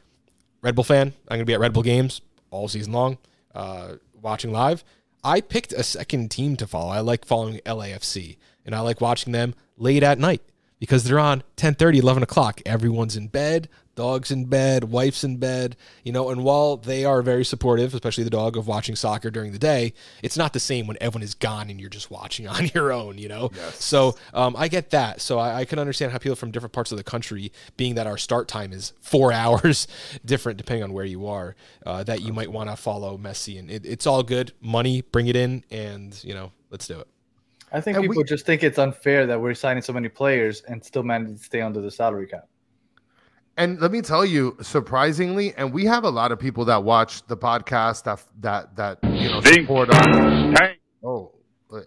Red 0.62 0.75
Bull 0.75 0.85
fan. 0.85 1.12
I'm 1.29 1.37
going 1.37 1.41
to 1.41 1.45
be 1.45 1.55
at 1.55 1.61
Red 1.61 1.73
Bull 1.73 1.85
games 1.85 2.21
all 2.51 2.67
season 2.67 2.93
long, 2.93 3.19
uh, 3.55 3.95
watching 4.21 4.51
live. 4.51 4.83
I 5.24 5.40
picked 5.40 5.72
a 5.72 5.85
second 5.85 6.30
team 6.30 6.56
to 6.56 6.66
follow. 6.66 6.90
I 6.90 7.00
like 7.00 7.24
following 7.24 7.61
LAFC, 7.64 8.38
and 8.66 8.74
I 8.74 8.80
like 8.80 9.00
watching 9.00 9.32
them 9.32 9.54
late 9.76 10.02
at 10.02 10.18
night 10.18 10.42
because 10.80 11.04
they're 11.04 11.20
on 11.20 11.44
10 11.56 11.76
11 11.78 12.22
o'clock. 12.24 12.61
Everyone's 12.66 13.16
in 13.16 13.28
bed, 13.28 13.68
dog's 13.94 14.31
in 14.31 14.46
bed, 14.46 14.85
wife's 14.85 15.24
in 15.24 15.37
bed, 15.37 15.76
you 16.05 16.12
know. 16.12 16.31
And 16.31 16.44
while 16.44 16.76
they 16.76 17.05
are 17.05 17.22
very 17.22 17.44
supportive, 17.44 17.94
especially 17.94 18.24
the 18.24 18.31
dog, 18.31 18.57
of 18.57 18.66
watching 18.66 18.96
soccer 18.96 19.31
during 19.31 19.52
the 19.52 19.59
day, 19.59 19.92
it's 20.22 20.37
not 20.37 20.52
the 20.52 20.61
same 20.61 20.87
when 20.87 20.96
everyone 21.00 21.22
is 21.22 21.35
gone 21.35 21.70
and 21.70 21.81
you're 21.81 21.90
just 21.90 22.11
watching 22.11 22.46
on 22.57 22.68
your 22.74 22.92
own, 22.92 23.18
you 23.18 23.28
know. 23.28 23.50
So 23.74 24.16
um, 24.35 24.55
I 24.57 24.68
get 24.68 24.90
that. 24.90 25.20
So 25.20 25.38
I, 25.38 25.61
I 25.61 25.64
can 25.64 25.78
understand 25.78 26.12
how 26.12 26.18
people 26.18 26.37
from 26.37 26.50
different 26.50 26.72
parts 26.72 26.92
of 26.92 26.98
the 26.98 27.05
country, 27.05 27.52
being 27.76 27.94
that 27.96 28.07
our 28.07 28.18
start 28.18 28.48
time 28.48 28.72
is 28.72 28.92
four 29.00 29.33
hours 29.33 29.87
different 30.24 30.59
depending 30.59 30.85
on 30.85 30.92
where 30.92 31.05
you 31.05 31.26
are, 31.26 31.55
uh, 31.87 32.02
that 32.05 32.22
you 32.22 32.33
might 32.33 32.50
want 32.50 32.70
to 32.70 32.76
follow 32.76 33.18
Messi. 33.18 33.59
And 33.59 33.70
it, 33.70 33.85
it's 33.85 34.07
all 34.07 34.22
good. 34.22 34.52
Money, 34.61 35.02
bring 35.02 35.26
it 35.26 35.37
in, 35.37 35.64
and 35.70 36.18
you 36.24 36.35
know, 36.35 36.52
let's 36.70 36.87
do 36.87 36.98
it. 37.00 37.09
I 37.74 37.81
think 37.81 37.96
And 37.96 38.02
we- 38.02 38.09
people 38.09 38.24
just 38.24 38.44
think 38.44 38.62
it's 38.62 38.78
unfair 38.78 39.26
that 39.26 39.40
we're 39.40 39.55
signing 39.55 39.83
so 39.83 39.92
many 39.94 40.09
players 40.09 40.61
and 40.62 40.85
still 40.85 41.02
managing 41.02 41.38
to 41.38 41.42
stay 41.42 41.61
under 41.62 41.81
the 41.81 41.90
salary 41.90 42.26
cap. 42.26 42.46
And 43.57 43.81
let 43.81 43.93
me 43.93 44.01
tell 44.01 44.25
you, 44.25 44.57
surprisingly, 44.62 45.55
and 45.55 45.73
we 45.73 45.85
have 45.85 46.05
a 46.05 46.11
lot 46.11 46.33
of 46.33 46.38
people 46.38 46.65
that 46.67 46.83
watch 46.83 47.27
the 47.27 47.37
podcast 47.37 48.05
that 48.05 48.25
that 48.41 48.77
that 48.77 48.99
you 49.05 49.29
know 49.29 49.41
support 49.43 49.91
us. 49.91 50.71
Oh, 51.05 51.33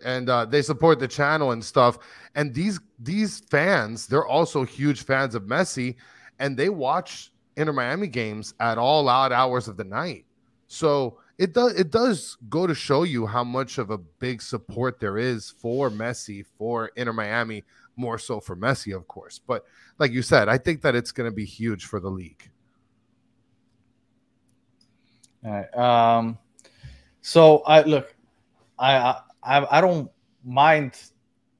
and 0.04 0.30
uh, 0.30 0.46
they 0.46 0.62
support 0.62 1.00
the 1.00 1.08
channel 1.08 1.52
and 1.52 1.64
stuff. 1.64 1.98
And 2.36 2.54
these 2.54 2.80
these 3.00 3.40
fans, 3.40 4.06
they're 4.08 4.28
also 4.28 4.64
huge 4.64 5.04
fans 5.04 5.34
of 5.34 5.44
Messi, 5.44 5.96
and 6.40 6.56
they 6.56 6.70
watch 6.70 7.32
Inter 7.58 7.74
Miami 7.74 8.08
games 8.08 8.54
at 8.60 8.78
all 8.78 9.10
odd 9.10 9.32
hours 9.32 9.68
of 9.68 9.78
the 9.78 9.84
night. 9.84 10.26
So 10.68 11.18
it 11.38 11.54
does 11.54 11.74
it 11.74 11.92
does 11.92 12.38
go 12.50 12.68
to 12.68 12.76
show 12.76 13.04
you 13.04 13.26
how 13.26 13.44
much 13.44 13.78
of 13.78 13.90
a 13.90 13.98
big 13.98 14.42
support 14.42 15.00
there 15.00 15.18
is 15.18 15.50
for 15.50 15.90
Messi 15.90 16.46
for 16.58 16.92
Inter 16.96 17.14
Miami, 17.14 17.64
more 17.96 18.18
so 18.18 18.40
for 18.40 18.56
Messi, 18.56 18.96
of 18.96 19.08
course. 19.08 19.40
But 19.40 19.66
like 20.00 20.12
you 20.12 20.22
said, 20.22 20.50
I 20.50 20.58
think 20.58 20.82
that 20.82 20.96
it's 20.96 21.12
going 21.12 21.30
to 21.30 21.36
be 21.36 21.46
huge 21.46 21.86
for 21.86 22.00
the 22.00 22.10
league. 22.10 22.50
All 25.46 25.52
right. 25.52 25.78
Um, 25.78 26.38
so 27.22 27.60
I 27.60 27.82
look, 27.84 28.16
I 28.80 29.16
I 29.44 29.78
I 29.78 29.82
don't 29.82 30.10
mind 30.44 31.00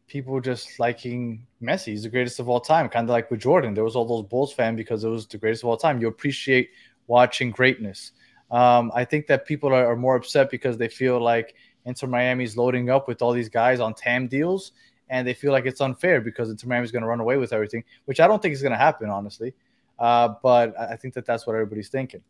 people 0.08 0.40
just 0.40 0.80
liking 0.80 1.46
Messi. 1.62 1.88
He's 1.88 2.04
the 2.04 2.10
greatest 2.10 2.40
of 2.40 2.50
all 2.50 2.60
time. 2.60 2.90
Kind 2.90 3.06
of 3.06 3.14
like 3.14 3.30
with 3.30 3.42
Jordan, 3.42 3.74
there 3.74 3.84
was 3.84 3.96
all 3.96 4.06
those 4.06 4.28
Bulls 4.28 4.54
fan 4.54 4.76
because 4.76 5.04
it 5.04 5.10
was 5.10 5.28
the 5.28 5.38
greatest 5.38 5.64
of 5.64 5.70
all 5.70 5.78
time. 5.78 6.00
You 6.00 6.08
appreciate 6.08 6.70
watching 7.08 7.52
greatness. 7.52 8.12
Um, 8.52 8.92
I 8.96 9.06
think 9.06 9.28
that 9.28 9.46
people 9.46 9.70
are, 9.70 9.86
are 9.86 9.96
more 9.96 10.16
upset 10.16 10.50
because 10.50 10.78
they 10.78 10.88
feel 10.88 11.20
like 11.20 11.56
Inter 11.86 12.08
Miami's 12.08 12.58
loading 12.58 12.90
up 12.90 13.08
with 13.08 13.22
all 13.22 13.32
these 13.32 13.50
guys 13.50 13.80
on 13.80 13.94
TAM 13.94 14.28
deals, 14.28 14.72
and 15.10 15.28
they 15.28 15.34
feel 15.34 15.52
like 15.52 15.66
it's 15.66 15.82
unfair 15.82 16.22
because 16.22 16.50
Inter 16.50 16.68
Miami's 16.68 16.92
going 16.92 17.04
to 17.04 17.08
run 17.08 17.20
away 17.20 17.38
with 17.38 17.54
everything, 17.54 17.84
which 18.06 18.20
I 18.20 18.28
don't 18.28 18.42
think 18.42 18.54
is 18.54 18.62
going 18.62 18.72
to 18.72 18.78
happen, 18.78 19.10
honestly. 19.10 19.54
Uh, 20.00 20.30
but 20.44 20.78
I 20.80 20.96
think 20.96 21.14
that 21.14 21.26
that's 21.26 21.46
what 21.48 21.54
everybody's 21.54 21.90
thinking. 21.90 22.22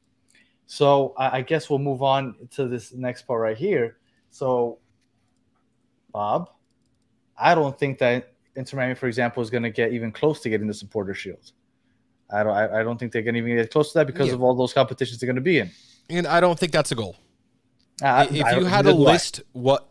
So 0.67 1.13
I, 1.17 1.37
I 1.37 1.41
guess 1.41 1.69
we'll 1.69 1.79
move 1.79 2.03
on 2.03 2.35
to 2.51 2.67
this 2.67 2.93
next 2.93 3.23
part 3.23 3.41
right 3.41 3.57
here. 3.57 3.97
So, 4.29 4.79
Bob, 6.11 6.49
I 7.37 7.55
don't 7.55 7.77
think 7.77 7.99
that 7.99 8.33
Inter 8.55 8.77
Miami, 8.77 8.95
for 8.95 9.07
example, 9.07 9.41
is 9.43 9.49
going 9.49 9.63
to 9.63 9.69
get 9.69 9.93
even 9.93 10.11
close 10.11 10.39
to 10.41 10.49
getting 10.49 10.67
the 10.67 10.73
supporter 10.73 11.13
shield. 11.13 11.51
I 12.31 12.43
don't. 12.43 12.53
I, 12.53 12.79
I 12.79 12.83
don't 12.83 12.97
think 12.97 13.11
they're 13.11 13.21
going 13.21 13.35
to 13.35 13.39
even 13.39 13.55
get 13.55 13.71
close 13.71 13.91
to 13.93 13.99
that 13.99 14.07
because 14.07 14.29
Yeah. 14.29 14.35
of 14.35 14.43
all 14.43 14.55
those 14.55 14.73
competitions 14.73 15.19
they're 15.19 15.27
going 15.27 15.35
to 15.35 15.41
be 15.41 15.59
in. 15.59 15.71
And 16.09 16.25
I 16.25 16.39
don't 16.39 16.57
think 16.57 16.71
that's 16.71 16.91
a 16.91 16.95
goal. 16.95 17.15
If 18.01 18.57
you 18.57 18.65
had 18.65 18.85
a 18.85 18.93
list 18.93 19.41
what 19.53 19.87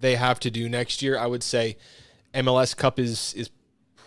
they 0.00 0.16
have 0.16 0.40
to 0.40 0.50
do 0.50 0.68
next 0.68 1.02
year, 1.02 1.18
I 1.18 1.26
would 1.26 1.42
say 1.42 1.76
MLS 2.34 2.76
Cup 2.76 2.98
is 2.98 3.34
is 3.34 3.50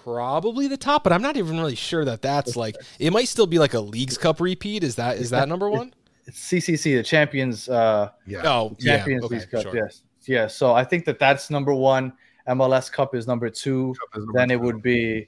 probably 0.03 0.67
the 0.67 0.77
top, 0.77 1.03
but 1.03 1.13
I'm 1.13 1.21
not 1.21 1.37
even 1.37 1.57
really 1.57 1.75
sure 1.75 2.03
that 2.05 2.21
that's 2.21 2.55
like 2.55 2.75
it 2.99 3.11
might 3.13 3.27
still 3.27 3.47
be 3.47 3.59
like 3.59 3.73
a 3.73 3.79
Leagues 3.79 4.17
Cup 4.17 4.41
repeat. 4.41 4.83
Is 4.83 4.95
that 4.95 5.17
is 5.17 5.29
that 5.29 5.47
number 5.47 5.69
one? 5.69 5.93
It's 6.25 6.39
CCC, 6.39 6.95
the 6.95 7.03
Champions 7.03 7.67
uh, 7.67 8.09
Yeah. 8.25 8.41
Oh, 8.45 8.75
yeah. 8.79 8.97
Champions 8.97 9.25
Okay, 9.25 9.39
League 9.39 9.51
Cup. 9.51 9.63
sure. 9.63 9.75
Yes, 9.75 10.03
yeah. 10.25 10.47
So 10.47 10.73
I 10.73 10.83
think 10.83 11.05
that 11.05 11.19
that's 11.19 11.49
number 11.49 11.73
one. 11.73 12.13
MLS 12.47 12.91
Cup 12.91 13.13
is 13.15 13.27
number 13.27 13.49
two. 13.49 13.91
Is 13.91 13.99
number 14.17 14.31
Then 14.33 14.51
it 14.51 14.59
would 14.59 14.81
be 14.81 15.27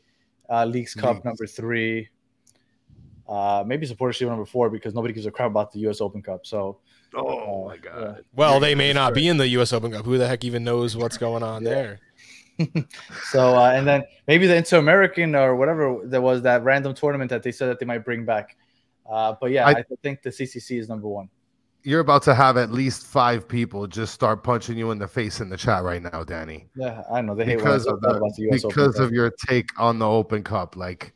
uh, 0.50 0.66
Leagues 0.66 0.94
Cup 0.94 1.16
Leagues. 1.16 1.26
number 1.26 1.48
three. 1.48 2.10
Uh, 3.28 3.64
maybe 3.66 3.86
supporters 3.86 4.18
Shield 4.18 4.30
number 4.32 4.46
four 4.46 4.70
because 4.70 4.94
nobody 4.94 5.14
gives 5.14 5.26
a 5.26 5.32
crap 5.32 5.50
about 5.50 5.72
the 5.72 5.80
U.S. 5.80 6.00
Open 6.00 6.22
Cup. 6.22 6.46
So 6.46 6.78
Oh 7.16 7.66
my 7.68 7.78
god. 7.78 8.26
Well, 8.36 8.60
they 8.60 8.76
may 8.76 8.92
not 8.94 9.14
be 9.14 9.28
in 9.28 9.38
the 9.38 9.48
U.S. 9.50 9.72
Open 9.74 9.92
Cup. 9.92 10.06
Who 10.06 10.18
the 10.18 10.28
heck 10.28 10.44
even 10.44 10.64
knows 10.64 10.96
what's 10.98 11.18
going 11.18 11.44
on 11.44 11.64
there? 11.64 12.00
So 13.32 13.54
uh, 13.58 13.72
and 13.76 13.86
then 13.86 14.04
maybe 14.28 14.48
the 14.48 14.56
Inter 14.56 14.78
American 14.78 15.36
or 15.36 15.58
whatever 15.58 16.00
there 16.06 16.22
was 16.22 16.42
that 16.44 16.64
random 16.64 16.94
tournament 16.94 17.30
that 17.30 17.44
they 17.44 17.52
said 17.52 17.68
that 17.68 17.80
they 17.80 17.86
might 17.86 18.06
bring 18.06 18.24
back. 18.24 18.56
Uh, 19.10 19.36
but 19.42 19.52
yeah, 19.52 19.66
I, 19.68 19.72
I- 19.72 19.84
think 20.02 20.22
the 20.22 20.30
CCC 20.30 20.80
is 20.80 20.88
number 20.88 21.08
one. 21.08 21.30
You're 21.84 22.00
about 22.00 22.24
to 22.24 22.34
have 22.34 22.56
at 22.58 22.72
least 22.72 23.06
five 23.06 23.48
people 23.48 23.86
just 23.86 24.14
start 24.14 24.44
punching 24.44 24.76
you 24.78 24.90
in 24.92 24.98
the 24.98 25.08
face 25.08 25.40
in 25.42 25.50
the 25.50 25.58
chat 25.58 25.84
right 25.84 26.02
now, 26.02 26.24
Danny. 26.24 26.68
Yeah, 26.76 27.04
I 27.12 27.22
know 27.22 27.36
they 27.36 27.46
hate 27.46 27.58
Because 27.58 27.86
when 27.86 27.96
of 27.96 28.02
the, 28.02 28.14
the 28.38 28.42
U.S. 28.44 28.64
Because 28.66 28.96
Cup. 28.96 29.04
of 29.04 29.12
your 29.12 29.32
take 29.48 29.70
on 29.80 30.00
the 30.00 30.08
Open 30.08 30.42
Cup. 30.42 30.76
Like, 30.76 31.14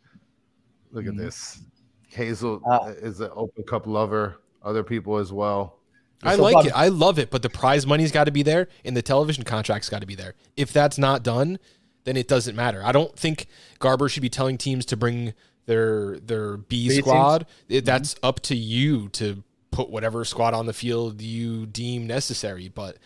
look 0.91 1.08
at 1.08 1.14
Mhm. 1.14 1.18
this. 1.18 1.62
Hazel 2.10 2.62
Uh, 2.70 2.91
is 3.02 3.20
an 3.22 3.32
Open 3.34 3.64
Cup 3.64 3.88
lover. 3.88 4.41
Other 4.62 4.84
people 4.84 5.18
as 5.18 5.32
well. 5.34 5.78
I 6.24 6.36
So, 6.36 6.43
like 6.43 6.53
Bob- 6.53 6.65
it. 6.65 6.72
I 6.76 6.88
love 6.89 7.17
it, 7.20 7.30
but 7.32 7.41
the 7.41 7.49
prize 7.49 7.88
money's 7.88 8.11
got 8.11 8.26
to 8.26 8.32
be 8.32 8.43
there 8.43 8.67
and 8.84 8.95
the 8.95 9.01
television 9.01 9.43
contract's 9.43 9.89
got 9.89 10.01
to 10.01 10.07
be 10.07 10.15
there. 10.15 10.36
If 10.57 10.74
that's 10.74 10.97
not 10.97 11.24
done, 11.24 11.59
then 12.03 12.17
it 12.17 12.28
doesn't 12.28 12.55
matter. 12.55 12.82
I 12.84 12.91
don't 12.91 13.17
think 13.17 13.47
Garber 13.80 14.09
should 14.09 14.22
be 14.22 14.30
telling 14.30 14.57
teams 14.57 14.86
to 14.88 14.97
bring 14.97 15.34
their 15.65 16.20
their 16.20 16.57
B, 16.57 16.89
B 16.89 16.97
squad. 16.97 17.45
It, 17.67 17.86
that's 17.86 18.15
up 18.24 18.39
to 18.41 18.55
you 18.55 19.09
to 19.09 19.43
put 19.72 19.89
whatever 19.89 20.26
squad 20.26 20.53
on 20.53 20.65
the 20.65 20.74
field 20.74 21.22
you 21.22 21.65
deem 21.67 22.07
necessary. 22.07 22.70
But 22.70 22.97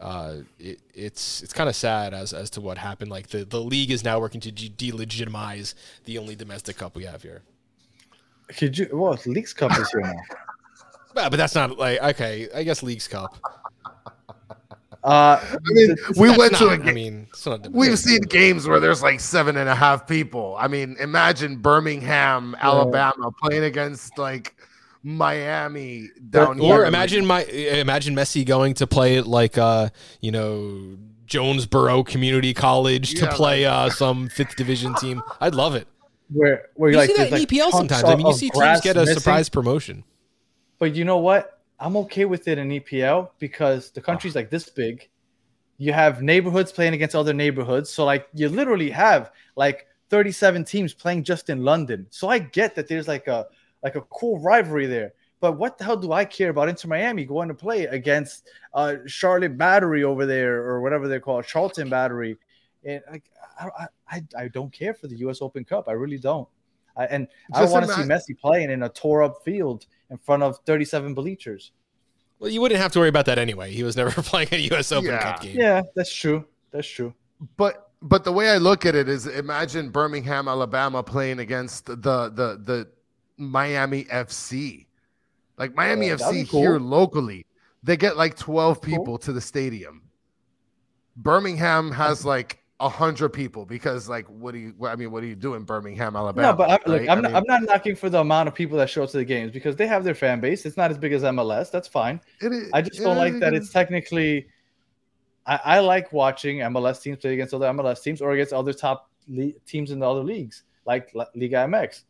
uh, 0.00 0.38
it, 0.58 0.80
it's 0.94 1.42
it's 1.42 1.52
kind 1.52 1.68
of 1.68 1.74
sad 1.74 2.12
as 2.12 2.32
as 2.32 2.50
to 2.50 2.60
what 2.60 2.76
happened. 2.78 3.10
Like 3.10 3.28
the, 3.28 3.44
the 3.44 3.60
league 3.60 3.90
is 3.90 4.04
now 4.04 4.20
working 4.20 4.40
to 4.42 4.52
de- 4.52 4.68
delegitimize 4.68 5.74
the 6.04 6.18
only 6.18 6.36
domestic 6.36 6.76
cup 6.76 6.94
we 6.94 7.04
have 7.04 7.22
here. 7.22 7.42
Could 8.48 8.76
you? 8.78 8.88
Well, 8.92 9.18
Leagues 9.26 9.54
Cup 9.54 9.78
is 9.78 9.90
here 9.90 10.00
now. 10.02 10.12
But, 11.14 11.30
but 11.30 11.36
that's 11.36 11.54
not 11.54 11.76
like 11.78 12.00
okay. 12.02 12.48
I 12.54 12.62
guess 12.62 12.82
leagues 12.82 13.08
cup. 13.08 13.36
Uh, 15.02 15.40
I 15.42 15.56
mean, 15.68 15.96
we 16.18 16.28
That's 16.28 16.38
went 16.38 16.56
to 16.56 16.64
not- 16.66 16.78
a 16.78 16.82
I 16.82 16.84
game. 16.84 16.94
mean, 16.94 17.26
it's 17.30 17.46
not 17.46 17.66
We've 17.70 17.98
seen 17.98 18.20
games 18.22 18.68
where 18.68 18.80
there's 18.80 19.02
like 19.02 19.18
seven 19.18 19.56
and 19.56 19.66
a 19.68 19.74
half 19.74 20.06
people. 20.06 20.56
I 20.58 20.68
mean, 20.68 20.96
imagine 21.00 21.56
Birmingham, 21.56 22.54
Alabama 22.60 23.30
playing 23.42 23.64
against 23.64 24.18
like 24.18 24.54
Miami 25.02 26.10
down 26.28 26.58
here. 26.58 26.74
Or 26.74 26.84
imagine 26.84 27.24
my 27.24 27.44
imagine 27.44 28.14
Messi 28.14 28.44
going 28.44 28.74
to 28.74 28.86
play 28.86 29.16
at 29.16 29.26
like 29.26 29.56
uh 29.56 29.88
you 30.20 30.32
know 30.32 30.98
Jonesboro 31.26 32.02
Community 32.04 32.52
College 32.52 33.14
to 33.14 33.24
Yeah, 33.24 33.34
play 33.34 33.64
uh 33.64 33.88
some 33.88 34.28
fifth 34.28 34.56
division 34.56 34.94
team. 34.96 35.22
I'd 35.40 35.54
love 35.54 35.74
it. 35.74 35.88
where 36.30 36.66
where 36.74 36.90
You 36.90 36.98
like 36.98 37.08
see 37.08 37.16
that 37.16 37.30
there's, 37.30 37.32
in 37.32 37.38
like, 37.38 37.48
EPL 37.48 37.70
sometimes. 37.70 38.04
I 38.04 38.16
mean, 38.16 38.26
you 38.26 38.34
see 38.34 38.50
teams 38.50 38.80
get 38.82 38.96
a 38.98 39.00
missing. 39.00 39.14
surprise 39.16 39.48
promotion. 39.48 40.04
But 40.80 40.96
you 40.96 41.04
know 41.04 41.18
what? 41.18 41.60
I'm 41.78 41.96
okay 41.98 42.24
with 42.24 42.48
it 42.48 42.58
in 42.58 42.70
EPL 42.70 43.30
because 43.38 43.90
the 43.90 44.00
country's 44.00 44.34
like 44.34 44.50
this 44.50 44.68
big. 44.68 45.08
You 45.76 45.92
have 45.92 46.22
neighborhoods 46.22 46.72
playing 46.72 46.94
against 46.94 47.14
other 47.14 47.32
neighborhoods. 47.32 47.90
So 47.90 48.04
like 48.04 48.26
you 48.34 48.48
literally 48.48 48.90
have 48.90 49.30
like 49.56 49.86
37 50.08 50.64
teams 50.64 50.92
playing 50.92 51.24
just 51.24 51.50
in 51.50 51.64
London. 51.64 52.06
So 52.10 52.28
I 52.28 52.38
get 52.38 52.74
that 52.74 52.88
there's 52.88 53.06
like 53.06 53.28
a 53.28 53.46
like 53.82 53.94
a 53.94 54.00
cool 54.02 54.40
rivalry 54.40 54.86
there. 54.86 55.12
But 55.40 55.52
what 55.58 55.78
the 55.78 55.84
hell 55.84 55.96
do 55.96 56.12
I 56.12 56.24
care 56.24 56.50
about 56.50 56.68
Inter 56.68 56.88
Miami 56.88 57.24
going 57.24 57.48
to 57.48 57.54
play 57.54 57.84
against 57.84 58.48
uh, 58.74 58.96
Charlotte 59.06 59.56
Battery 59.56 60.04
over 60.04 60.26
there 60.26 60.62
or 60.62 60.82
whatever 60.82 61.08
they're 61.08 61.20
called, 61.20 61.46
Charlton 61.46 61.88
Battery? 61.88 62.36
And 62.84 63.02
like 63.10 63.24
I, 63.58 63.86
I, 64.10 64.22
I 64.36 64.48
don't 64.48 64.72
care 64.72 64.92
for 64.92 65.08
the 65.08 65.16
U.S. 65.16 65.40
Open 65.40 65.64
Cup. 65.64 65.88
I 65.88 65.92
really 65.92 66.18
don't. 66.18 66.48
I, 66.96 67.04
and 67.06 67.28
I 67.52 67.60
don't 67.62 67.70
want 67.70 67.86
to 67.86 67.92
see 67.94 68.02
ima- 68.02 68.14
Messi 68.14 68.38
playing 68.38 68.70
in 68.70 68.82
a 68.82 68.88
tore 68.88 69.22
up 69.22 69.42
field 69.44 69.86
in 70.10 70.18
front 70.18 70.42
of 70.42 70.58
37 70.66 71.14
bleachers. 71.14 71.72
Well, 72.38 72.50
you 72.50 72.60
wouldn't 72.60 72.80
have 72.80 72.92
to 72.92 72.98
worry 72.98 73.08
about 73.08 73.26
that 73.26 73.38
anyway. 73.38 73.70
He 73.72 73.82
was 73.82 73.96
never 73.96 74.10
playing 74.22 74.48
a 74.52 74.56
U.S. 74.72 74.92
Open 74.92 75.10
Yeah. 75.10 75.22
Cup 75.22 75.42
game. 75.42 75.56
Yeah, 75.58 75.82
that's 75.94 76.14
true. 76.14 76.44
That's 76.72 76.88
true. 76.88 77.14
but 77.56 77.86
but 78.02 78.24
the 78.24 78.32
way 78.32 78.48
I 78.48 78.56
look 78.56 78.86
at 78.86 78.94
it 78.94 79.08
is 79.10 79.26
imagine 79.26 79.90
Birmingham, 79.90 80.48
Alabama 80.48 81.02
playing 81.02 81.38
against 81.40 81.86
the 81.86 81.94
the 81.94 82.60
the 82.64 82.88
Miami 83.36 84.04
FC. 84.04 84.86
Like 85.58 85.74
Miami 85.74 86.06
Yeah, 86.08 86.14
FC 86.16 86.48
cool. 86.48 86.60
here 86.62 86.78
locally, 86.78 87.44
they 87.82 87.96
get 87.98 88.16
like 88.16 88.36
12 88.36 88.80
Cool. 88.80 88.90
people 88.98 89.18
to 89.18 89.32
the 89.34 89.40
stadium. 89.40 90.02
Birmingham 91.16 91.90
has 91.92 92.24
like 92.24 92.59
a 92.80 92.88
hundred 92.88 93.28
people 93.28 93.66
because 93.66 94.08
like 94.08 94.26
what 94.28 94.52
do 94.52 94.58
you 94.58 94.74
I 94.86 94.96
mean 94.96 95.10
what 95.10 95.20
do 95.20 95.26
you 95.26 95.36
do 95.36 95.54
in 95.54 95.64
Birmingham, 95.64 96.16
Alabama? 96.16 96.48
no, 96.48 96.54
but 96.54 96.70
I, 96.70 96.72
look, 96.90 97.00
right? 97.00 97.10
I'm, 97.10 97.18
I 97.18 97.20
not, 97.20 97.28
mean, 97.28 97.36
I'm 97.36 97.44
not 97.46 97.62
knocking 97.62 97.94
for 97.94 98.08
the 98.08 98.20
amount 98.20 98.48
of 98.48 98.54
people 98.54 98.78
that 98.78 98.88
show 98.88 99.02
up 99.04 99.10
to 99.10 99.18
the 99.18 99.24
games 99.24 99.52
because 99.52 99.76
they 99.76 99.86
have 99.86 100.02
their 100.02 100.14
fan 100.14 100.40
base. 100.40 100.64
It's 100.64 100.78
not 100.78 100.90
as 100.90 100.96
big 100.98 101.12
as 101.12 101.22
MLS. 101.22 101.70
That's 101.70 101.86
fine. 101.86 102.20
it 102.40 102.52
is- 102.52 102.70
I 102.72 102.80
just 102.82 103.00
don't 103.00 103.18
like 103.18 103.34
is- 103.34 103.40
that 103.40 103.54
it's 103.54 103.70
technically. 103.70 104.48
I, 105.46 105.60
I 105.64 105.78
like 105.80 106.12
watching 106.12 106.58
MLS 106.58 107.00
teams 107.02 107.18
play 107.18 107.34
against 107.34 107.54
other 107.54 107.66
MLS 107.66 108.02
teams 108.02 108.20
or 108.22 108.32
against 108.32 108.52
other 108.52 108.72
top 108.72 109.10
le- 109.28 109.52
teams 109.66 109.90
in 109.90 109.98
the 109.98 110.08
other 110.08 110.22
leagues, 110.22 110.64
like 110.86 111.10
La- 111.14 111.26
Liga 111.34 111.56
MX. 111.56 112.02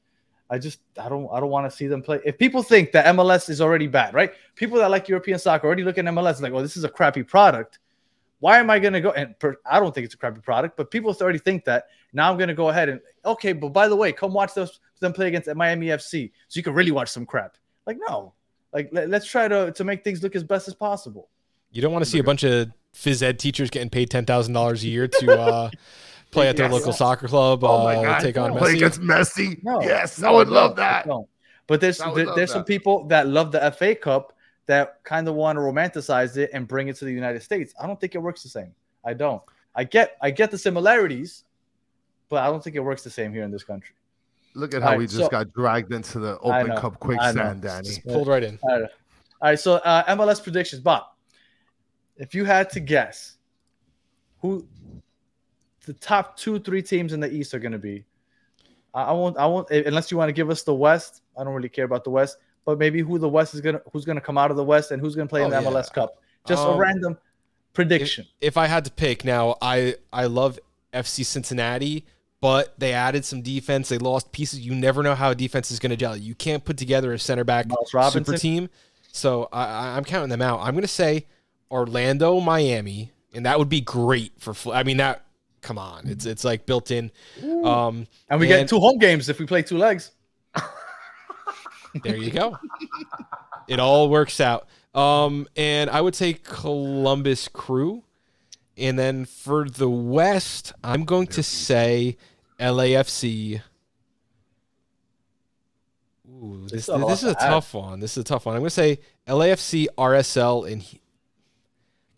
I 0.50 0.58
just 0.58 0.80
I 1.00 1.08
don't 1.08 1.28
I 1.32 1.40
don't 1.40 1.50
want 1.50 1.70
to 1.70 1.76
see 1.76 1.86
them 1.86 2.02
play. 2.02 2.20
If 2.24 2.38
people 2.38 2.62
think 2.62 2.92
that 2.92 3.06
MLS 3.14 3.48
is 3.48 3.60
already 3.60 3.86
bad, 3.86 4.14
right? 4.14 4.32
People 4.56 4.78
that 4.78 4.90
like 4.90 5.08
European 5.08 5.38
soccer 5.38 5.66
already 5.66 5.84
look 5.84 5.98
at 5.98 6.04
MLS 6.04 6.40
like, 6.40 6.52
oh, 6.52 6.62
this 6.62 6.76
is 6.76 6.84
a 6.84 6.88
crappy 6.88 7.22
product. 7.22 7.78
Why 8.40 8.58
am 8.58 8.70
I 8.70 8.78
going 8.78 8.94
to 8.94 9.00
go? 9.00 9.10
And 9.12 9.38
per, 9.38 9.56
I 9.64 9.78
don't 9.78 9.94
think 9.94 10.06
it's 10.06 10.14
a 10.14 10.18
crappy 10.18 10.40
product, 10.40 10.76
but 10.76 10.90
people 10.90 11.14
already 11.20 11.38
think 11.38 11.64
that. 11.66 11.84
Now 12.12 12.30
I'm 12.30 12.36
going 12.38 12.48
to 12.48 12.54
go 12.54 12.70
ahead 12.70 12.88
and 12.88 13.00
okay, 13.24 13.52
but 13.52 13.68
by 13.68 13.86
the 13.86 13.94
way, 13.94 14.12
come 14.12 14.32
watch 14.32 14.52
those 14.54 14.80
them 14.98 15.12
play 15.12 15.28
against 15.28 15.48
Miami 15.54 15.86
FC, 15.86 16.32
so 16.48 16.58
you 16.58 16.62
can 16.64 16.74
really 16.74 16.90
watch 16.90 17.08
some 17.08 17.24
crap. 17.24 17.56
Like 17.86 17.98
no, 18.08 18.34
like 18.72 18.88
let, 18.92 19.08
let's 19.08 19.26
try 19.26 19.46
to 19.46 19.70
to 19.72 19.84
make 19.84 20.02
things 20.02 20.22
look 20.22 20.34
as 20.34 20.42
best 20.42 20.66
as 20.66 20.74
possible. 20.74 21.28
You 21.70 21.82
don't 21.82 21.92
want 21.92 22.04
to 22.04 22.10
see 22.10 22.18
a 22.18 22.24
bunch 22.24 22.42
of 22.42 22.70
phys 22.94 23.22
ed 23.22 23.38
teachers 23.38 23.70
getting 23.70 23.90
paid 23.90 24.10
ten 24.10 24.24
thousand 24.24 24.54
dollars 24.54 24.82
a 24.82 24.88
year 24.88 25.06
to 25.06 25.38
uh, 25.40 25.70
play 26.32 26.48
at 26.48 26.56
their 26.56 26.66
Yes. 26.66 26.72
local 26.72 26.92
soccer 26.92 27.28
club. 27.28 27.62
Oh 27.62 27.84
my 27.84 27.94
uh, 27.96 28.02
god, 28.02 28.20
take 28.20 28.36
on 28.36 28.56
play 28.56 28.72
Messi. 28.72 28.76
against 28.76 29.00
Messi. 29.00 29.62
No, 29.62 29.80
yes, 29.82 30.18
no, 30.18 30.28
I 30.28 30.30
would 30.32 30.48
no, 30.48 30.54
love 30.54 30.76
that. 30.76 31.06
no. 31.06 31.28
But 31.68 31.80
there's 31.80 31.98
there- 31.98 32.08
love 32.26 32.34
there's 32.36 32.50
some 32.50 32.64
people 32.64 33.06
that 33.08 33.28
love 33.28 33.52
the 33.52 33.70
FA 33.70 33.94
Cup 33.94 34.32
that 34.66 35.02
kind 35.04 35.26
of 35.28 35.34
want 35.34 35.56
to 35.56 35.60
romanticize 35.60 36.36
it 36.36 36.50
and 36.52 36.68
bring 36.68 36.88
it 36.88 36.96
to 36.96 37.04
the 37.04 37.12
United 37.12 37.42
States. 37.42 37.74
I 37.80 37.86
don't 37.86 38.00
think 38.00 38.14
it 38.14 38.18
works 38.18 38.42
the 38.42 38.48
same. 38.48 38.74
I 39.04 39.14
don't. 39.14 39.42
I 39.74 39.84
get 39.84 40.16
I 40.20 40.30
get 40.30 40.50
the 40.50 40.58
similarities, 40.58 41.44
but 42.28 42.42
I 42.42 42.46
don't 42.46 42.62
think 42.62 42.76
it 42.76 42.80
works 42.80 43.02
the 43.02 43.10
same 43.10 43.32
here 43.32 43.42
in 43.44 43.50
this 43.50 43.64
country. 43.64 43.94
Look 44.54 44.74
at 44.74 44.82
how 44.82 44.88
Alright, 44.88 44.98
we 44.98 45.06
just 45.06 45.18
so- 45.18 45.28
got 45.28 45.52
dragged 45.52 45.92
into 45.92 46.18
the 46.18 46.38
Open 46.40 46.68
know, 46.68 46.74
Cup 46.76 46.84
I 46.84 46.88
know. 46.88 46.96
quicksand, 46.98 47.62
Danny. 47.62 47.86
Just 47.86 48.04
pulled 48.06 48.28
right 48.28 48.42
in. 48.42 48.58
All 48.62 48.80
right, 48.80 48.82
all 48.82 48.88
right. 49.50 49.58
So 49.58 49.74
uh, 49.74 50.16
MLS 50.16 50.42
predictions, 50.42 50.82
Bob. 50.82 51.04
If 52.16 52.34
you 52.34 52.44
had 52.44 52.68
to 52.70 52.80
guess, 52.80 53.36
who 54.40 54.66
the 55.86 55.92
top 55.94 56.36
two 56.36 56.58
three 56.58 56.82
teams 56.82 57.12
in 57.12 57.20
the 57.20 57.32
East 57.32 57.54
are 57.54 57.58
going 57.58 57.72
to 57.72 57.78
be? 57.78 58.04
I, 58.92 59.04
I 59.04 59.12
won't. 59.12 59.36
I 59.38 59.46
won't 59.46 59.70
unless 59.70 60.10
you 60.10 60.16
want 60.16 60.28
to 60.28 60.32
give 60.32 60.50
us 60.50 60.62
the 60.62 60.74
West. 60.74 61.22
I 61.38 61.44
don't 61.44 61.54
really 61.54 61.68
care 61.68 61.84
about 61.84 62.04
the 62.04 62.10
West, 62.10 62.38
but 62.64 62.78
maybe 62.78 63.00
who 63.00 63.18
the 63.18 63.28
West 63.28 63.54
is 63.54 63.60
gonna 63.60 63.80
who's 63.92 64.04
gonna 64.04 64.20
come 64.20 64.36
out 64.38 64.50
of 64.50 64.56
the 64.56 64.64
West 64.64 64.90
and 64.90 65.00
who's 65.00 65.14
gonna 65.14 65.28
play 65.28 65.42
in 65.44 65.52
Oh, 65.52 65.60
the 65.62 65.70
MLS 65.70 65.86
yeah. 65.88 65.94
Cup. 65.94 66.22
Just 66.46 66.64
a 66.64 66.68
Um, 66.70 66.78
random 66.78 67.18
prediction. 67.74 68.26
if 68.40 68.56
I 68.56 68.66
had 68.66 68.84
to 68.84 68.90
pick 68.90 69.24
now, 69.24 69.56
I 69.62 69.96
I 70.12 70.26
love 70.26 70.58
FC 70.92 71.24
Cincinnati, 71.24 72.04
but 72.40 72.74
they 72.78 72.92
added 72.92 73.24
some 73.24 73.42
defense. 73.42 73.88
They 73.88 73.98
lost 73.98 74.32
pieces. 74.32 74.60
You 74.60 74.74
never 74.74 75.02
know 75.02 75.14
how 75.14 75.30
a 75.30 75.34
defense 75.34 75.70
is 75.70 75.78
going 75.78 75.90
to 75.90 75.96
gel. 75.96 76.16
You 76.16 76.34
can't 76.34 76.64
put 76.64 76.76
together 76.76 77.12
a 77.12 77.18
center 77.18 77.44
back 77.44 77.66
super 78.10 78.36
team. 78.36 78.68
So 79.12 79.48
I, 79.52 79.64
I- 79.64 79.96
I'm 79.96 80.04
counting 80.04 80.30
them 80.30 80.42
out. 80.42 80.60
I'm 80.60 80.72
going 80.72 80.82
to 80.82 80.88
say 80.88 81.26
Orlando, 81.70 82.40
Miami, 82.40 83.12
and 83.34 83.46
that 83.46 83.58
would 83.58 83.68
be 83.68 83.80
great 83.80 84.32
for. 84.38 84.54
I 84.74 84.82
mean 84.82 84.96
that. 84.98 85.24
Come 85.62 85.76
on, 85.76 86.08
it's 86.08 86.24
it's 86.24 86.42
like 86.42 86.64
built 86.64 86.90
in. 86.90 87.10
Um, 87.64 88.06
And 88.30 88.40
we 88.40 88.46
get 88.46 88.66
two 88.68 88.80
home 88.80 88.96
games 88.98 89.28
if 89.28 89.38
we 89.38 89.44
play 89.46 89.60
two 89.62 89.76
legs. 89.76 90.10
There 92.02 92.16
you 92.16 92.30
go. 92.30 92.58
it 93.68 93.80
all 93.80 94.08
works 94.08 94.40
out. 94.40 94.68
Um, 94.94 95.46
and 95.56 95.90
I 95.90 96.00
would 96.00 96.14
say 96.14 96.34
Columbus 96.34 97.48
Crew. 97.48 98.04
And 98.76 98.98
then 98.98 99.24
for 99.26 99.68
the 99.68 99.90
West, 99.90 100.72
I'm 100.82 101.04
going 101.04 101.26
to 101.28 101.42
say 101.42 102.16
LAFC. 102.58 103.60
Ooh, 106.28 106.62
this, 106.62 106.86
There's 106.86 106.88
a 106.88 106.96
lot 106.96 107.08
this 107.08 107.22
is 107.22 107.32
a 107.32 107.34
tough 107.34 107.74
one. 107.74 108.00
This 108.00 108.12
is 108.12 108.18
a 108.22 108.24
tough 108.24 108.46
one. 108.46 108.54
I'm 108.54 108.62
going 108.62 108.68
to 108.68 108.74
say 108.74 109.00
LAFC, 109.26 109.86
RSL, 109.98 110.70
and 110.70 110.82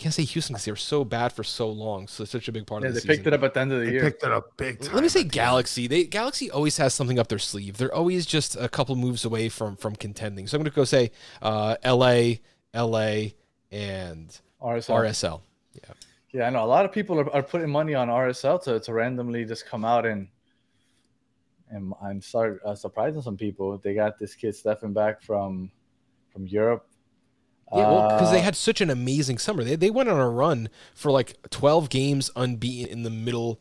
can't 0.02 0.14
say 0.14 0.24
Houston 0.24 0.54
because 0.54 0.64
they 0.66 0.72
were 0.72 0.76
so 0.76 1.04
bad 1.04 1.32
for 1.32 1.44
so 1.44 1.68
long. 1.70 2.08
So 2.08 2.22
it's 2.24 2.32
such 2.32 2.48
a 2.48 2.52
big 2.52 2.66
part 2.66 2.82
Yeah, 2.82 2.88
of 2.88 2.94
they 2.94 3.00
the 3.00 3.06
picked 3.06 3.26
it 3.26 3.32
up 3.32 3.42
at 3.42 3.54
the 3.54 3.60
end 3.60 3.72
of 3.72 3.80
the 3.80 3.86
year, 3.86 3.92
They 3.92 3.94
year. 3.94 4.10
picked 4.10 4.24
it 4.24 4.32
up 4.32 4.56
big 4.56 4.80
time. 4.80 4.94
Let 4.94 5.02
me 5.02 5.08
say 5.08 5.20
at 5.20 5.30
the 5.32 5.40
end. 5.40 5.46
Galaxy. 5.46 5.86
They 5.86 6.04
Galaxy 6.04 6.50
always 6.50 6.76
has 6.78 6.94
something 6.94 7.18
up 7.18 7.28
their 7.28 7.38
sleeve. 7.38 7.78
They're 7.78 7.94
always 7.94 8.26
just 8.26 8.56
a 8.56 8.68
couple 8.68 8.94
moves 8.96 9.24
away 9.24 9.48
from 9.48 9.76
from 9.76 9.96
contending. 9.96 10.46
So 10.46 10.56
I'm 10.56 10.62
going 10.62 10.70
to 10.70 10.76
go 10.76 10.84
say 10.84 11.10
uh, 11.40 11.76
L.A., 11.82 12.40
L.A., 12.74 13.34
and 13.70 14.28
RSL. 14.60 14.94
RSL. 15.00 15.40
Yeah, 15.74 15.94
Yeah, 16.32 16.46
I 16.46 16.50
know. 16.50 16.64
A 16.64 16.66
lot 16.66 16.84
of 16.84 16.92
people 16.92 17.18
are, 17.20 17.30
are 17.34 17.42
putting 17.42 17.70
money 17.70 17.94
on 17.94 18.08
RSL 18.08 18.62
to, 18.64 18.80
to 18.80 18.92
randomly 18.92 19.44
just 19.44 19.66
come 19.66 19.84
out 19.84 20.04
and 20.06 20.28
and 21.70 21.94
I'm 22.02 22.20
start 22.20 22.60
uh, 22.64 22.74
surprising 22.74 23.22
some 23.22 23.36
people. 23.36 23.78
They 23.78 23.94
got 23.94 24.18
this 24.18 24.34
kid 24.34 24.54
Stefan 24.54 24.92
back 24.92 25.22
from 25.22 25.70
from 26.32 26.46
Europe. 26.46 26.86
Yeah. 27.74 27.90
Well, 27.90 28.08
because 28.10 28.30
they 28.30 28.40
Uh, 28.40 28.42
had 28.44 28.56
such 28.56 28.80
an 28.80 28.90
amazing 28.90 29.38
summer. 29.38 29.64
They 29.64 29.76
they 29.76 29.90
went 29.90 30.08
on 30.08 30.18
a 30.20 30.28
run 30.28 30.68
for 30.94 31.10
like 31.10 31.36
12 31.50 31.88
games 31.88 32.30
unbeaten 32.36 32.92
in 32.92 33.02
the 33.02 33.10
middle 33.10 33.60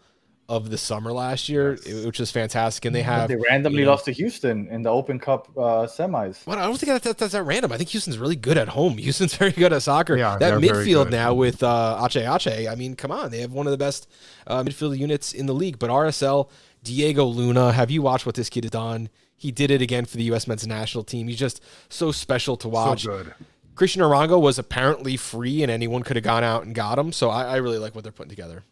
of 0.50 0.70
the 0.70 0.78
summer 0.78 1.14
last 1.14 1.48
year, 1.48 1.78
which 2.04 2.20
was 2.20 2.30
fantastic. 2.30 2.84
And 2.84 2.94
they 2.94 3.04
have 3.04 3.30
they 3.30 3.38
randomly 3.38 3.80
you 3.80 3.86
know- 3.86 3.92
lost 3.92 4.04
to 4.06 4.12
Houston 4.12 4.68
in 4.68 4.82
the 4.82 4.90
Open 4.90 5.18
Cup 5.18 5.48
uh, 5.56 5.88
semis. 5.88 6.46
Well, 6.46 6.60
I 6.60 6.64
don't 6.64 6.78
think 6.78 6.90
that, 6.92 7.04
that, 7.04 7.18
that's 7.18 7.32
that 7.32 7.44
random. 7.44 7.72
I 7.72 7.78
think 7.78 7.90
Houston's 7.92 8.18
really 8.18 8.36
good 8.36 8.58
at 8.58 8.68
home. 8.68 8.98
Houston's 8.98 9.34
very 9.34 9.52
good 9.54 9.72
at 9.72 9.82
soccer. 9.82 10.22
Are. 10.22 10.38
That 10.40 10.56
midfield 10.56 11.10
now 11.10 11.34
with 11.34 11.64
uh, 11.64 12.06
Ache 12.06 12.18
Ache, 12.48 12.68
I 12.68 12.76
mean, 12.76 12.96
come 12.96 13.12
on. 13.12 13.32
They 13.32 13.40
have 13.40 13.54
one 13.54 13.66
of 13.66 13.72
the 13.72 13.78
best 13.78 14.10
uh, 14.46 14.62
midfield 14.64 14.98
units 14.98 15.32
in 15.32 15.46
the 15.46 15.54
league. 15.54 15.80
But 15.80 15.90
RSL, 15.90 16.50
Diego 16.84 17.24
Luna, 17.24 17.72
have 17.72 17.90
you 17.90 18.02
watched 18.02 18.26
what 18.26 18.36
this 18.36 18.50
kid 18.50 18.66
has 18.66 18.72
done? 18.72 19.08
He 19.38 19.52
did 19.54 19.72
it 19.72 19.82
again 19.82 20.04
for 20.04 20.18
the 20.18 20.24
U.S. 20.26 20.48
men's 20.48 20.68
national 20.68 21.06
team. 21.06 21.30
He's 21.30 21.40
just 21.40 21.64
so 21.88 22.12
special 22.12 22.58
to 22.58 22.68
watch. 22.68 23.04
So 23.04 23.24
good. 23.24 23.34
Cristian 23.82 24.02
Arango 24.02 24.40
was 24.40 24.60
apparently 24.60 25.18
free, 25.18 25.64
and 25.64 25.72
anyone 25.72 26.04
could 26.04 26.16
have 26.16 26.24
gone 26.24 26.44
out 26.44 26.66
and 26.66 26.76
got 26.76 27.00
him. 27.00 27.12
So 27.12 27.32
I, 27.32 27.46
I 27.46 27.56
really 27.56 27.80
like 27.80 27.96
what 27.96 28.04
they're 28.04 28.12
putting 28.14 28.30
together. 28.30 28.64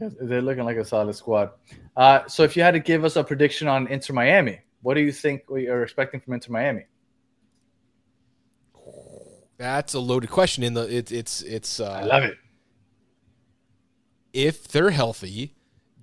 Yeah, 0.00 0.08
they're 0.20 0.42
looking 0.42 0.64
like 0.64 0.76
a 0.76 0.84
solid 0.84 1.14
squad. 1.14 1.50
Uh, 1.96 2.26
so 2.26 2.42
if 2.42 2.56
you 2.56 2.64
had 2.64 2.72
to 2.72 2.80
give 2.80 3.04
us 3.04 3.14
a 3.14 3.22
prediction 3.22 3.68
on 3.68 3.86
Inter 3.86 4.12
Miami, 4.12 4.58
what 4.82 4.94
do 4.94 5.02
you 5.02 5.12
think 5.12 5.48
we 5.48 5.68
are 5.68 5.84
expecting 5.84 6.18
from 6.20 6.34
Inter 6.34 6.50
Miami? 6.52 6.86
That's 9.56 9.94
a 9.94 10.00
loaded 10.00 10.30
question. 10.30 10.64
In 10.64 10.74
the 10.74 10.82
it, 10.92 11.12
it's 11.12 11.42
it's 11.42 11.78
uh, 11.78 11.90
I 11.90 12.04
love 12.04 12.24
it. 12.24 12.36
if 14.32 14.66
they're 14.66 14.90
healthy, 14.90 15.54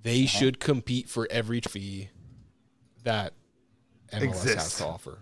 they 0.02 0.24
Uh-huh. 0.24 0.38
should 0.38 0.58
compete 0.58 1.08
for 1.10 1.28
every 1.30 1.60
fee 1.60 2.08
that 3.04 3.34
MLS 4.10 4.54
has 4.54 4.78
to 4.78 4.86
offer. 4.86 5.18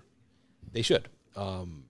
They 0.73 0.83
should. 0.83 1.09
Um, 1.37 1.85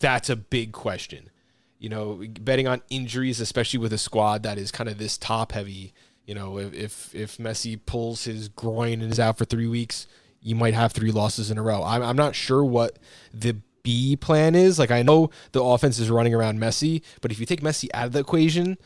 that's 0.00 0.28
a 0.28 0.36
big 0.36 0.72
question. 0.72 1.30
You 1.78 1.88
know, 1.88 2.22
betting 2.40 2.66
on 2.66 2.82
injuries, 2.90 3.40
especially 3.40 3.78
with 3.78 3.92
a 3.92 3.98
squad 3.98 4.42
that 4.42 4.58
is 4.58 4.70
kind 4.70 4.88
of 4.88 4.98
this 4.98 5.16
top 5.16 5.52
heavy. 5.52 5.94
You 6.26 6.34
know, 6.34 6.58
if 6.58 7.14
if, 7.14 7.38
Messi 7.38 7.78
pulls 7.86 8.24
his 8.24 8.48
groin 8.48 9.00
and 9.00 9.10
is 9.10 9.20
out 9.20 9.38
for 9.38 9.44
three 9.44 9.66
weeks, 9.66 10.06
you 10.42 10.54
might 10.54 10.74
have 10.74 10.92
three 10.92 11.10
losses 11.10 11.50
in 11.50 11.58
a 11.58 11.62
row. 11.62 11.82
I'm, 11.82 12.02
I'm 12.02 12.16
not 12.16 12.34
sure 12.34 12.64
what 12.64 12.98
the 13.32 13.56
B 13.82 14.16
plan 14.16 14.54
is. 14.54 14.78
Like 14.78 14.90
I 14.90 15.02
know 15.02 15.30
the 15.52 15.62
offense 15.62 15.98
is 15.98 16.10
running 16.10 16.34
around 16.34 16.58
Messi, 16.58 17.02
but 17.20 17.32
if 17.32 17.40
you 17.40 17.46
take 17.46 17.62
Messi 17.62 17.88
out 17.94 18.06
of 18.06 18.12
the 18.12 18.20
equation, 18.20 18.76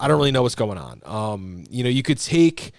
I 0.00 0.08
don't 0.08 0.16
really 0.16 0.32
know 0.32 0.42
what's 0.42 0.54
going 0.54 0.78
on. 0.78 1.02
Um, 1.04 1.64
you 1.70 1.84
know, 1.84 1.90
you 1.90 2.02
could 2.02 2.18
take 2.18 2.72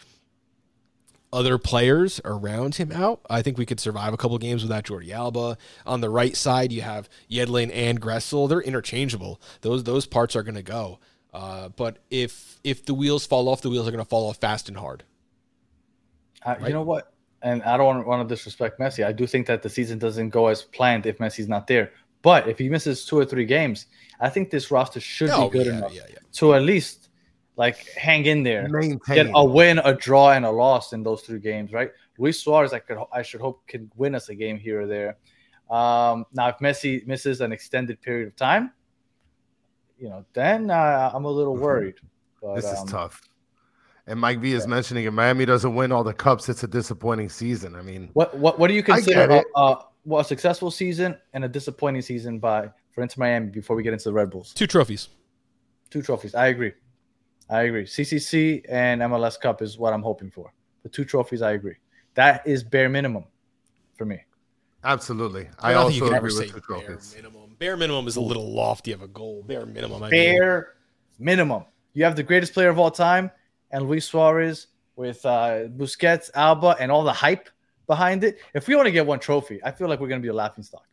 other 1.33 1.57
players 1.57 2.21
around 2.23 2.75
him 2.75 2.91
out. 2.93 3.19
I 3.29 3.41
think 3.41 3.57
we 3.57 3.65
could 3.65 3.79
survive 3.81 4.13
a 4.13 4.17
couple 4.17 4.37
games 4.37 4.63
without 4.63 4.85
Jordi 4.85 5.09
Alba. 5.11 5.57
On 5.85 5.99
the 5.99 6.09
right 6.09 6.35
side, 6.37 6.71
you 6.71 6.81
have 6.81 7.09
Yedlin 7.29 7.69
and 7.73 7.99
Gressel. 7.99 8.47
They're 8.47 8.61
interchangeable. 8.61 9.41
Those 9.61 9.83
those 9.83 10.05
parts 10.05 10.35
are 10.35 10.43
going 10.43 10.55
to 10.55 10.61
go. 10.63 10.99
Uh, 11.33 11.69
but 11.69 11.97
if 12.11 12.59
if 12.63 12.85
the 12.85 12.93
wheels 12.93 13.25
fall 13.25 13.49
off, 13.49 13.61
the 13.61 13.69
wheels 13.69 13.87
are 13.87 13.91
going 13.91 14.03
to 14.03 14.09
fall 14.09 14.29
off 14.29 14.37
fast 14.37 14.69
and 14.69 14.77
hard. 14.77 15.03
Uh, 16.45 16.55
You 16.65 16.69
know 16.73 16.83
what? 16.83 17.11
And 17.41 17.61
I 17.63 17.75
don't 17.75 18.05
want 18.07 18.27
to 18.27 18.33
disrespect 18.33 18.79
Messi. 18.79 19.05
I 19.05 19.11
do 19.11 19.27
think 19.27 19.47
that 19.47 19.63
the 19.63 19.69
season 19.69 19.99
doesn't 19.99 20.29
go 20.29 20.47
as 20.47 20.61
planned 20.61 21.05
if 21.05 21.17
Messi's 21.17 21.49
not 21.49 21.67
there. 21.67 21.91
But 22.21 22.47
if 22.47 22.57
he 22.57 22.69
misses 22.69 23.05
two 23.05 23.17
or 23.17 23.25
three 23.25 23.45
games, 23.45 23.87
I 24.21 24.29
think 24.29 24.49
this 24.49 24.71
roster 24.71 25.01
should 25.01 25.29
Oh, 25.29 25.49
be 25.49 25.57
good 25.57 25.67
yeah, 25.67 25.77
enough 25.77 25.93
yeah, 25.93 26.03
yeah. 26.09 26.19
to 26.33 26.53
at 26.53 26.61
least 26.61 27.09
like 27.55 27.87
hang 27.89 28.25
in 28.25 28.43
there, 28.43 28.67
Maintain. 28.67 28.99
get 29.15 29.31
a 29.33 29.45
win, 29.45 29.79
a 29.79 29.93
draw, 29.93 30.31
and 30.31 30.45
a 30.45 30.51
loss 30.51 30.93
in 30.93 31.03
those 31.03 31.21
three 31.21 31.39
games. 31.39 31.71
Right? 31.71 31.91
Luis 32.17 32.41
Suarez, 32.41 32.73
I 32.73 32.79
could, 32.79 32.97
I 33.11 33.21
should 33.21 33.41
hope, 33.41 33.65
can 33.67 33.91
win 33.95 34.15
us 34.15 34.29
a 34.29 34.35
game 34.35 34.57
here 34.59 34.81
or 34.81 34.87
there. 34.87 35.17
Um, 35.69 36.25
now, 36.33 36.49
if 36.49 36.57
Messi 36.59 37.05
misses 37.07 37.41
an 37.41 37.51
extended 37.51 38.01
period 38.01 38.27
of 38.27 38.35
time, 38.35 38.71
you 39.97 40.09
know, 40.09 40.25
then 40.33 40.69
uh, 40.69 41.11
I'm 41.13 41.25
a 41.25 41.29
little 41.29 41.55
worried. 41.55 41.95
But, 41.95 42.09
Mm-hmm. 42.43 42.55
This 42.55 42.65
is 42.65 42.79
um, 42.79 42.87
tough. 42.87 43.21
And 44.05 44.19
Mike 44.19 44.39
V 44.39 44.51
is 44.51 44.67
mentioning 44.67 45.05
if 45.05 45.13
Miami 45.13 45.45
doesn't 45.45 45.75
win 45.75 45.93
all 45.93 46.03
the 46.03 46.13
cups, 46.13 46.49
it's 46.49 46.63
a 46.63 46.67
disappointing 46.67 47.29
season. 47.29 47.73
I 47.73 47.81
mean, 47.81 48.09
What 48.11 48.37
what 48.37 48.59
what 48.59 48.67
do 48.67 48.73
you 48.73 48.83
consider 48.83 49.41
a, 49.55 49.59
a, 49.59 49.85
well, 50.03 50.19
a 50.19 50.25
successful 50.25 50.69
season 50.69 51.17
and 51.31 51.45
a 51.45 51.47
disappointing 51.47 52.01
season 52.01 52.37
by 52.39 52.69
for 52.91 53.01
Inter 53.01 53.15
Miami 53.17 53.47
before 53.47 53.77
we 53.77 53.83
get 53.83 53.93
into 53.93 54.09
the 54.09 54.13
Red 54.13 54.29
Bulls? 54.29 54.53
Two 54.53 54.67
trophies. 54.67 55.07
Two 55.89 56.01
trophies. 56.01 56.35
I 56.35 56.47
agree. 56.47 56.73
I 57.49 57.63
agree. 57.63 57.83
CCC 57.83 58.65
and 58.69 59.01
MLS 59.01 59.39
Cup 59.39 59.61
is 59.61 59.77
what 59.77 59.93
I'm 59.93 60.01
hoping 60.01 60.31
for. 60.31 60.53
The 60.83 60.89
two 60.89 61.05
trophies, 61.05 61.41
I 61.41 61.51
agree. 61.51 61.75
That 62.15 62.45
is 62.45 62.63
bare 62.63 62.89
minimum 62.89 63.25
for 63.95 64.05
me. 64.05 64.19
absolutely. 64.83 65.49
I, 65.59 65.73
don't 65.73 65.91
think 65.91 65.93
also 65.93 65.95
you 65.95 66.01
can 66.03 66.13
ever 66.15 66.27
agree 66.27 66.47
say 66.47 66.53
with 66.53 66.65
two 66.65 66.73
bare 66.73 66.85
trophies. 66.87 67.13
minimum. 67.15 67.55
Bare 67.59 67.77
minimum 67.77 68.07
is 68.07 68.15
a 68.15 68.21
little 68.21 68.51
lofty 68.51 68.91
of 68.91 69.01
a 69.01 69.07
goal. 69.07 69.43
Bare 69.47 69.65
minimum. 69.65 70.03
I 70.03 70.09
mean, 70.09 70.39
Bare 70.39 70.73
minimum. 71.19 71.65
You 71.93 72.03
have 72.03 72.15
the 72.15 72.23
greatest 72.23 72.53
player 72.53 72.69
of 72.69 72.79
all 72.79 72.91
time 72.91 73.31
and 73.71 73.87
Luis 73.87 74.05
Suarez 74.05 74.67
with 74.95 75.25
uh, 75.25 75.67
Busquets, 75.77 76.29
Alba, 76.35 76.75
and 76.79 76.91
all 76.91 77.03
the 77.03 77.13
hype 77.13 77.49
behind 77.87 78.23
it. 78.23 78.37
If 78.53 78.67
we 78.67 78.75
want 78.75 78.87
to 78.87 78.91
get 78.91 79.05
one 79.05 79.19
trophy, 79.19 79.59
I 79.63 79.71
feel 79.71 79.87
like 79.87 79.99
we're 79.99 80.07
going 80.07 80.21
to 80.21 80.25
be 80.25 80.29
a 80.29 80.33
laughing 80.33 80.63
stock. 80.63 80.85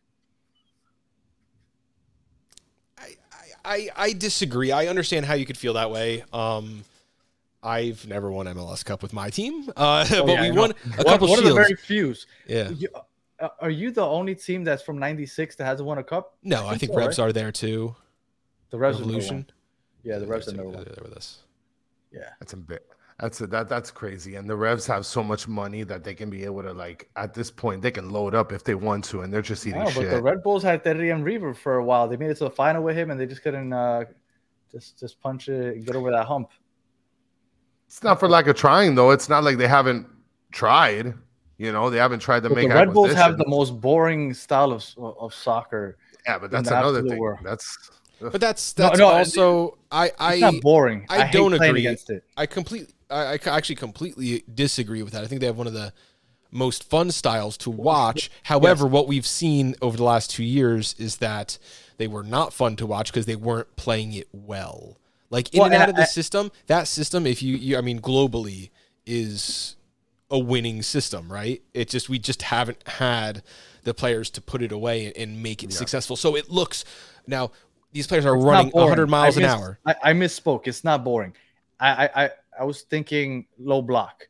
I, 3.64 3.70
I, 3.74 3.88
I 3.96 4.12
disagree. 4.12 4.72
I 4.72 4.86
understand 4.86 5.26
how 5.26 5.34
you 5.34 5.46
could 5.46 5.58
feel 5.58 5.74
that 5.74 5.90
way. 5.90 6.24
Um, 6.32 6.84
I've 7.62 8.06
never 8.06 8.30
won 8.30 8.46
MLS 8.46 8.84
Cup 8.84 9.02
with 9.02 9.12
my 9.12 9.30
team, 9.30 9.70
uh, 9.76 10.06
but 10.10 10.20
Oh, 10.20 10.26
yeah, 10.26 10.42
we 10.50 10.50
won 10.58 10.70
a 10.70 10.74
One- 10.96 11.06
couple 11.06 11.28
one 11.28 11.38
of 11.38 11.44
the 11.44 11.54
very 11.54 11.74
few. 11.74 12.14
yeah. 12.46 12.70
You, 12.70 12.88
uh, 13.38 13.48
are 13.60 13.70
you 13.70 13.90
the 13.90 14.04
only 14.04 14.34
team 14.34 14.64
that's 14.64 14.82
from 14.82 14.98
'96 14.98 15.56
that 15.56 15.64
hasn't 15.64 15.86
won 15.86 15.98
a 15.98 16.04
cup? 16.04 16.36
No, 16.42 16.66
I 16.66 16.76
think 16.78 16.92
so, 16.92 16.98
Rebs 16.98 17.18
right? 17.18 17.26
are 17.28 17.32
there 17.32 17.52
too. 17.52 17.94
The 18.70 18.78
Revs 18.78 18.98
Revolution. 19.00 19.36
won. 19.36 19.46
Yeah, 20.02 20.18
the 20.18 20.26
Revs 20.26 20.46
They're 20.46 20.56
never 20.56 20.70
there 20.84 21.02
with 21.02 21.12
us. 21.14 21.38
Yeah, 22.12 22.30
That's 22.38 22.52
a 22.54 22.56
bit. 22.56 22.86
That's 23.20 23.40
a, 23.42 23.46
that. 23.48 23.68
That's 23.68 23.90
crazy. 23.90 24.36
And 24.36 24.48
the 24.48 24.56
Revs 24.56 24.86
have 24.86 25.04
so 25.04 25.22
much 25.22 25.46
money 25.46 25.82
that 25.82 26.04
they 26.04 26.14
can 26.14 26.30
be 26.30 26.44
able 26.44 26.62
to 26.62 26.72
like 26.72 27.10
at 27.16 27.34
this 27.34 27.50
point 27.50 27.82
they 27.82 27.90
can 27.90 28.08
load 28.08 28.34
up 28.34 28.50
if 28.50 28.64
they 28.64 28.74
want 28.74 29.04
to, 29.06 29.20
and 29.20 29.32
they're 29.32 29.42
just 29.42 29.66
eating 29.66 29.86
shit. 29.88 29.94
but 29.96 30.10
the 30.10 30.22
Red 30.22 30.42
Bulls 30.42 30.62
had 30.62 30.82
Thierry 30.82 31.08
Henry 31.08 31.38
for 31.54 31.76
a 31.76 31.84
while. 31.84 32.08
They 32.08 32.16
made 32.16 32.30
it 32.30 32.38
to 32.38 32.44
the 32.44 32.50
final 32.50 32.82
with 32.82 32.96
him, 32.96 33.10
and 33.10 33.20
they 33.20 33.26
just 33.26 33.42
couldn't 33.42 33.72
uh, 33.74 34.04
just 34.72 34.98
just 34.98 35.20
punch 35.20 35.48
it 35.50 35.76
and 35.76 35.84
get 35.84 35.96
over 35.96 36.10
that 36.10 36.24
hump. 36.26 36.50
It's 37.86 38.02
not 38.02 38.18
for 38.18 38.28
lack 38.28 38.46
of 38.46 38.56
trying 38.56 38.94
though. 38.94 39.10
It's 39.10 39.28
not 39.28 39.44
like 39.44 39.58
they 39.58 39.68
haven't 39.68 40.06
tried. 40.50 41.12
You 41.58 41.72
know, 41.72 41.90
they 41.90 41.98
haven't 41.98 42.20
tried 42.20 42.42
to 42.44 42.48
But 42.48 42.56
make. 42.56 42.68
the 42.70 42.74
Red 42.74 42.94
Bulls 42.94 43.12
have 43.12 43.36
the 43.36 43.46
most 43.46 43.78
boring 43.82 44.32
style 44.32 44.72
of 44.72 44.82
of 44.96 45.34
soccer. 45.34 45.98
Yeah, 46.26 46.38
but 46.38 46.50
that's 46.50 46.70
another 46.70 47.02
thing. 47.02 47.18
world. 47.18 47.40
That's 47.44 47.90
But 48.20 48.40
that's 48.40 48.72
that's 48.74 48.98
no, 48.98 49.06
also 49.08 49.78
I 49.90 50.06
It's 50.06 50.14
I 50.18 50.38
not 50.38 50.60
boring. 50.60 51.06
I 51.08 51.24
hate 51.26 51.32
don't 51.32 51.52
agree. 51.54 51.80
against 51.80 52.10
it. 52.10 52.22
I 52.36 52.46
completely, 52.46 52.92
I, 53.08 53.34
I 53.34 53.38
actually 53.46 53.76
completely 53.76 54.44
disagree 54.52 55.02
with 55.02 55.12
that. 55.14 55.24
I 55.24 55.26
think 55.26 55.40
they 55.40 55.46
have 55.46 55.56
one 55.56 55.66
of 55.66 55.72
the 55.72 55.92
most 56.50 56.84
fun 56.84 57.10
styles 57.10 57.56
to 57.58 57.70
watch. 57.70 58.30
However, 58.44 58.86
what 58.86 59.06
we've 59.08 59.26
seen 59.26 59.74
over 59.80 59.96
the 59.96 60.04
last 60.04 60.30
two 60.30 60.44
years 60.44 60.94
is 60.98 61.16
that 61.18 61.58
they 61.96 62.06
were 62.08 62.24
not 62.24 62.52
fun 62.52 62.76
to 62.76 62.86
watch 62.86 63.12
because 63.12 63.26
they 63.26 63.36
weren't 63.36 63.74
playing 63.76 64.12
it 64.12 64.28
well. 64.32 64.98
Like 65.30 65.54
in 65.54 65.58
Well, 65.60 65.66
and 65.66 65.74
out 65.74 65.82
and 65.82 65.90
of 65.90 65.96
the 65.96 66.02
I- 66.02 66.06
system, 66.06 66.50
that 66.66 66.88
system, 66.88 67.26
if 67.26 67.42
you, 67.42 67.56
you, 67.56 67.78
I 67.78 67.80
mean, 67.82 68.00
globally 68.00 68.70
is 69.06 69.76
a 70.30 70.38
winning 70.38 70.82
system, 70.82 71.30
right? 71.32 71.62
It 71.72 71.88
just 71.88 72.08
we 72.08 72.18
just 72.18 72.42
haven't 72.42 72.86
had 72.86 73.42
the 73.84 73.94
players 73.94 74.28
to 74.30 74.40
put 74.40 74.60
it 74.62 74.72
away 74.72 75.06
and, 75.06 75.16
and 75.16 75.42
make 75.42 75.62
it 75.64 75.72
successful. 75.72 76.16
So 76.16 76.36
it 76.36 76.50
looks 76.50 76.84
now 77.26 77.52
these 77.92 78.06
players 78.06 78.26
are 78.26 78.36
It's 78.36 78.44
running 78.44 78.72
not 78.74 78.82
100 78.82 79.06
miles 79.08 79.38
I 79.38 79.42
an 79.42 79.46
hour. 79.48 79.78
I, 79.86 79.94
I 80.02 80.12
misspoke. 80.12 80.66
It's 80.66 80.84
not 80.84 81.04
boring. 81.04 81.34
I, 81.78 82.10
I 82.14 82.30
I 82.60 82.64
was 82.64 82.82
thinking 82.82 83.46
low 83.58 83.80
block. 83.80 84.28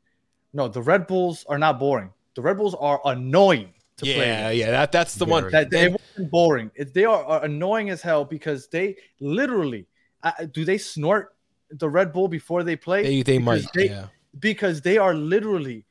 No, 0.52 0.68
the 0.68 0.82
Red 0.82 1.06
Bulls 1.06 1.44
are 1.48 1.58
not 1.58 1.78
boring. 1.78 2.10
The 2.34 2.42
Red 2.42 2.56
Bulls 2.56 2.74
are 2.74 3.00
annoying 3.04 3.74
to 3.98 4.04
play. 4.04 4.28
Yeah, 4.28 4.50
yeah, 4.50 4.70
that 4.70 4.92
that's 4.92 5.14
the 5.16 5.24
one. 5.24 5.50
That 5.50 5.70
they 5.70 5.88
wasn't 5.88 6.30
boring. 6.30 6.70
It, 6.74 6.94
they 6.94 7.04
are, 7.04 7.24
are 7.24 7.44
annoying 7.44 7.90
as 7.90 8.02
hell 8.02 8.24
because 8.24 8.68
they 8.68 8.96
literally 9.18 9.86
uh, 10.22 10.32
do 10.52 10.64
they 10.64 10.78
snort 10.78 11.34
the 11.70 11.88
Red 11.88 12.12
Bull 12.12 12.28
before 12.28 12.62
they 12.62 12.76
play? 12.76 13.02
they 13.02 13.22
they 13.22 13.38
might. 13.38 13.56
Because 13.56 13.70
they- 13.74 13.88
yeah. 13.88 14.06
because 14.38 14.80
they 14.80 14.98
are 14.98 15.14
literally 15.14 15.84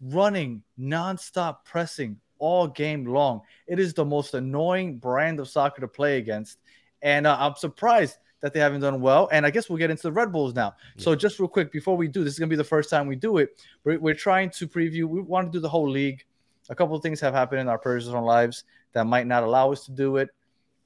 running 0.00 0.62
nonstop 0.78 1.64
pressing 1.64 2.18
all 2.38 2.66
game 2.66 3.06
long. 3.06 3.40
It 3.66 3.78
is 3.78 3.94
the 3.94 4.04
most 4.04 4.34
annoying 4.34 4.98
brand 4.98 5.40
of 5.40 5.48
soccer 5.48 5.80
to 5.80 5.88
play 5.88 6.18
against, 6.18 6.58
and 7.06 7.24
uh, 7.24 7.36
I'm 7.38 7.54
surprised 7.54 8.18
that 8.40 8.52
they 8.52 8.58
haven't 8.58 8.80
done 8.80 9.00
well. 9.00 9.28
And 9.30 9.46
I 9.46 9.50
guess 9.50 9.70
we'll 9.70 9.78
get 9.78 9.90
into 9.90 10.02
the 10.02 10.12
Red 10.12 10.32
Bulls 10.32 10.54
now. 10.54 10.74
So 10.98 11.14
just 11.14 11.38
real 11.38 11.48
quick 11.48 11.70
before 11.70 11.96
we 11.96 12.08
do, 12.08 12.24
this 12.24 12.32
is 12.32 12.38
gonna 12.38 12.50
be 12.50 12.56
the 12.56 12.64
first 12.64 12.90
time 12.90 13.06
we 13.06 13.14
do 13.14 13.38
it. 13.38 13.64
We're, 13.84 14.00
we're 14.00 14.14
trying 14.14 14.50
to 14.50 14.66
preview. 14.66 15.04
We 15.04 15.22
want 15.22 15.50
to 15.50 15.56
do 15.56 15.60
the 15.60 15.68
whole 15.68 15.88
league. 15.88 16.24
A 16.68 16.74
couple 16.74 16.96
of 16.96 17.02
things 17.02 17.20
have 17.20 17.32
happened 17.32 17.60
in 17.60 17.68
our 17.68 17.78
personal 17.78 18.24
lives 18.24 18.64
that 18.92 19.06
might 19.06 19.28
not 19.28 19.44
allow 19.44 19.70
us 19.70 19.84
to 19.86 19.92
do 19.92 20.16
it. 20.16 20.30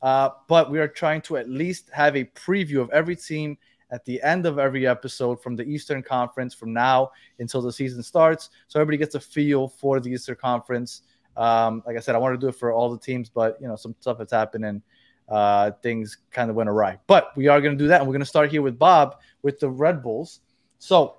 Uh, 0.03 0.29
but 0.47 0.71
we 0.71 0.79
are 0.79 0.89
trying 0.89 1.23
to 1.23 1.39
at 1.39 1.49
least 1.49 1.89
have 1.91 2.17
a 2.17 2.25
preview 2.25 2.81
of 2.81 2.91
every 2.91 3.17
team 3.17 3.57
at 3.91 4.05
the 4.05 4.23
end 4.23 4.45
of 4.45 4.59
every 4.59 4.87
episode 4.87 5.43
from 5.43 5.57
the 5.57 5.65
Eastern 5.65 6.03
Conference 6.03 6.55
from 6.55 6.75
now 6.75 7.11
until 7.39 7.63
the 7.63 7.73
season 7.73 8.03
starts. 8.03 8.51
So 8.69 8.79
everybody 8.79 8.99
gets 8.99 9.15
a 9.15 9.21
feel 9.21 9.69
for 9.69 10.01
the 10.01 10.11
Eastern 10.11 10.37
Conference. 10.37 11.03
Um, 11.37 11.83
like 11.87 11.97
I 11.97 12.01
said, 12.01 12.15
I 12.15 12.19
want 12.19 12.35
to 12.35 12.39
do 12.39 12.49
it 12.49 12.57
for 12.57 12.73
all 12.73 12.91
the 12.91 12.99
teams, 12.99 13.31
but 13.31 13.57
you 13.61 13.69
know, 13.69 13.77
some 13.77 13.95
stuff 14.01 14.19
has 14.19 14.31
happened 14.31 14.67
and 14.67 14.83
uh, 15.31 15.71
things 15.83 16.19
kind 16.31 16.51
of 16.51 16.57
went 16.57 16.69
awry. 16.69 16.99
But 17.07 17.35
we 17.37 17.47
are 17.49 17.61
going 17.61 17.77
to 17.77 17.83
do 17.83 17.89
that, 17.89 18.01
and 18.01 18.09
we're 18.09 18.13
going 18.15 18.21
to 18.21 18.27
start 18.27 18.51
here 18.51 18.63
with 18.63 18.79
Bob 18.79 19.17
with 19.43 19.61
the 19.61 19.69
Red 19.71 20.03
Bulls. 20.03 20.41
So, 20.79 21.19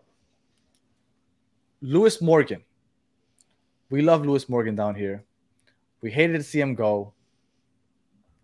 Lewis 1.82 2.22
Morgan, 2.22 2.64
we 3.90 4.02
love 4.02 4.26
Lewis 4.26 4.48
Morgan 4.50 4.76
down 4.76 4.96
here. 4.96 5.24
We 6.02 6.12
hated 6.12 6.38
to 6.38 6.44
see 6.44 6.60
him 6.60 6.76
go. 6.76 7.14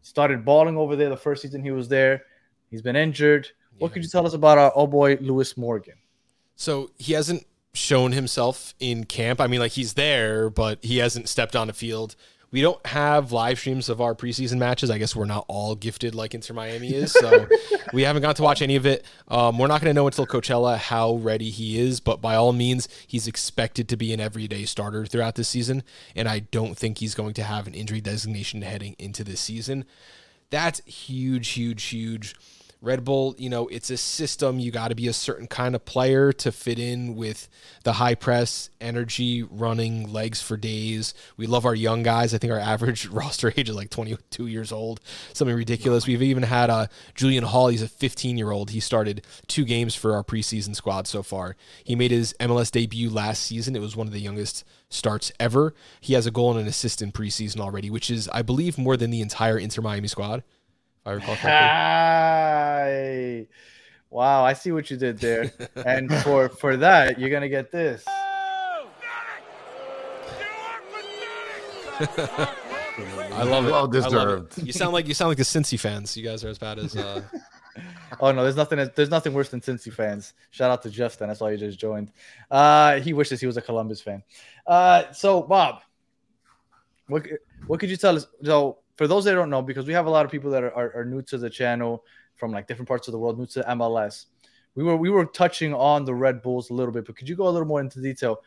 Started 0.02 0.46
balling 0.46 0.78
over 0.78 0.96
there 0.96 1.10
the 1.10 1.18
first 1.18 1.42
season 1.42 1.64
he 1.64 1.72
was 1.72 1.88
there. 1.90 2.24
He's 2.72 2.82
been 2.82 2.96
injured. 2.96 3.48
What 3.78 3.90
Yeah. 3.90 3.94
could 3.96 4.04
you 4.04 4.10
tell 4.10 4.26
us 4.26 4.34
about 4.34 4.58
our 4.58 4.72
oh 4.76 4.88
boy 4.88 5.18
Lewis 5.22 5.58
Morgan? 5.58 5.96
So 6.56 6.92
he 6.98 7.14
hasn't 7.14 7.46
shown 7.74 8.12
himself 8.12 8.74
in 8.80 9.04
camp. 9.06 9.40
I 9.40 9.48
mean, 9.48 9.60
like 9.60 9.74
he's 9.74 9.94
there, 9.94 10.50
but 10.50 10.84
he 10.84 10.98
hasn't 10.98 11.30
stepped 11.30 11.56
on 11.56 11.70
a 11.70 11.74
field. 11.74 12.16
We 12.50 12.62
don't 12.62 12.84
have 12.86 13.34
live 13.34 13.60
streams 13.60 13.90
of 13.90 14.00
our 14.00 14.16
preseason 14.16 14.58
matches. 14.58 14.90
I 14.90 14.98
guess 14.98 15.16
we're 15.16 15.26
not 15.26 15.46
all 15.50 15.76
gifted 15.76 16.16
like 16.16 16.34
Inter 16.34 16.54
Miami 16.54 16.94
is, 16.94 17.12
so 17.12 17.48
we 17.94 18.04
haven't 18.04 18.22
got 18.22 18.38
to 18.38 18.44
watch 18.44 18.62
any 18.62 18.78
of 18.78 18.86
it. 18.86 19.06
Um, 19.28 19.58
we're 19.58 19.68
not 19.68 19.82
going 19.82 19.90
to 19.90 19.94
know 19.94 20.08
until 20.08 20.26
Coachella 20.26 20.78
how 20.78 21.16
ready 21.16 21.50
he 21.50 21.78
is, 21.78 22.00
but 22.00 22.22
by 22.22 22.36
all 22.36 22.54
means, 22.54 22.88
he's 23.06 23.28
expected 23.28 23.90
to 23.90 23.98
be 23.98 24.14
an 24.14 24.22
everyday 24.22 24.64
starter 24.64 25.06
throughout 25.06 25.36
this 25.36 25.50
season, 25.50 25.84
and 26.16 26.30
I 26.30 26.40
don't 26.40 26.78
think 26.78 27.00
he's 27.00 27.16
going 27.16 27.34
to 27.34 27.44
have 27.44 27.68
an 27.68 27.74
injury 27.74 28.00
designation 28.00 28.62
heading 28.62 28.96
into 28.98 29.26
this 29.26 29.42
season. 29.42 29.84
That's 30.50 30.80
huge, 30.86 31.50
huge, 31.50 31.84
huge. 31.84 32.34
Red 32.88 33.04
Bull, 33.04 33.36
you 33.38 33.50
know, 33.50 33.68
it's 33.68 33.90
a 33.90 33.98
system. 33.98 34.60
You 34.60 34.72
got 34.72 34.88
to 34.88 34.96
be 34.96 35.10
a 35.10 35.14
certain 35.14 35.46
kind 35.46 35.76
of 35.76 35.84
player 35.84 36.32
to 36.32 36.54
fit 36.54 36.80
in 36.80 37.18
with 37.18 37.50
the 37.84 37.92
high 37.94 38.16
press, 38.16 38.70
energy, 38.80 39.44
running, 39.44 40.14
legs 40.14 40.42
for 40.42 40.56
days. 40.56 41.14
We 41.36 41.48
love 41.48 41.66
our 41.66 41.76
young 41.76 42.02
guys. 42.02 42.34
I 42.34 42.38
think 42.38 42.54
our 42.54 42.60
average 42.74 43.06
roster 43.08 43.54
age 43.58 43.68
is 43.68 43.76
like 43.76 43.90
22 43.90 44.48
years 44.48 44.72
old, 44.72 45.02
something 45.34 45.56
ridiculous. 45.56 46.08
We've 46.08 46.22
even 46.22 46.44
had 46.44 46.70
uh, 46.70 46.88
Julian 47.14 47.44
Hall. 47.44 47.68
He's 47.68 47.82
a 47.82 47.90
15 47.90 48.38
year 48.38 48.52
old. 48.52 48.70
He 48.70 48.80
started 48.80 49.26
two 49.48 49.66
games 49.66 49.94
for 49.94 50.16
our 50.16 50.24
preseason 50.24 50.74
squad 50.74 51.08
so 51.08 51.22
far. 51.22 51.58
He 51.84 51.94
made 51.94 52.12
his 52.12 52.34
MLS 52.40 52.72
debut 52.72 53.10
last 53.10 53.44
season. 53.44 53.76
It 53.76 53.82
was 53.82 53.98
one 53.98 54.08
of 54.08 54.14
the 54.14 54.22
youngest 54.22 54.64
starts 54.90 55.30
ever. 55.42 55.74
He 56.00 56.14
has 56.14 56.26
a 56.26 56.32
goal 56.32 56.52
and 56.52 56.62
an 56.62 56.68
assist 56.68 57.02
in 57.02 57.12
preseason 57.12 57.60
already, 57.60 57.90
which 57.90 58.10
is, 58.10 58.30
I 58.30 58.44
believe, 58.44 58.78
more 58.78 58.96
than 58.96 59.12
the 59.12 59.20
entire 59.20 59.58
Inter 59.58 59.82
Miami 59.82 60.08
squad. 60.08 60.44
If 61.08 61.12
I 61.12 61.14
recall 61.14 61.36
correctly. 61.38 61.52
Hi. 62.92 63.48
Wow, 64.10 64.44
I 64.44 64.54
see 64.54 64.74
what 64.74 64.92
you 64.92 64.98
did 64.98 65.20
there. 65.20 65.52
and 65.86 66.14
for 66.24 66.50
for 66.50 66.76
that, 66.78 67.18
you're 67.18 67.30
gonna 67.30 67.48
get 67.48 67.72
this. 67.72 68.04
I 71.98 73.44
love 73.44 73.66
it. 73.66 73.72
Well 73.72 73.76
I 73.76 73.84
love 73.84 73.94
it. 73.96 74.02
deserved. 74.02 74.58
You 74.64 74.74
sound 74.74 74.92
like 74.92 75.08
you 75.08 75.14
sound 75.14 75.30
like 75.30 75.38
the 75.38 75.44
Cincy 75.44 75.80
fans. 75.80 76.18
You 76.18 76.26
guys 76.26 76.44
are 76.44 76.50
as 76.50 76.58
bad 76.58 76.80
as. 76.80 76.96
Uh, 76.96 77.22
Oh 78.20 78.32
no, 78.32 78.42
there's 78.42 78.56
nothing. 78.56 78.90
There's 78.96 79.12
nothing 79.12 79.34
worse 79.34 79.50
than 79.50 79.62
Cincy 79.62 79.94
fans. 79.94 80.34
Shout 80.50 80.72
out 80.72 80.82
to 80.82 80.90
Justin. 80.90 81.28
That's 81.28 81.40
why 81.40 81.52
you 81.52 81.58
just 81.58 81.78
joined. 81.78 82.12
Uh, 82.50 83.00
he 83.02 83.14
wishes 83.14 83.40
he 83.40 83.46
was 83.46 83.56
a 83.58 83.62
Columbus 83.62 84.02
fan. 84.02 84.24
Uh, 84.66 85.12
so 85.12 85.44
Bob, 85.44 85.82
what 87.08 87.28
what 87.68 87.80
could 87.80 87.92
you 87.92 87.98
tell 87.98 88.16
us? 88.16 88.26
So 88.44 88.80
for 88.98 89.08
those 89.08 89.26
that 89.26 89.34
don't 89.34 89.50
know, 89.50 89.62
because 89.62 89.86
we 89.86 89.94
have 89.94 90.08
a 90.08 90.10
lot 90.10 90.26
of 90.26 90.32
people 90.32 90.52
that 90.52 90.64
are, 90.64 90.74
are, 90.74 90.96
are 90.98 91.06
new 91.06 91.22
to 91.24 91.38
the 91.38 91.50
channel 91.50 92.04
from 92.36 92.52
like 92.52 92.68
different 92.68 92.88
parts 92.88 93.08
of 93.08 93.12
the 93.12 93.20
world, 93.20 93.40
new 93.40 93.46
to 93.48 93.64
MLS. 93.70 94.26
We 94.76 94.84
were 94.84 94.98
we 94.98 95.10
were 95.10 95.26
touching 95.26 95.74
on 95.74 96.06
the 96.06 96.14
Red 96.14 96.42
Bulls 96.42 96.70
a 96.70 96.74
little 96.74 96.92
bit, 96.92 97.06
but 97.06 97.16
could 97.16 97.30
you 97.30 97.36
go 97.36 97.48
a 97.48 97.50
little 97.50 97.68
more 97.68 97.80
into 97.80 98.02
detail? 98.02 98.42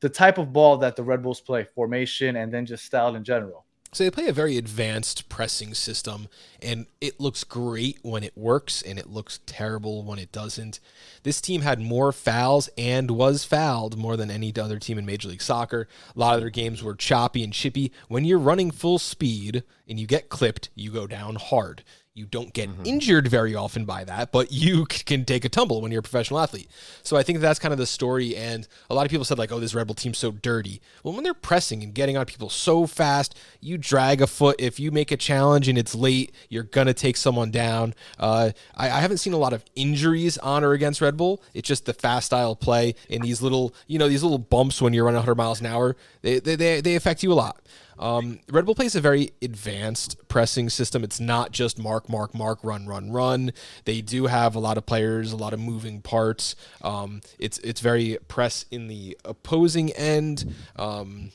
The 0.00 0.08
type 0.08 0.38
of 0.38 0.52
ball 0.52 0.76
that 0.78 0.96
the 0.96 1.02
Red 1.02 1.22
Bulls 1.22 1.40
play, 1.40 1.64
formation, 1.64 2.36
and 2.36 2.52
then 2.52 2.66
just 2.66 2.84
style 2.84 3.14
in 3.14 3.24
general. 3.24 3.64
So 3.92 4.04
they 4.04 4.10
play 4.10 4.26
a 4.26 4.32
very 4.32 4.56
advanced 4.56 5.28
pressing 5.28 5.74
system, 5.74 6.28
and 6.62 6.86
it 7.00 7.20
looks 7.20 7.44
great 7.44 7.98
when 8.02 8.24
it 8.24 8.36
works, 8.36 8.80
and 8.80 8.98
it 8.98 9.10
looks 9.10 9.40
terrible 9.44 10.02
when 10.02 10.18
it 10.18 10.32
doesn't. 10.32 10.80
This 11.24 11.42
team 11.42 11.60
had 11.60 11.78
more 11.78 12.10
fouls 12.10 12.70
and 12.78 13.10
was 13.10 13.44
fouled 13.44 13.98
more 13.98 14.16
than 14.16 14.30
any 14.30 14.50
other 14.56 14.78
team 14.78 14.96
in 14.96 15.04
Major 15.04 15.28
League 15.28 15.42
Soccer. 15.42 15.88
A 16.16 16.18
lot 16.18 16.36
of 16.36 16.40
their 16.40 16.48
games 16.48 16.82
were 16.82 16.94
choppy 16.94 17.44
and 17.44 17.52
chippy. 17.52 17.92
When 18.08 18.24
you're 18.24 18.38
running 18.38 18.70
full 18.70 18.98
speed 18.98 19.62
and 19.86 20.00
you 20.00 20.06
get 20.06 20.30
clipped, 20.30 20.70
you 20.74 20.90
go 20.90 21.06
down 21.06 21.34
hard. 21.34 21.84
You 22.14 22.26
don't 22.26 22.52
get 22.52 22.68
injured 22.84 23.26
very 23.26 23.54
often 23.54 23.86
by 23.86 24.04
that, 24.04 24.32
but 24.32 24.52
you 24.52 24.84
can 24.88 25.24
take 25.24 25.46
a 25.46 25.48
tumble 25.48 25.80
when 25.80 25.90
you're 25.90 26.00
a 26.00 26.02
professional 26.02 26.40
athlete. 26.40 26.68
So 27.02 27.16
I 27.16 27.22
think 27.22 27.38
that's 27.38 27.58
kind 27.58 27.72
of 27.72 27.78
the 27.78 27.86
story. 27.86 28.36
And 28.36 28.68
a 28.90 28.94
lot 28.94 29.06
of 29.06 29.10
people 29.10 29.24
said, 29.24 29.38
like, 29.38 29.50
oh, 29.50 29.58
this 29.58 29.74
Rebel 29.74 29.94
team's 29.94 30.18
so 30.18 30.30
dirty. 30.30 30.82
Well, 31.02 31.14
when 31.14 31.24
they're 31.24 31.32
pressing 31.32 31.82
and 31.82 31.94
getting 31.94 32.18
on 32.18 32.26
people 32.26 32.50
so 32.50 32.86
fast, 32.86 33.34
you 33.62 33.78
drag 33.78 34.20
a 34.20 34.26
foot. 34.26 34.56
If 34.58 34.78
you 34.78 34.90
make 34.90 35.10
a 35.10 35.16
challenge 35.16 35.68
and 35.68 35.78
it's 35.78 35.94
late, 35.94 36.34
you're 36.50 36.64
going 36.64 36.86
to 36.86 36.92
take 36.92 37.16
someone 37.16 37.50
down. 37.50 37.94
Uh, 38.18 38.50
I, 38.76 38.90
I 38.90 39.00
haven't 39.00 39.18
seen 39.18 39.32
a 39.32 39.38
lot 39.38 39.54
of 39.54 39.64
injuries 39.74 40.36
on 40.36 40.64
or 40.64 40.72
against 40.72 41.00
Red 41.00 41.16
Bull. 41.16 41.42
It's 41.54 41.66
just 41.66 41.86
the 41.86 41.94
fast 41.94 42.26
style 42.26 42.54
play 42.54 42.94
and 43.08 43.22
these 43.22 43.40
little, 43.40 43.74
you 43.86 43.98
know, 43.98 44.08
these 44.08 44.22
little 44.22 44.36
bumps 44.38 44.82
when 44.82 44.92
you're 44.92 45.06
running 45.06 45.16
100 45.16 45.34
miles 45.34 45.60
an 45.60 45.66
hour, 45.66 45.96
they, 46.20 46.40
they, 46.40 46.56
they, 46.56 46.82
they 46.82 46.94
affect 46.94 47.22
you 47.22 47.32
a 47.32 47.34
lot. 47.34 47.58
Um, 48.02 48.40
Red 48.50 48.66
Bull 48.66 48.74
plays 48.74 48.96
a 48.96 49.00
very 49.00 49.30
advanced 49.40 50.16
pressing 50.26 50.68
system. 50.70 51.04
It's 51.04 51.20
not 51.20 51.52
just 51.52 51.78
mark, 51.78 52.08
mark, 52.08 52.34
mark, 52.34 52.58
run, 52.64 52.88
run, 52.88 53.12
run. 53.12 53.52
They 53.84 54.00
do 54.00 54.26
have 54.26 54.56
a 54.56 54.58
lot 54.58 54.76
of 54.76 54.84
players, 54.84 55.30
a 55.30 55.36
lot 55.36 55.52
of 55.52 55.60
moving 55.60 56.02
parts. 56.02 56.56
Um, 56.82 57.20
it's 57.38 57.58
it's 57.58 57.80
very 57.80 58.18
press 58.26 58.64
in 58.72 58.88
the 58.88 59.16
opposing 59.24 59.92
end. 59.92 60.52
Um, 60.74 61.30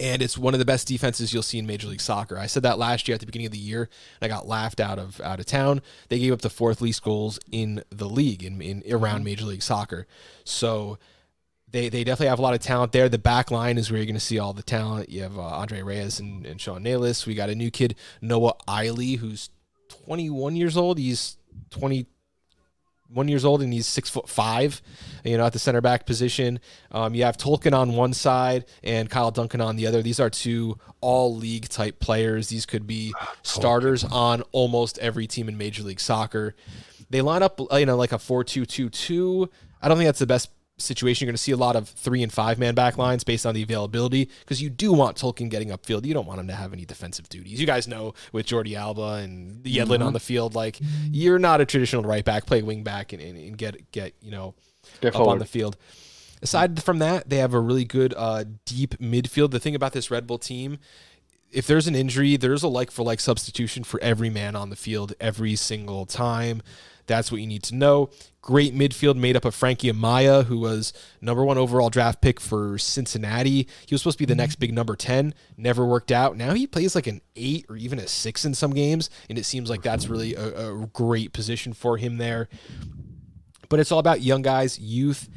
and 0.00 0.22
it's 0.22 0.38
one 0.38 0.54
of 0.54 0.58
the 0.58 0.64
best 0.64 0.88
defenses 0.88 1.34
you'll 1.34 1.42
see 1.42 1.58
in 1.58 1.66
Major 1.66 1.88
League 1.88 2.00
Soccer. 2.00 2.38
I 2.38 2.46
said 2.46 2.62
that 2.62 2.78
last 2.78 3.06
year 3.06 3.14
at 3.14 3.20
the 3.20 3.26
beginning 3.26 3.46
of 3.46 3.52
the 3.52 3.58
year, 3.58 3.90
and 4.20 4.32
I 4.32 4.34
got 4.34 4.46
laughed 4.46 4.80
out 4.80 4.98
of 4.98 5.20
out 5.20 5.38
of 5.38 5.44
town. 5.44 5.82
They 6.08 6.18
gave 6.18 6.32
up 6.32 6.40
the 6.40 6.48
fourth 6.48 6.80
least 6.80 7.02
goals 7.02 7.38
in 7.52 7.82
the 7.90 8.08
league 8.08 8.42
in, 8.42 8.62
in 8.62 8.82
around 8.90 9.24
Major 9.24 9.44
League 9.44 9.62
Soccer. 9.62 10.06
So 10.44 10.98
they 11.70 11.88
they 11.88 12.04
definitely 12.04 12.28
have 12.28 12.38
a 12.38 12.42
lot 12.42 12.54
of 12.54 12.60
talent 12.60 12.92
there. 12.92 13.08
The 13.08 13.18
back 13.18 13.50
line 13.50 13.78
is 13.78 13.90
where 13.90 13.98
you're 13.98 14.06
going 14.06 14.14
to 14.14 14.20
see 14.20 14.38
all 14.38 14.52
the 14.52 14.62
talent. 14.62 15.10
You 15.10 15.22
have 15.22 15.38
uh, 15.38 15.42
Andre 15.42 15.82
Reyes 15.82 16.20
and, 16.20 16.46
and 16.46 16.60
Sean 16.60 16.82
Nealis. 16.82 17.26
We 17.26 17.34
got 17.34 17.50
a 17.50 17.54
new 17.54 17.70
kid, 17.70 17.94
Noah 18.20 18.54
Eile, 18.66 19.18
who's 19.18 19.50
21 19.88 20.56
years 20.56 20.76
old. 20.76 20.98
He's 20.98 21.36
21 21.70 23.28
years 23.28 23.44
old 23.44 23.62
and 23.62 23.72
he's 23.72 23.86
six 23.86 24.08
foot 24.08 24.28
five. 24.28 24.80
You 25.24 25.36
know, 25.36 25.44
at 25.44 25.52
the 25.52 25.58
center 25.58 25.80
back 25.80 26.06
position, 26.06 26.60
um, 26.90 27.14
you 27.14 27.24
have 27.24 27.36
Tolkin 27.36 27.74
on 27.76 27.92
one 27.92 28.14
side 28.14 28.64
and 28.82 29.10
Kyle 29.10 29.30
Duncan 29.30 29.60
on 29.60 29.76
the 29.76 29.86
other. 29.86 30.02
These 30.02 30.20
are 30.20 30.30
two 30.30 30.78
all 31.00 31.36
league 31.36 31.68
type 31.68 32.00
players. 32.00 32.48
These 32.48 32.66
could 32.66 32.86
be 32.86 33.14
starters 33.42 34.04
on 34.04 34.42
almost 34.52 34.98
every 34.98 35.26
team 35.26 35.48
in 35.48 35.58
Major 35.58 35.82
League 35.82 36.00
Soccer. 36.00 36.54
They 37.10 37.20
line 37.20 37.42
up, 37.42 37.60
you 37.72 37.86
know, 37.86 37.96
like 37.96 38.12
a 38.12 38.18
4 38.18 38.44
2 38.44 38.64
2 38.66 38.88
2. 38.88 39.50
I 39.80 39.88
don't 39.88 39.96
think 39.96 40.08
that's 40.08 40.18
the 40.18 40.26
best 40.26 40.50
situation. 40.78 41.26
You're 41.26 41.32
going 41.32 41.36
to 41.36 41.42
see 41.42 41.52
a 41.52 41.56
lot 41.56 41.76
of 41.76 41.88
three 41.88 42.22
and 42.22 42.32
five 42.32 42.58
man 42.58 42.74
back 42.74 42.96
lines 42.96 43.24
based 43.24 43.44
on 43.44 43.54
the 43.54 43.62
availability 43.62 44.28
because 44.40 44.62
you 44.62 44.70
do 44.70 44.92
want 44.92 45.16
Tolkin 45.16 45.48
getting 45.50 45.68
upfield. 45.68 46.04
You 46.04 46.14
don't 46.14 46.26
want 46.26 46.40
him 46.40 46.46
to 46.48 46.54
have 46.54 46.72
any 46.72 46.84
defensive 46.84 47.28
duties. 47.28 47.60
You 47.60 47.66
guys 47.66 47.88
know 47.88 48.14
with 48.32 48.46
Jordi 48.46 48.74
Alba 48.76 49.20
and 49.22 49.62
Yedlin 49.64 50.04
on 50.04 50.12
the 50.12 50.20
field, 50.20 50.54
like 50.54 50.78
you're 51.10 51.38
not 51.38 51.60
a 51.60 51.66
traditional 51.66 52.02
right 52.02 52.24
back, 52.24 52.46
play 52.46 52.62
wing 52.62 52.82
back 52.82 53.12
and, 53.12 53.22
and, 53.22 53.36
and 53.36 53.58
get 53.58 53.90
get 53.92 54.14
you 54.22 54.30
know 54.30 54.54
Get 55.00 55.14
up 55.14 55.26
on 55.26 55.38
the 55.38 55.44
field. 55.44 55.76
Aside 56.42 56.82
from 56.82 56.98
that, 57.00 57.28
they 57.28 57.38
have 57.38 57.54
a 57.54 57.60
really 57.60 57.84
good 57.84 58.14
uh, 58.16 58.44
deep 58.64 58.96
midfield. 58.98 59.50
The 59.50 59.60
thing 59.60 59.74
about 59.74 59.92
this 59.92 60.10
Red 60.10 60.26
Bull 60.26 60.38
team, 60.38 60.78
if 61.50 61.66
there's 61.66 61.86
an 61.86 61.94
injury, 61.94 62.36
there's 62.36 62.62
a 62.62 62.68
like 62.68 62.90
for 62.90 63.02
like 63.02 63.20
substitution 63.20 63.84
for 63.84 64.00
every 64.00 64.30
man 64.30 64.54
on 64.54 64.70
the 64.70 64.76
field 64.76 65.14
every 65.20 65.56
single 65.56 66.06
time. 66.06 66.62
That's 67.08 67.32
what 67.32 67.40
you 67.40 67.46
need 67.46 67.64
to 67.64 67.74
know. 67.74 68.10
Great 68.40 68.74
midfield 68.74 69.16
made 69.16 69.36
up 69.36 69.44
of 69.44 69.54
Frankie 69.54 69.90
Amaya, 69.90 70.44
who 70.44 70.58
was 70.58 70.92
number 71.20 71.44
one 71.44 71.58
overall 71.58 71.90
draft 71.90 72.20
pick 72.20 72.40
for 72.40 72.78
Cincinnati. 72.78 73.66
He 73.86 73.94
was 73.94 74.02
supposed 74.02 74.18
to 74.18 74.22
be 74.22 74.26
the 74.26 74.34
mm-hmm. 74.34 74.38
next 74.38 74.56
big 74.56 74.72
number 74.72 74.94
10, 74.94 75.34
never 75.56 75.84
worked 75.84 76.12
out. 76.12 76.36
Now 76.36 76.54
he 76.54 76.66
plays 76.66 76.94
like 76.94 77.06
an 77.06 77.20
eight 77.34 77.66
or 77.68 77.76
even 77.76 77.98
a 77.98 78.06
six 78.06 78.44
in 78.44 78.54
some 78.54 78.72
games, 78.72 79.10
and 79.28 79.36
it 79.36 79.44
seems 79.44 79.68
like 79.68 79.82
that's 79.82 80.08
really 80.08 80.34
a, 80.34 80.72
a 80.72 80.86
great 80.92 81.32
position 81.32 81.72
for 81.72 81.96
him 81.96 82.18
there. 82.18 82.48
But 83.68 83.80
it's 83.80 83.92
all 83.92 83.98
about 83.98 84.22
young 84.22 84.42
guys, 84.42 84.78
youth, 84.78 85.28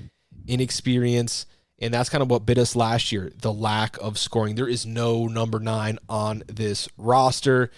inexperience. 0.48 1.46
And 1.80 1.92
that's 1.92 2.10
kind 2.10 2.22
of 2.22 2.30
what 2.30 2.46
bit 2.46 2.60
us 2.60 2.76
last 2.76 3.12
year 3.12 3.32
the 3.42 3.52
lack 3.52 3.98
of 3.98 4.20
scoring. 4.20 4.56
There 4.56 4.70
is 4.70 4.86
no 4.86 5.28
number 5.28 5.60
nine 5.60 5.98
on 6.08 6.44
this 6.48 6.88
roster. 6.96 7.72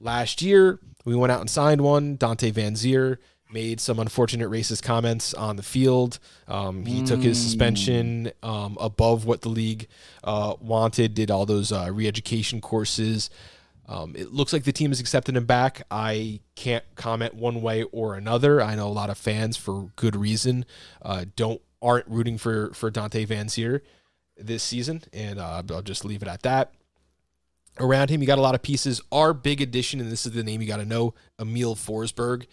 Last 0.00 0.40
year, 0.42 0.78
we 1.04 1.16
went 1.16 1.32
out 1.32 1.40
and 1.40 1.50
signed 1.50 1.80
one, 1.80 2.16
Dante 2.16 2.52
Vanzeir 2.52 3.18
made 3.50 3.80
some 3.80 3.98
unfortunate 3.98 4.50
racist 4.50 4.82
comments 4.82 5.34
on 5.34 5.56
the 5.56 5.62
field. 5.62 6.18
Um, 6.46 6.84
he 6.84 7.02
mm. 7.02 7.06
took 7.06 7.20
his 7.20 7.42
suspension 7.42 8.30
um, 8.42 8.76
above 8.80 9.24
what 9.24 9.42
the 9.42 9.48
league 9.48 9.88
uh, 10.24 10.54
wanted, 10.60 11.14
did 11.14 11.30
all 11.30 11.46
those 11.46 11.72
uh, 11.72 11.90
re 11.92 12.06
education 12.06 12.60
courses. 12.60 13.30
Um, 13.88 14.14
it 14.16 14.32
looks 14.32 14.52
like 14.52 14.64
the 14.64 14.72
team 14.72 14.90
has 14.90 15.00
accepted 15.00 15.34
him 15.34 15.46
back. 15.46 15.82
I 15.90 16.40
can't 16.56 16.84
comment 16.94 17.34
one 17.34 17.62
way 17.62 17.84
or 17.84 18.14
another. 18.16 18.60
I 18.60 18.74
know 18.74 18.86
a 18.86 18.90
lot 18.90 19.08
of 19.08 19.16
fans, 19.16 19.56
for 19.56 19.90
good 19.96 20.14
reason, 20.14 20.66
uh, 21.00 21.24
don't 21.36 21.62
aren't 21.80 22.06
rooting 22.08 22.36
for 22.36 22.72
for 22.74 22.90
Dante 22.90 23.24
Vanzeir 23.24 23.80
this 24.36 24.62
season, 24.62 25.02
and 25.12 25.38
uh, 25.38 25.62
I'll 25.70 25.82
just 25.82 26.04
leave 26.04 26.22
it 26.22 26.28
at 26.28 26.42
that. 26.42 26.74
Around 27.80 28.10
him, 28.10 28.20
you 28.20 28.26
got 28.26 28.38
a 28.38 28.42
lot 28.42 28.54
of 28.54 28.62
pieces. 28.62 29.00
Our 29.10 29.32
big 29.32 29.60
addition, 29.60 30.00
and 30.00 30.10
this 30.10 30.26
is 30.26 30.32
the 30.32 30.42
name 30.42 30.60
you 30.60 30.66
got 30.66 30.78
to 30.78 30.84
know, 30.84 31.14
Emil 31.38 31.76
Forsberg. 31.76 32.46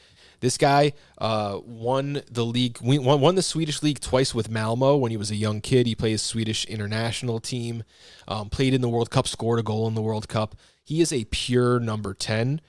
This 0.46 0.60
guy 0.60 0.94
uh, 1.18 1.60
won 1.66 2.22
the 2.30 2.46
league, 2.46 2.78
won, 2.80 3.20
won 3.20 3.34
the 3.34 3.42
Swedish 3.42 3.82
league 3.82 4.00
twice 4.00 4.36
with 4.36 4.48
Malmo 4.48 4.96
when 4.96 5.10
he 5.10 5.18
was 5.18 5.32
a 5.32 5.36
young 5.36 5.60
kid. 5.60 5.88
He 5.88 5.96
plays 5.96 6.22
Swedish 6.22 6.66
international 6.66 7.40
team, 7.40 7.84
um, 8.28 8.52
played 8.52 8.76
in 8.76 8.82
the 8.82 8.88
World 8.88 9.10
Cup, 9.10 9.28
scored 9.28 9.58
a 9.58 9.64
goal 9.64 9.88
in 9.88 9.96
the 9.96 10.04
World 10.04 10.28
Cup. 10.28 10.56
He 10.84 11.02
is 11.02 11.12
a 11.12 11.26
pure 11.32 11.80
number 11.80 12.14
10. 12.14 12.62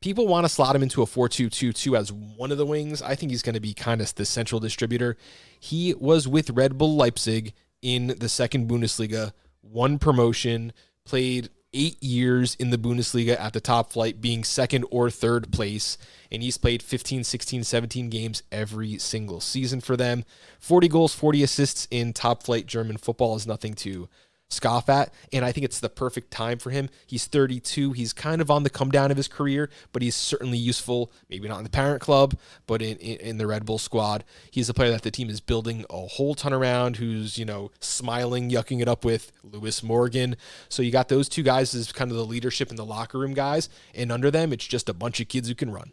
People 0.00 0.28
want 0.28 0.44
to 0.44 0.48
slot 0.48 0.76
him 0.76 0.84
into 0.84 1.02
a 1.02 1.06
4 1.06 1.28
2 1.28 1.50
2 1.50 1.72
2 1.72 1.96
as 1.96 2.12
one 2.12 2.52
of 2.52 2.58
the 2.58 2.66
wings. 2.66 3.02
I 3.02 3.16
think 3.16 3.32
he's 3.32 3.42
going 3.42 3.54
to 3.54 3.60
be 3.60 3.74
kind 3.74 4.00
of 4.00 4.14
the 4.14 4.24
central 4.24 4.60
distributor. 4.60 5.16
He 5.58 5.92
was 5.94 6.28
with 6.28 6.50
Red 6.50 6.78
Bull 6.78 6.94
Leipzig 6.94 7.52
in 7.82 8.14
the 8.20 8.28
second 8.28 8.70
Bundesliga, 8.70 9.32
won 9.60 9.98
promotion, 9.98 10.72
played 11.04 11.48
eight 11.74 12.02
years 12.02 12.54
in 12.54 12.70
the 12.70 12.78
Bundesliga 12.78 13.38
at 13.38 13.52
the 13.52 13.60
top 13.60 13.92
flight, 13.92 14.20
being 14.20 14.44
second 14.44 14.86
or 14.90 15.10
third 15.10 15.52
place. 15.52 15.98
And 16.32 16.42
he's 16.42 16.56
played 16.56 16.82
15, 16.82 17.24
16, 17.24 17.64
17 17.64 18.08
games 18.08 18.42
every 18.50 18.98
single 18.98 19.40
season 19.40 19.80
for 19.80 19.96
them. 19.96 20.24
40 20.60 20.88
goals, 20.88 21.14
40 21.14 21.42
assists 21.42 21.86
in 21.90 22.12
top 22.12 22.42
flight 22.42 22.66
German 22.66 22.96
football 22.96 23.36
is 23.36 23.46
nothing 23.46 23.74
to 23.74 24.08
scoff 24.50 24.88
at. 24.88 25.12
And 25.32 25.44
I 25.44 25.52
think 25.52 25.64
it's 25.64 25.80
the 25.80 25.88
perfect 25.88 26.30
time 26.30 26.58
for 26.58 26.70
him. 26.70 26.88
He's 27.06 27.26
32. 27.26 27.92
He's 27.92 28.12
kind 28.12 28.40
of 28.40 28.50
on 28.50 28.62
the 28.62 28.70
come 28.70 28.90
down 28.90 29.10
of 29.10 29.16
his 29.16 29.28
career, 29.28 29.68
but 29.92 30.02
he's 30.02 30.14
certainly 30.14 30.58
useful, 30.58 31.12
maybe 31.28 31.48
not 31.48 31.58
in 31.58 31.64
the 31.64 31.70
parent 31.70 32.00
club, 32.00 32.38
but 32.66 32.80
in, 32.82 32.96
in, 32.98 33.16
in, 33.18 33.38
the 33.38 33.46
Red 33.46 33.64
Bull 33.64 33.78
squad. 33.78 34.24
He's 34.50 34.68
a 34.68 34.74
player 34.74 34.90
that 34.90 35.02
the 35.02 35.10
team 35.10 35.28
is 35.28 35.40
building 35.40 35.84
a 35.90 36.06
whole 36.06 36.34
ton 36.34 36.52
around 36.52 36.96
who's, 36.96 37.38
you 37.38 37.44
know, 37.44 37.70
smiling, 37.80 38.50
yucking 38.50 38.80
it 38.80 38.88
up 38.88 39.04
with 39.04 39.32
Lewis 39.42 39.82
Morgan. 39.82 40.36
So 40.68 40.82
you 40.82 40.90
got 40.90 41.08
those 41.08 41.28
two 41.28 41.42
guys 41.42 41.74
as 41.74 41.92
kind 41.92 42.10
of 42.10 42.16
the 42.16 42.24
leadership 42.24 42.70
in 42.70 42.76
the 42.76 42.84
locker 42.84 43.18
room 43.18 43.34
guys. 43.34 43.68
And 43.94 44.12
under 44.12 44.30
them, 44.30 44.52
it's 44.52 44.66
just 44.66 44.88
a 44.88 44.94
bunch 44.94 45.20
of 45.20 45.28
kids 45.28 45.48
who 45.48 45.54
can 45.54 45.70
run. 45.70 45.92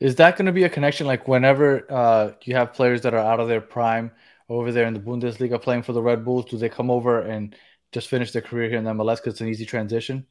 Is 0.00 0.16
that 0.16 0.36
going 0.36 0.46
to 0.46 0.52
be 0.52 0.64
a 0.64 0.68
connection 0.68 1.06
like 1.06 1.28
whenever 1.28 1.90
uh, 1.90 2.32
you 2.42 2.54
have 2.54 2.72
players 2.72 3.02
that 3.02 3.14
are 3.14 3.18
out 3.18 3.40
of 3.40 3.48
their 3.48 3.60
prime? 3.60 4.10
Over 4.48 4.72
there 4.72 4.86
in 4.86 4.94
the 4.94 5.00
Bundesliga 5.00 5.60
playing 5.60 5.82
for 5.82 5.92
the 5.92 6.02
Red 6.02 6.24
Bulls? 6.24 6.46
Do 6.46 6.56
they 6.56 6.68
come 6.68 6.90
over 6.90 7.20
and 7.20 7.54
just 7.92 8.08
finish 8.08 8.32
their 8.32 8.42
career 8.42 8.68
here 8.68 8.78
in 8.78 8.84
MLS 8.84 9.16
because 9.16 9.34
it's 9.34 9.40
an 9.40 9.48
easy 9.48 9.66
transition? 9.66 10.26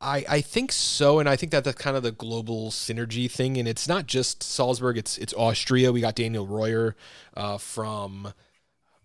I, 0.00 0.24
I 0.28 0.40
think 0.40 0.70
so, 0.70 1.18
and 1.18 1.28
I 1.28 1.34
think 1.34 1.50
that 1.50 1.64
that's 1.64 1.76
kind 1.80 1.96
of 1.96 2.04
the 2.04 2.12
global 2.12 2.70
synergy 2.70 3.28
thing, 3.28 3.56
and 3.56 3.66
it's 3.66 3.88
not 3.88 4.06
just 4.06 4.44
Salzburg; 4.44 4.96
it's 4.96 5.18
it's 5.18 5.34
Austria. 5.34 5.90
We 5.90 6.00
got 6.00 6.14
Daniel 6.14 6.46
Royer 6.46 6.94
uh, 7.34 7.58
from 7.58 8.32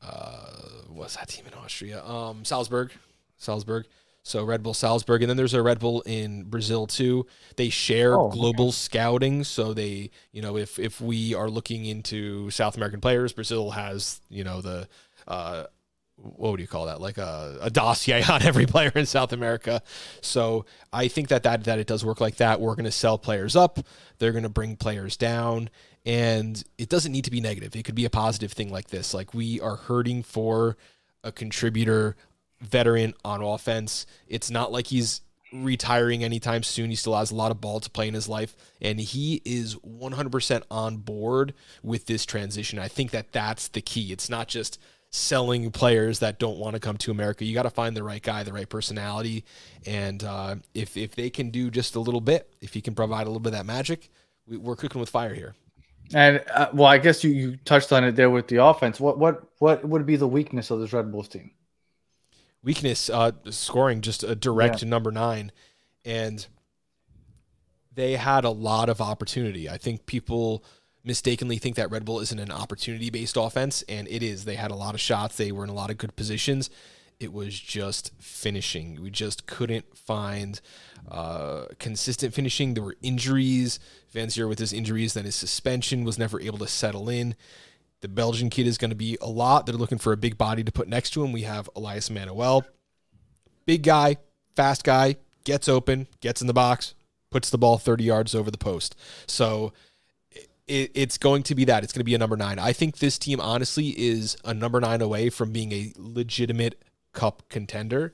uh, 0.01 0.51
what's 0.89 1.15
that 1.15 1.29
team 1.29 1.45
in 1.47 1.53
Austria? 1.55 2.03
Um, 2.05 2.45
Salzburg, 2.45 2.91
Salzburg. 3.37 3.87
So 4.25 4.45
Red 4.45 4.63
Bull 4.63 4.73
Salzburg, 4.73 5.21
and 5.21 5.29
then 5.29 5.35
there's 5.35 5.53
a 5.53 5.61
Red 5.61 5.79
Bull 5.79 6.01
in 6.05 6.43
Brazil 6.43 6.87
too. 6.87 7.27
They 7.57 7.67
share 7.67 8.17
oh, 8.17 8.29
global 8.29 8.67
okay. 8.67 8.71
scouting, 8.71 9.43
so 9.43 9.73
they, 9.73 10.11
you 10.31 10.41
know, 10.41 10.57
if 10.57 10.79
if 10.79 11.01
we 11.01 11.35
are 11.35 11.49
looking 11.49 11.85
into 11.85 12.49
South 12.49 12.77
American 12.77 13.01
players, 13.01 13.33
Brazil 13.33 13.71
has, 13.71 14.21
you 14.29 14.45
know, 14.45 14.61
the 14.61 14.87
uh, 15.27 15.65
what 16.15 16.51
would 16.51 16.61
you 16.61 16.67
call 16.67 16.85
that? 16.85 17.01
Like 17.01 17.17
a, 17.17 17.57
a 17.61 17.69
dossier 17.69 18.23
on 18.29 18.43
every 18.43 18.65
player 18.65 18.91
in 18.95 19.05
South 19.05 19.33
America. 19.33 19.81
So 20.21 20.65
I 20.93 21.09
think 21.09 21.27
that 21.27 21.43
that 21.43 21.65
that 21.65 21.79
it 21.79 21.87
does 21.87 22.05
work 22.05 22.21
like 22.21 22.37
that. 22.37 22.61
We're 22.61 22.75
going 22.75 22.85
to 22.85 22.91
sell 22.91 23.17
players 23.17 23.57
up. 23.57 23.79
They're 24.19 24.31
going 24.31 24.43
to 24.43 24.49
bring 24.49 24.77
players 24.77 25.17
down, 25.17 25.69
and 26.05 26.63
it 26.77 26.87
doesn't 26.87 27.11
need 27.11 27.25
to 27.25 27.31
be 27.31 27.41
negative. 27.41 27.75
It 27.75 27.83
could 27.83 27.95
be 27.95 28.05
a 28.05 28.09
positive 28.09 28.53
thing 28.53 28.71
like 28.71 28.87
this. 28.87 29.13
Like 29.13 29.33
we 29.33 29.59
are 29.59 29.75
hurting 29.75 30.23
for 30.23 30.77
a 31.25 31.31
contributor 31.31 32.15
veteran 32.63 33.13
on 33.23 33.41
offense. 33.41 34.05
It's 34.27 34.49
not 34.49 34.71
like 34.71 34.87
he's 34.87 35.21
retiring 35.53 36.23
anytime 36.23 36.63
soon. 36.63 36.89
He 36.89 36.95
still 36.95 37.15
has 37.15 37.31
a 37.31 37.35
lot 37.35 37.51
of 37.51 37.61
ball 37.61 37.79
to 37.79 37.89
play 37.89 38.07
in 38.07 38.13
his 38.13 38.27
life, 38.27 38.55
and 38.81 38.99
he 38.99 39.41
is 39.45 39.75
100% 39.75 40.63
on 40.71 40.97
board 40.97 41.53
with 41.83 42.05
this 42.05 42.25
transition. 42.25 42.79
I 42.79 42.87
think 42.87 43.11
that 43.11 43.31
that's 43.31 43.67
the 43.67 43.81
key. 43.81 44.11
It's 44.11 44.29
not 44.29 44.47
just 44.47 44.79
selling 45.11 45.69
players 45.69 46.19
that 46.19 46.39
don't 46.39 46.57
want 46.57 46.73
to 46.73 46.79
come 46.79 46.97
to 46.97 47.11
America. 47.11 47.45
You 47.45 47.53
got 47.53 47.63
to 47.63 47.69
find 47.69 47.95
the 47.95 48.03
right 48.03 48.21
guy, 48.21 48.41
the 48.43 48.53
right 48.53 48.67
personality, 48.67 49.45
and 49.85 50.23
uh, 50.23 50.55
if 50.73 50.97
if 50.97 51.15
they 51.15 51.29
can 51.29 51.51
do 51.51 51.69
just 51.69 51.95
a 51.95 51.99
little 51.99 52.21
bit, 52.21 52.51
if 52.61 52.73
he 52.73 52.81
can 52.81 52.95
provide 52.95 53.23
a 53.23 53.29
little 53.29 53.39
bit 53.39 53.53
of 53.53 53.59
that 53.59 53.65
magic, 53.65 54.09
we, 54.47 54.57
are 54.57 54.75
cooking 54.75 54.99
with 54.99 55.09
fire 55.09 55.35
here. 55.35 55.53
And 56.13 56.43
uh, 56.53 56.69
well, 56.73 56.87
I 56.87 56.97
guess 56.97 57.23
you, 57.23 57.31
you 57.31 57.57
touched 57.57 57.93
on 57.93 58.03
it 58.03 58.15
there 58.15 58.29
with 58.29 58.47
the 58.47 58.63
offense. 58.63 58.99
What 58.99 59.19
what 59.19 59.43
what 59.59 59.85
would 59.85 60.05
be 60.05 60.15
the 60.15 60.27
weakness 60.27 60.71
of 60.71 60.79
this 60.79 60.93
Red 60.93 61.11
Bulls 61.11 61.27
team? 61.27 61.51
Weakness 62.63 63.09
uh, 63.09 63.31
scoring 63.49 64.01
just 64.01 64.23
a 64.23 64.35
direct 64.35 64.81
yeah. 64.81 64.89
number 64.89 65.11
nine, 65.11 65.51
and 66.05 66.47
they 67.93 68.15
had 68.15 68.43
a 68.43 68.49
lot 68.49 68.89
of 68.89 69.01
opportunity. 69.01 69.69
I 69.69 69.77
think 69.77 70.05
people 70.05 70.63
mistakenly 71.03 71.57
think 71.57 71.75
that 71.75 71.91
Red 71.91 72.05
Bull 72.05 72.19
isn't 72.21 72.39
an 72.39 72.51
opportunity 72.51 73.09
based 73.09 73.37
offense, 73.37 73.83
and 73.89 74.07
it 74.07 74.23
is. 74.23 74.45
They 74.45 74.55
had 74.55 74.71
a 74.71 74.75
lot 74.75 74.93
of 74.93 75.01
shots. 75.01 75.35
They 75.35 75.51
were 75.51 75.63
in 75.63 75.69
a 75.69 75.73
lot 75.73 75.89
of 75.89 75.97
good 75.97 76.15
positions. 76.15 76.69
It 77.19 77.31
was 77.31 77.57
just 77.59 78.11
finishing. 78.19 79.01
We 79.01 79.11
just 79.11 79.45
couldn't 79.45 79.97
find 79.97 80.59
uh, 81.09 81.65
consistent 81.79 82.33
finishing. 82.33 82.73
There 82.73 82.83
were 82.83 82.95
injuries. 83.01 83.79
Vanzeir 84.13 84.47
with 84.47 84.59
his 84.59 84.73
injuries, 84.73 85.13
then 85.13 85.25
his 85.25 85.35
suspension 85.35 86.03
was 86.03 86.17
never 86.17 86.39
able 86.39 86.59
to 86.59 86.67
settle 86.67 87.09
in. 87.09 87.35
The 88.03 88.09
Belgian 88.09 88.49
kid 88.49 88.67
is 88.67 88.77
going 88.77 88.89
to 88.89 88.97
be 88.97 89.17
a 89.21 89.29
lot. 89.29 89.65
They're 89.65 89.75
looking 89.75 89.97
for 89.97 90.11
a 90.11 90.17
big 90.17 90.37
body 90.37 90.61
to 90.61 90.73
put 90.73 90.89
next 90.89 91.11
to 91.11 91.23
him. 91.23 91.31
We 91.31 91.43
have 91.43 91.69
Elias 91.73 92.09
Manuel. 92.09 92.65
Big 93.65 93.81
guy, 93.81 94.17
fast 94.57 94.83
guy, 94.83 95.15
gets 95.45 95.69
open, 95.69 96.07
gets 96.19 96.41
in 96.41 96.47
the 96.47 96.53
box, 96.53 96.95
puts 97.31 97.49
the 97.49 97.57
ball 97.57 97.77
30 97.77 98.03
yards 98.03 98.35
over 98.35 98.51
the 98.51 98.57
post. 98.57 98.97
So 99.25 99.71
it, 100.67 100.91
it's 100.93 101.17
going 101.17 101.43
to 101.43 101.55
be 101.55 101.63
that. 101.63 101.85
It's 101.85 101.93
going 101.93 102.01
to 102.01 102.03
be 102.03 102.13
a 102.13 102.17
number 102.17 102.35
nine. 102.35 102.59
I 102.59 102.73
think 102.73 102.97
this 102.97 103.17
team, 103.17 103.39
honestly, 103.39 103.97
is 103.97 104.35
a 104.43 104.53
number 104.53 104.81
nine 104.81 105.01
away 105.01 105.29
from 105.29 105.53
being 105.53 105.71
a 105.71 105.93
legitimate 105.95 106.83
cup 107.13 107.43
contender. 107.47 108.11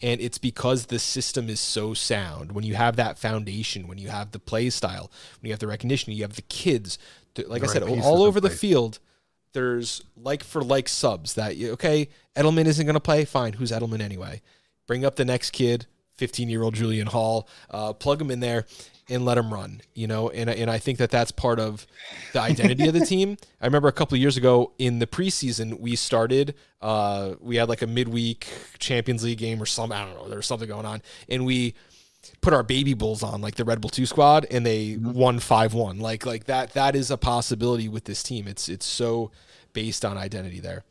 And 0.00 0.20
it's 0.20 0.38
because 0.38 0.86
the 0.86 1.00
system 1.00 1.50
is 1.50 1.58
so 1.58 1.94
sound. 1.94 2.52
When 2.52 2.62
you 2.62 2.76
have 2.76 2.94
that 2.94 3.18
foundation, 3.18 3.88
when 3.88 3.98
you 3.98 4.08
have 4.08 4.30
the 4.30 4.38
play 4.38 4.70
style, 4.70 5.10
when 5.40 5.48
you 5.48 5.52
have 5.52 5.58
the 5.58 5.66
recognition, 5.66 6.12
you 6.12 6.22
have 6.22 6.36
the 6.36 6.42
kids, 6.42 6.96
like 7.48 7.62
the 7.62 7.68
I 7.68 7.72
said, 7.72 7.82
all 7.82 8.22
over 8.22 8.40
the, 8.40 8.48
the 8.48 8.54
field 8.54 9.00
there's 9.52 10.02
like 10.16 10.44
for 10.44 10.62
like 10.62 10.88
subs 10.88 11.34
that 11.34 11.56
you 11.56 11.72
okay, 11.72 12.08
Edelman 12.36 12.66
isn't 12.66 12.84
going 12.84 12.94
to 12.94 13.00
play. 13.00 13.24
Fine, 13.24 13.54
who's 13.54 13.70
Edelman 13.70 14.00
anyway? 14.00 14.42
Bring 14.86 15.04
up 15.04 15.16
the 15.16 15.24
next 15.24 15.50
kid, 15.50 15.86
15 16.16 16.48
year 16.48 16.62
old 16.62 16.74
Julian 16.74 17.06
Hall, 17.06 17.48
uh, 17.70 17.92
plug 17.92 18.20
him 18.20 18.30
in 18.30 18.40
there 18.40 18.66
and 19.08 19.24
let 19.24 19.38
him 19.38 19.52
run. 19.52 19.80
You 19.94 20.06
know, 20.06 20.30
and 20.30 20.48
and 20.48 20.70
I 20.70 20.78
think 20.78 20.98
that 20.98 21.10
that's 21.10 21.30
part 21.30 21.60
of 21.60 21.86
the 22.32 22.40
identity 22.40 22.86
of 22.86 22.94
the 22.94 23.06
team. 23.06 23.36
I 23.60 23.66
remember 23.66 23.88
a 23.88 23.92
couple 23.92 24.16
of 24.16 24.20
years 24.20 24.36
ago 24.36 24.72
in 24.78 24.98
the 24.98 25.06
preseason 25.06 25.78
we 25.80 25.96
started. 25.96 26.54
Uh, 26.80 27.34
we 27.40 27.56
had 27.56 27.68
like 27.68 27.82
a 27.82 27.86
midweek 27.86 28.48
Champions 28.78 29.22
League 29.24 29.38
game 29.38 29.62
or 29.62 29.66
some 29.66 29.92
I 29.92 30.04
don't 30.04 30.14
know. 30.14 30.28
There 30.28 30.38
was 30.38 30.46
something 30.46 30.68
going 30.68 30.86
on, 30.86 31.02
and 31.28 31.44
we 31.44 31.74
put 32.40 32.52
our 32.52 32.62
baby 32.62 32.94
bulls 32.94 33.22
on 33.22 33.40
like 33.40 33.56
the 33.56 33.64
Red 33.64 33.80
Bull 33.80 33.90
2 33.90 34.06
squad 34.06 34.46
and 34.50 34.64
they 34.64 34.92
mm-hmm. 34.92 35.12
won 35.12 35.38
5-1. 35.38 36.00
Like 36.00 36.26
like 36.26 36.44
that 36.44 36.72
that 36.74 36.94
is 36.94 37.10
a 37.10 37.16
possibility 37.16 37.88
with 37.88 38.04
this 38.04 38.22
team. 38.22 38.46
It's 38.46 38.68
it's 38.68 38.86
so 38.86 39.30
based 39.72 40.04
on 40.04 40.16
identity 40.16 40.60
there. 40.60 40.84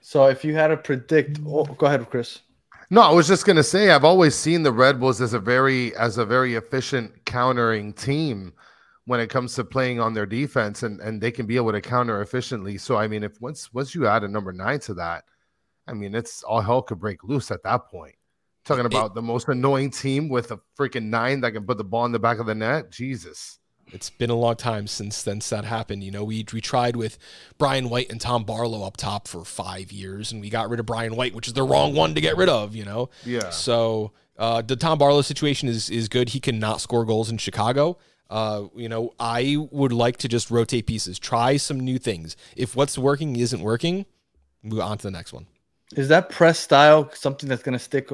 So 0.00 0.26
if 0.26 0.44
you 0.44 0.54
had 0.54 0.68
to 0.68 0.76
predict 0.76 1.40
oh, 1.46 1.64
go 1.64 1.86
ahead 1.86 2.08
Chris. 2.10 2.40
No, 2.88 3.00
I 3.00 3.10
was 3.10 3.26
just 3.26 3.46
gonna 3.46 3.64
say 3.64 3.90
I've 3.90 4.04
always 4.04 4.34
seen 4.34 4.62
the 4.62 4.72
Red 4.72 5.00
Bulls 5.00 5.20
as 5.20 5.32
a 5.32 5.40
very 5.40 5.94
as 5.96 6.18
a 6.18 6.24
very 6.24 6.54
efficient 6.54 7.24
countering 7.24 7.92
team 7.92 8.52
when 9.06 9.20
it 9.20 9.30
comes 9.30 9.54
to 9.54 9.64
playing 9.64 10.00
on 10.00 10.14
their 10.14 10.26
defense 10.26 10.82
and 10.82 11.00
and 11.00 11.20
they 11.20 11.32
can 11.32 11.46
be 11.46 11.56
able 11.56 11.72
to 11.72 11.80
counter 11.80 12.22
efficiently. 12.22 12.78
So 12.78 12.96
I 12.96 13.08
mean 13.08 13.24
if 13.24 13.40
once 13.40 13.72
once 13.72 13.94
you 13.94 14.06
add 14.06 14.22
a 14.22 14.28
number 14.28 14.52
nine 14.52 14.78
to 14.80 14.94
that, 14.94 15.24
I 15.88 15.94
mean 15.94 16.14
it's 16.14 16.44
all 16.44 16.60
hell 16.60 16.82
could 16.82 17.00
break 17.00 17.24
loose 17.24 17.50
at 17.50 17.64
that 17.64 17.88
point. 17.88 18.14
Talking 18.66 18.84
about 18.84 19.14
the 19.14 19.22
most 19.22 19.48
annoying 19.48 19.90
team 19.90 20.28
with 20.28 20.50
a 20.50 20.58
freaking 20.78 21.04
nine 21.04 21.40
that 21.42 21.52
can 21.52 21.64
put 21.64 21.78
the 21.78 21.84
ball 21.84 22.04
in 22.04 22.12
the 22.12 22.18
back 22.18 22.40
of 22.40 22.46
the 22.46 22.54
net. 22.54 22.90
Jesus. 22.90 23.60
It's 23.92 24.10
been 24.10 24.30
a 24.30 24.34
long 24.34 24.56
time 24.56 24.88
since 24.88 25.16
since 25.16 25.48
that 25.50 25.64
happened. 25.64 26.02
You 26.02 26.10
know, 26.10 26.24
we 26.24 26.44
we 26.52 26.60
tried 26.60 26.96
with 26.96 27.16
Brian 27.58 27.88
White 27.88 28.10
and 28.10 28.20
Tom 28.20 28.42
Barlow 28.42 28.82
up 28.82 28.96
top 28.96 29.28
for 29.28 29.44
five 29.44 29.92
years, 29.92 30.32
and 30.32 30.40
we 30.40 30.50
got 30.50 30.68
rid 30.68 30.80
of 30.80 30.86
Brian 30.86 31.14
White, 31.14 31.34
which 31.34 31.46
is 31.46 31.54
the 31.54 31.62
wrong 31.62 31.94
one 31.94 32.14
to 32.16 32.20
get 32.20 32.36
rid 32.36 32.48
of. 32.48 32.74
You 32.74 32.84
know. 32.84 33.10
Yeah. 33.24 33.50
So 33.50 34.10
uh, 34.36 34.62
the 34.62 34.74
Tom 34.74 34.98
Barlow 34.98 35.22
situation 35.22 35.68
is 35.68 35.88
is 35.88 36.08
good. 36.08 36.30
He 36.30 36.40
cannot 36.40 36.80
score 36.80 37.04
goals 37.04 37.30
in 37.30 37.38
Chicago. 37.38 37.98
Uh, 38.28 38.64
you 38.74 38.88
know, 38.88 39.12
I 39.20 39.56
would 39.70 39.92
like 39.92 40.16
to 40.18 40.28
just 40.28 40.50
rotate 40.50 40.86
pieces, 40.86 41.20
try 41.20 41.56
some 41.56 41.78
new 41.78 41.98
things. 41.98 42.36
If 42.56 42.74
what's 42.74 42.98
working 42.98 43.36
isn't 43.36 43.60
working, 43.60 44.06
move 44.64 44.80
on 44.80 44.98
to 44.98 45.02
the 45.04 45.12
next 45.12 45.32
one. 45.32 45.46
Is 45.94 46.08
that 46.08 46.30
press 46.30 46.58
style 46.58 47.10
something 47.14 47.48
that's 47.48 47.62
going 47.62 47.74
to 47.74 47.78
stick 47.78 48.10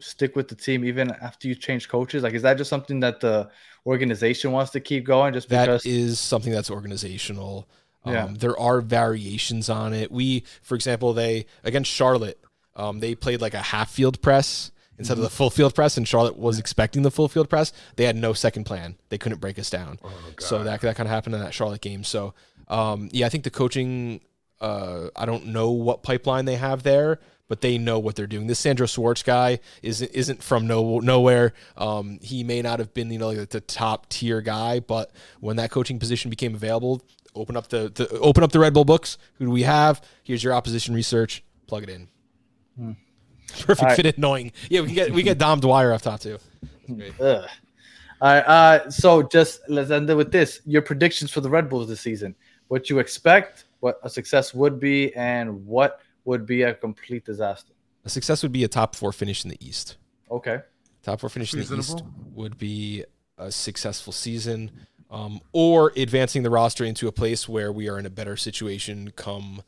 stick 0.00 0.34
with 0.34 0.48
the 0.48 0.54
team 0.54 0.84
even 0.84 1.10
after 1.10 1.46
you 1.46 1.54
change 1.54 1.88
coaches? 1.88 2.22
Like, 2.22 2.34
is 2.34 2.42
that 2.42 2.56
just 2.56 2.70
something 2.70 3.00
that 3.00 3.20
the 3.20 3.50
organization 3.86 4.52
wants 4.52 4.72
to 4.72 4.80
keep 4.80 5.04
going? 5.04 5.34
Just 5.34 5.48
because 5.48 5.82
That 5.82 5.88
is 5.88 6.18
something 6.18 6.52
that's 6.52 6.70
organizational. 6.70 7.68
Um, 8.04 8.12
Yeah. 8.12 8.28
There 8.32 8.58
are 8.58 8.80
variations 8.80 9.68
on 9.68 9.92
it. 9.92 10.10
We, 10.10 10.44
for 10.62 10.74
example, 10.74 11.12
they 11.12 11.46
against 11.64 11.90
Charlotte, 11.90 12.38
um, 12.76 13.00
they 13.00 13.14
played 13.14 13.40
like 13.40 13.54
a 13.54 13.58
half 13.58 13.90
field 13.90 14.20
press 14.22 14.70
instead 14.98 15.16
of 15.16 15.22
the 15.22 15.30
full 15.30 15.48
field 15.48 15.74
press, 15.74 15.96
and 15.96 16.06
Charlotte 16.06 16.36
was 16.36 16.58
expecting 16.58 17.02
the 17.02 17.10
full 17.10 17.26
field 17.28 17.48
press. 17.48 17.72
They 17.96 18.04
had 18.04 18.16
no 18.16 18.34
second 18.34 18.64
plan. 18.64 18.96
They 19.08 19.16
couldn't 19.16 19.40
break 19.40 19.58
us 19.58 19.70
down. 19.70 19.98
so 20.38 20.62
that 20.64 20.80
that 20.82 20.96
kind 20.96 21.06
of 21.06 21.10
happened 21.10 21.34
in 21.34 21.40
that 21.40 21.54
Charlotte 21.54 21.80
game. 21.80 22.04
So 22.04 22.34
um, 22.68 23.08
yeah, 23.12 23.26
I 23.26 23.28
think 23.28 23.44
the 23.44 23.50
coaching. 23.50 24.20
Uh, 24.60 25.08
I 25.16 25.26
don't 25.26 25.46
know 25.46 25.70
what 25.70 26.02
pipeline 26.02 26.44
they 26.44 26.56
have 26.56 26.82
there, 26.82 27.18
but 27.48 27.60
they 27.62 27.78
know 27.78 27.98
what 27.98 28.14
they're 28.16 28.26
doing. 28.26 28.46
This 28.46 28.58
Sandro 28.58 28.86
Schwarz 28.86 29.22
guy 29.22 29.60
isn't 29.82 30.10
isn't 30.12 30.42
from 30.42 30.66
no 30.66 30.98
nowhere. 31.00 31.52
Um, 31.76 32.18
he 32.22 32.44
may 32.44 32.62
not 32.62 32.78
have 32.78 32.92
been 32.94 33.10
you 33.10 33.18
know 33.18 33.30
like 33.30 33.48
the 33.50 33.60
top 33.60 34.08
tier 34.08 34.40
guy, 34.40 34.80
but 34.80 35.10
when 35.40 35.56
that 35.56 35.70
coaching 35.70 35.98
position 35.98 36.30
became 36.30 36.54
available, 36.54 37.02
open 37.34 37.56
up 37.56 37.68
the, 37.68 37.88
the 37.88 38.08
open 38.18 38.44
up 38.44 38.52
the 38.52 38.60
Red 38.60 38.74
Bull 38.74 38.84
books. 38.84 39.18
Who 39.38 39.46
do 39.46 39.50
we 39.50 39.62
have? 39.62 40.02
Here's 40.22 40.44
your 40.44 40.52
opposition 40.52 40.94
research. 40.94 41.42
Plug 41.66 41.84
it 41.84 41.88
in. 41.88 42.08
Perfect 43.52 43.80
All 43.80 43.88
right. 43.88 43.96
fit 43.96 44.16
annoying. 44.16 44.52
Yeah, 44.68 44.82
we 44.82 44.86
can 44.86 44.94
get 44.94 45.12
we 45.12 45.22
get 45.22 45.38
Dom 45.38 45.60
Dwyer 45.60 45.92
off 45.92 46.02
top 46.02 46.20
too. 46.20 46.38
All 46.88 46.96
right. 46.96 47.46
Uh, 48.22 48.90
so 48.90 49.22
just 49.22 49.62
let's 49.70 49.90
end 49.90 50.10
it 50.10 50.14
with 50.14 50.30
this: 50.30 50.60
your 50.66 50.82
predictions 50.82 51.30
for 51.30 51.40
the 51.40 51.48
Red 51.48 51.70
Bulls 51.70 51.88
this 51.88 52.02
season. 52.02 52.34
What 52.68 52.90
you 52.90 52.98
expect, 52.98 53.64
what 53.80 53.98
a 54.02 54.10
success 54.10 54.54
would 54.54 54.78
be, 54.78 55.14
and 55.14 55.66
what 55.66 56.00
would 56.24 56.46
be 56.46 56.62
a 56.62 56.74
complete 56.74 57.24
disaster. 57.24 57.72
A 58.04 58.08
success 58.08 58.42
would 58.42 58.52
be 58.52 58.64
a 58.64 58.68
top 58.68 58.94
four 58.94 59.12
finish 59.12 59.44
in 59.44 59.50
the 59.50 59.66
East. 59.66 59.96
Okay. 60.30 60.60
Top 61.02 61.20
four 61.20 61.28
finish 61.28 61.52
in 61.52 61.60
the 61.60 61.76
East 61.76 62.02
would 62.34 62.56
be 62.58 63.04
a 63.38 63.50
successful 63.50 64.12
season, 64.12 64.70
um, 65.10 65.40
or 65.52 65.92
advancing 65.96 66.42
the 66.42 66.50
roster 66.50 66.84
into 66.84 67.08
a 67.08 67.12
place 67.12 67.48
where 67.48 67.72
we 67.72 67.88
are 67.88 67.98
in 67.98 68.06
a 68.06 68.10
better 68.10 68.36
situation 68.36 69.12
come 69.16 69.62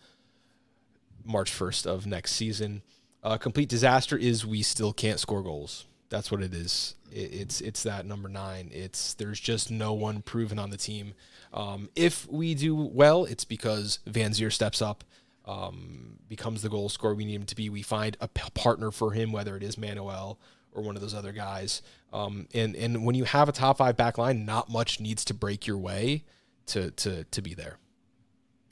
March 1.25 1.51
1st 1.51 1.87
of 1.87 2.07
next 2.07 2.33
season. 2.33 2.83
Uh, 3.23 3.37
complete 3.39 3.69
disaster 3.69 4.17
is 4.17 4.45
we 4.45 4.63
still 4.63 4.93
can't 4.93 5.21
score 5.21 5.43
goals. 5.43 5.87
That's 6.13 6.31
what 6.31 6.43
it 6.43 6.53
is. 6.53 6.95
It, 7.11 7.33
it's 7.33 7.63
it's 7.63 7.83
that 7.85 8.05
number 8.05 8.29
nine. 8.29 8.71
It's 8.71 9.15
there's 9.15 9.41
just 9.41 9.71
no 9.71 9.95
one 9.95 10.21
proven 10.21 10.59
on 10.59 10.69
the 10.69 10.77
team. 10.77 11.15
Um, 11.55 11.89
if 11.97 12.31
we 12.31 12.55
do 12.55 12.77
well, 12.77 13.25
it's 13.25 13.47
because 13.47 13.99
Vanzeir 14.07 14.53
steps 14.53 14.83
up, 14.83 15.05
um, 15.47 16.19
becomes 16.29 16.61
the 16.61 16.69
goal 16.69 16.91
scorer 16.91 17.15
we 17.15 17.25
need 17.25 17.37
him 17.37 17.47
to 17.47 17.57
be. 17.57 17.71
We 17.71 17.81
find 17.81 18.19
a 18.21 18.29
p- 18.29 18.51
partner 18.53 18.91
for 18.91 19.13
him, 19.13 19.33
whether 19.33 19.57
it 19.57 19.63
is 19.63 19.79
Manuel 19.79 20.39
or 20.71 20.83
one 20.83 20.97
of 20.97 21.01
those 21.01 21.15
other 21.15 21.33
guys. 21.33 21.81
Um, 22.13 22.47
and 22.53 22.77
and 22.77 23.07
when 23.07 23.15
you 23.15 23.25
have 23.25 23.49
a 23.49 23.53
top 23.53 23.79
five 23.79 23.97
back 23.97 24.19
line, 24.19 24.45
not 24.45 24.71
much 24.71 25.01
needs 25.01 25.25
to 25.25 25.35
break 25.35 25.67
your 25.67 25.79
way 25.79 26.25
to 26.67 26.91
to 26.91 27.25
to 27.25 27.41
be 27.41 27.55
there. 27.55 27.79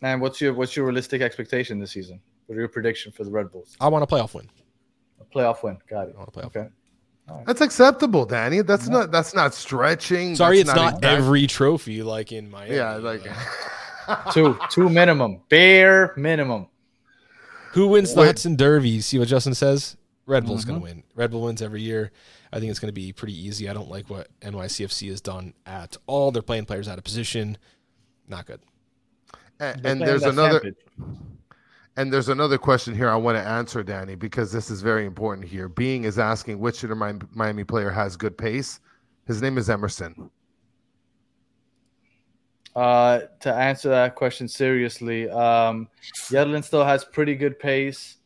And 0.02 0.20
what's 0.20 0.42
your 0.42 0.52
what's 0.52 0.76
your 0.76 0.84
realistic 0.84 1.22
expectation 1.22 1.78
this 1.78 1.92
season? 1.92 2.20
What 2.44 2.56
are 2.56 2.58
your 2.58 2.68
prediction 2.68 3.12
for 3.12 3.24
the 3.24 3.30
Red 3.30 3.50
Bulls? 3.50 3.78
I 3.80 3.88
want 3.88 4.04
a 4.04 4.06
playoff 4.06 4.34
win. 4.34 4.50
A 5.22 5.24
playoff 5.24 5.62
win. 5.62 5.78
Got 5.88 6.08
it. 6.08 6.16
I 6.16 6.18
want 6.18 6.28
a 6.28 6.32
playoff 6.32 6.56
Okay. 6.56 6.68
That's 7.46 7.60
acceptable, 7.60 8.26
Danny. 8.26 8.62
That's 8.62 8.88
not 8.88 9.10
that's 9.10 9.34
not 9.34 9.54
stretching. 9.54 10.36
Sorry, 10.36 10.58
That's 10.62 10.70
it's 10.70 10.76
not, 10.76 10.94
exact- 10.96 11.04
every 11.04 11.46
trophy 11.46 12.02
like 12.02 12.32
in 12.32 12.50
Miami. 12.50 12.76
Yeah, 12.76 12.94
like 12.96 13.22
Two 14.32 14.58
two 14.70 14.88
minimum. 14.88 15.40
Bare 15.48 16.12
minimum. 16.16 16.66
Who 17.72 17.86
wins 17.88 18.14
the 18.14 18.20
Wait. 18.20 18.26
Hudson 18.26 18.56
Derby? 18.56 19.00
See 19.00 19.18
what 19.18 19.28
Justin 19.28 19.54
says? 19.54 19.96
Red 20.26 20.44
Bull's 20.46 20.62
Mm-hmm. 20.64 20.70
going 20.70 20.80
to 20.80 20.84
win. 20.96 21.02
Red 21.14 21.30
Bull 21.30 21.42
wins 21.42 21.62
every 21.62 21.82
year. 21.82 22.10
I 22.52 22.58
think 22.58 22.70
it's 22.70 22.80
going 22.80 22.88
to 22.88 22.92
be 22.92 23.12
pretty 23.12 23.34
easy. 23.46 23.68
I 23.68 23.72
don't 23.72 23.88
like 23.88 24.10
what 24.10 24.26
NYCFC 24.40 25.08
has 25.10 25.20
done 25.20 25.54
at 25.66 25.96
all. 26.06 26.32
They're 26.32 26.42
playing 26.42 26.64
players 26.66 26.88
out 26.88 26.98
of 26.98 27.04
position. 27.04 27.56
Not 28.26 28.46
good. 28.46 28.60
and, 29.60 29.84
and 29.86 30.00
there's 30.00 30.22
another 30.24 30.60
sandwich. 30.60 30.76
And 31.96 32.12
there's 32.12 32.28
another 32.28 32.58
question 32.58 32.94
here 32.94 33.08
I 33.08 33.16
want 33.16 33.36
to 33.36 33.46
answer, 33.46 33.82
Danny, 33.82 34.14
because 34.14 34.52
this 34.52 34.70
is 34.70 34.80
very 34.82 35.06
important 35.06 35.46
here. 35.46 35.68
Being 35.68 36.04
is 36.04 36.18
asking 36.18 36.58
which 36.58 36.82
of 36.82 36.90
the 36.90 37.26
Miami 37.34 37.64
player 37.64 37.90
has 37.90 38.16
good 38.16 38.36
pace. 38.38 38.80
His 39.26 39.42
name 39.42 39.58
is 39.58 39.68
Emerson. 39.68 40.30
Uh, 42.74 43.20
to 43.40 43.52
answer 43.52 43.88
that 43.88 44.14
question 44.14 44.46
seriously, 44.46 45.28
um, 45.30 45.88
Yedlin 46.28 46.62
still 46.62 46.84
has 46.84 47.04
pretty 47.04 47.34
good 47.34 47.58
pace. 47.58 48.18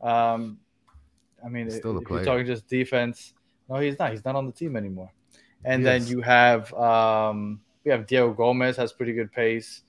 Um, 0.00 0.58
I 1.44 1.48
mean, 1.48 1.68
if 1.68 1.82
you're 1.84 2.24
talking 2.24 2.46
just 2.46 2.66
defense, 2.66 3.34
no, 3.68 3.76
he's 3.76 3.98
not. 3.98 4.10
He's 4.10 4.24
not 4.24 4.34
on 4.34 4.46
the 4.46 4.52
team 4.52 4.76
anymore. 4.76 5.12
And 5.64 5.82
Yes. 5.82 6.04
then 6.04 6.10
you 6.10 6.20
have 6.22 6.72
um, 6.74 7.60
we 7.84 7.90
have 7.90 8.06
Diego 8.06 8.32
Gomez 8.32 8.76
has 8.76 8.92
pretty 8.92 9.12
good 9.12 9.32
pace. 9.32 9.82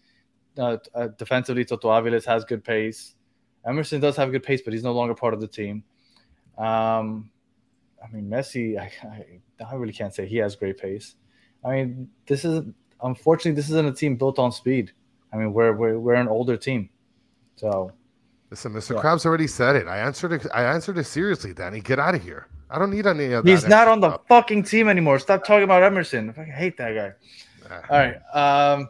Uh, 0.58 0.78
uh, 0.94 1.08
defensively, 1.18 1.66
Toto 1.66 1.90
Aviles 1.90 2.26
has 2.26 2.46
good 2.46 2.64
pace. 2.64 3.16
Emerson 3.66 4.01
does 4.01 4.16
have 4.18 4.30
a 4.30 4.32
good 4.32 4.43
pace, 4.43 4.61
but 4.64 4.74
he's 4.74 4.84
no 4.84 4.93
longer 4.93 5.14
part 5.14 5.34
of 5.34 5.41
the 5.41 5.47
team. 5.47 5.84
Um, 6.57 7.30
I 8.03 8.11
mean, 8.11 8.30
Messi, 8.30 8.78
I, 8.78 8.91
I, 9.07 9.66
I 9.66 9.76
really 9.76 9.93
can't 9.93 10.14
say 10.14 10.26
he 10.26 10.38
has 10.38 10.55
great 10.55 10.78
pace. 10.78 11.16
I 11.64 11.72
mean, 11.72 12.09
this 12.28 12.43
is 12.43 12.66
unfortunately 13.01 13.55
this 13.55 13.70
isn't 13.70 13.88
a 13.88 13.93
team 13.93 14.16
built 14.18 14.39
on 14.39 14.51
speed. 14.51 14.91
I 15.32 15.38
mean, 15.38 15.53
we're 15.53 15.74
we're, 15.74 15.97
we're 15.99 16.16
an 16.16 16.28
older 16.28 16.57
team, 16.57 16.89
so 17.55 17.91
Listen, 18.53 18.72
Mr. 18.72 18.93
Yeah. 18.95 19.01
Krabs 19.01 19.26
already 19.26 19.47
said 19.47 19.76
it. 19.76 19.88
I 19.88 19.97
answered 19.97 20.32
it. 20.32 20.45
I 20.53 20.64
answered 20.64 20.99
it 20.99 21.05
seriously, 21.05 21.55
Danny. 21.55 21.82
Get 21.82 21.97
out 21.97 22.14
of 22.14 22.22
here. 22.22 22.49
I 22.70 22.78
don't 22.78 22.91
need 22.91 23.07
any 23.07 23.34
of 23.34 23.43
that. 23.43 23.49
he's 23.49 23.68
not 23.68 23.88
on 23.88 23.99
the 23.99 24.09
stuff. 24.09 24.28
fucking 24.28 24.61
team 24.61 24.88
anymore. 24.89 25.18
Stop 25.18 25.43
talking 25.43 25.64
about 25.64 25.82
Emerson. 25.82 26.30
I 26.30 26.34
fucking 26.34 26.53
hate 26.53 26.78
that 26.78 26.93
guy. 26.93 27.82
All 27.89 27.97
right, 27.97 28.76
um, 28.76 28.89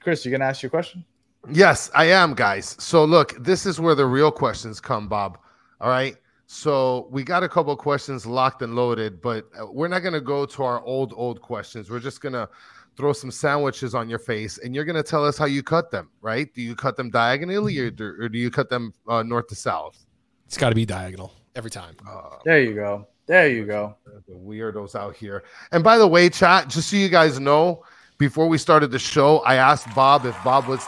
Chris, 0.00 0.24
you 0.24 0.30
gonna 0.30 0.46
ask 0.46 0.62
your 0.62 0.70
question? 0.70 1.04
Yes, 1.50 1.90
I 1.94 2.06
am, 2.06 2.34
guys. 2.34 2.76
So 2.78 3.04
look, 3.04 3.34
this 3.42 3.64
is 3.66 3.80
where 3.80 3.94
the 3.94 4.06
real 4.06 4.30
questions 4.30 4.80
come, 4.80 5.08
Bob. 5.08 5.38
All 5.80 5.88
right. 5.88 6.16
So 6.46 7.08
we 7.10 7.24
got 7.24 7.42
a 7.42 7.48
couple 7.48 7.72
of 7.72 7.78
questions 7.78 8.24
locked 8.26 8.62
and 8.62 8.74
loaded, 8.74 9.20
but 9.20 9.46
uh, 9.58 9.66
we're 9.70 9.88
not 9.88 10.00
going 10.00 10.14
to 10.14 10.20
go 10.20 10.46
to 10.46 10.62
our 10.62 10.82
old 10.82 11.12
old 11.16 11.40
questions. 11.42 11.90
We're 11.90 12.00
just 12.00 12.20
going 12.20 12.32
to 12.32 12.48
throw 12.96 13.12
some 13.12 13.30
sandwiches 13.30 13.94
on 13.94 14.08
your 14.08 14.18
face, 14.18 14.58
and 14.58 14.74
you're 14.74 14.84
going 14.86 14.96
to 14.96 15.02
tell 15.02 15.24
us 15.24 15.36
how 15.38 15.44
you 15.44 15.62
cut 15.62 15.90
them. 15.90 16.10
Right? 16.20 16.52
Do 16.54 16.62
you 16.62 16.74
cut 16.74 16.96
them 16.96 17.10
diagonally, 17.10 17.78
or 17.78 17.90
do, 17.90 18.14
or 18.18 18.28
do 18.28 18.38
you 18.38 18.50
cut 18.50 18.70
them 18.70 18.92
uh, 19.06 19.22
north 19.22 19.46
to 19.48 19.54
south? 19.54 20.06
It's 20.46 20.56
got 20.56 20.70
to 20.70 20.74
be 20.74 20.86
diagonal 20.86 21.34
every 21.54 21.70
time. 21.70 21.96
Uh, 22.08 22.36
There 22.44 22.62
you 22.62 22.74
go. 22.74 23.06
There 23.26 23.48
you 23.48 23.66
go. 23.66 23.94
the 24.26 24.32
weirdos 24.34 24.94
out 24.94 25.14
here. 25.14 25.44
And 25.72 25.84
by 25.84 25.98
the 25.98 26.08
way, 26.08 26.30
chat, 26.30 26.68
just 26.68 26.88
so 26.88 26.96
you 26.96 27.10
guys 27.10 27.38
know, 27.38 27.84
before 28.16 28.48
we 28.48 28.56
started 28.56 28.90
the 28.90 28.98
show, 28.98 29.40
I 29.40 29.56
asked 29.56 29.94
Bob 29.94 30.24
if 30.24 30.36
Bob 30.42 30.66
was. 30.66 30.86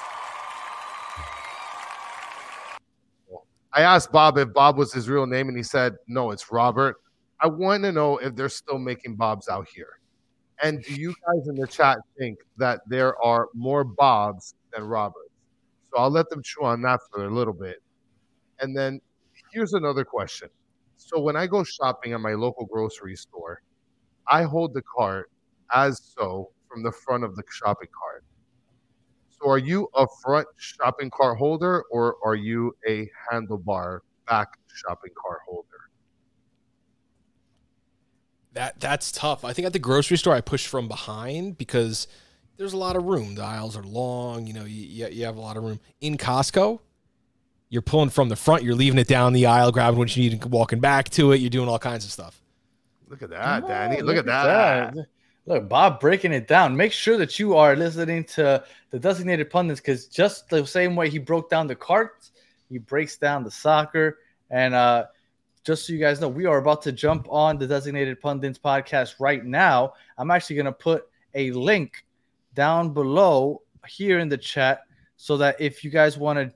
I 3.72 3.82
asked 3.82 4.10
Bob 4.10 4.36
if 4.38 4.52
Bob 4.52 4.76
was 4.76 4.92
his 4.92 5.08
real 5.08 5.26
name, 5.26 5.48
and 5.48 5.56
he 5.56 5.62
said, 5.62 5.96
no, 6.08 6.32
it's 6.32 6.50
Robert. 6.50 6.96
I 7.40 7.46
want 7.46 7.84
to 7.84 7.92
know 7.92 8.18
if 8.18 8.34
they're 8.34 8.48
still 8.48 8.78
making 8.78 9.16
Bobs 9.16 9.48
out 9.48 9.68
here. 9.72 10.00
And 10.62 10.82
do 10.82 10.94
you 10.94 11.08
guys 11.26 11.48
in 11.48 11.54
the 11.54 11.66
chat 11.66 11.98
think 12.18 12.38
that 12.58 12.80
there 12.86 13.16
are 13.22 13.48
more 13.54 13.84
Bobs 13.84 14.54
than 14.72 14.84
Roberts? 14.84 15.30
So 15.90 15.98
I'll 15.98 16.10
let 16.10 16.28
them 16.28 16.42
chew 16.42 16.64
on 16.64 16.82
that 16.82 17.00
for 17.10 17.24
a 17.24 17.30
little 17.30 17.54
bit. 17.54 17.82
And 18.60 18.76
then 18.76 19.00
here's 19.52 19.72
another 19.72 20.04
question. 20.04 20.48
So 20.96 21.18
when 21.18 21.34
I 21.34 21.46
go 21.46 21.64
shopping 21.64 22.12
at 22.12 22.20
my 22.20 22.34
local 22.34 22.66
grocery 22.66 23.16
store, 23.16 23.62
I 24.28 24.42
hold 24.42 24.74
the 24.74 24.82
cart 24.82 25.30
as 25.72 26.12
so 26.16 26.50
from 26.68 26.82
the 26.82 26.92
front 26.92 27.24
of 27.24 27.36
the 27.36 27.42
shopping 27.50 27.88
cart. 27.98 28.24
So 29.40 29.48
are 29.48 29.58
you 29.58 29.88
a 29.94 30.06
front 30.22 30.46
shopping 30.58 31.10
cart 31.10 31.38
holder 31.38 31.84
or 31.90 32.16
are 32.24 32.34
you 32.34 32.76
a 32.86 33.08
handlebar 33.30 34.00
back 34.28 34.58
shopping 34.74 35.12
cart 35.20 35.40
holder? 35.46 35.66
That 38.52 38.80
that's 38.80 39.12
tough. 39.12 39.44
I 39.44 39.52
think 39.52 39.66
at 39.66 39.72
the 39.72 39.78
grocery 39.78 40.18
store 40.18 40.34
I 40.34 40.40
push 40.40 40.66
from 40.66 40.88
behind 40.88 41.56
because 41.56 42.08
there's 42.56 42.72
a 42.72 42.76
lot 42.76 42.96
of 42.96 43.04
room. 43.04 43.36
The 43.36 43.42
aisles 43.42 43.76
are 43.76 43.82
long. 43.82 44.46
You 44.46 44.52
know, 44.52 44.64
you, 44.64 45.06
you 45.06 45.24
have 45.24 45.36
a 45.36 45.40
lot 45.40 45.56
of 45.56 45.62
room. 45.62 45.80
In 46.00 46.18
Costco, 46.18 46.80
you're 47.70 47.80
pulling 47.80 48.10
from 48.10 48.28
the 48.28 48.36
front. 48.36 48.64
You're 48.64 48.74
leaving 48.74 48.98
it 48.98 49.06
down 49.06 49.32
the 49.32 49.46
aisle, 49.46 49.72
grabbing 49.72 49.98
what 49.98 50.14
you 50.14 50.28
need, 50.28 50.42
and 50.42 50.52
walking 50.52 50.80
back 50.80 51.08
to 51.10 51.32
it. 51.32 51.40
You're 51.40 51.48
doing 51.48 51.68
all 51.68 51.78
kinds 51.78 52.04
of 52.04 52.10
stuff. 52.10 52.42
Look 53.08 53.22
at 53.22 53.30
that, 53.30 53.66
Danny. 53.66 54.02
Oh, 54.02 54.04
Look, 54.04 54.16
at 54.16 54.26
that. 54.26 54.94
Look, 55.50 55.68
Bob 55.68 55.98
breaking 55.98 56.32
it 56.32 56.46
down. 56.46 56.76
Make 56.76 56.92
sure 56.92 57.16
that 57.16 57.40
you 57.40 57.56
are 57.56 57.74
listening 57.74 58.22
to 58.36 58.62
the 58.90 59.00
designated 59.00 59.50
pundits 59.50 59.80
because 59.80 60.06
just 60.06 60.48
the 60.48 60.64
same 60.64 60.94
way 60.94 61.10
he 61.10 61.18
broke 61.18 61.50
down 61.50 61.66
the 61.66 61.74
carts, 61.74 62.30
he 62.68 62.78
breaks 62.78 63.16
down 63.16 63.42
the 63.42 63.50
soccer. 63.50 64.18
And 64.50 64.74
uh, 64.74 65.06
just 65.64 65.84
so 65.84 65.92
you 65.92 65.98
guys 65.98 66.20
know, 66.20 66.28
we 66.28 66.46
are 66.46 66.58
about 66.58 66.82
to 66.82 66.92
jump 66.92 67.26
on 67.28 67.58
the 67.58 67.66
designated 67.66 68.20
pundits 68.20 68.60
podcast 68.60 69.14
right 69.18 69.44
now. 69.44 69.94
I'm 70.18 70.30
actually 70.30 70.54
going 70.54 70.66
to 70.66 70.72
put 70.72 71.08
a 71.34 71.50
link 71.50 72.04
down 72.54 72.92
below 72.92 73.62
here 73.88 74.20
in 74.20 74.28
the 74.28 74.38
chat 74.38 74.82
so 75.16 75.36
that 75.38 75.60
if 75.60 75.82
you 75.82 75.90
guys 75.90 76.16
want 76.16 76.38
to 76.38 76.54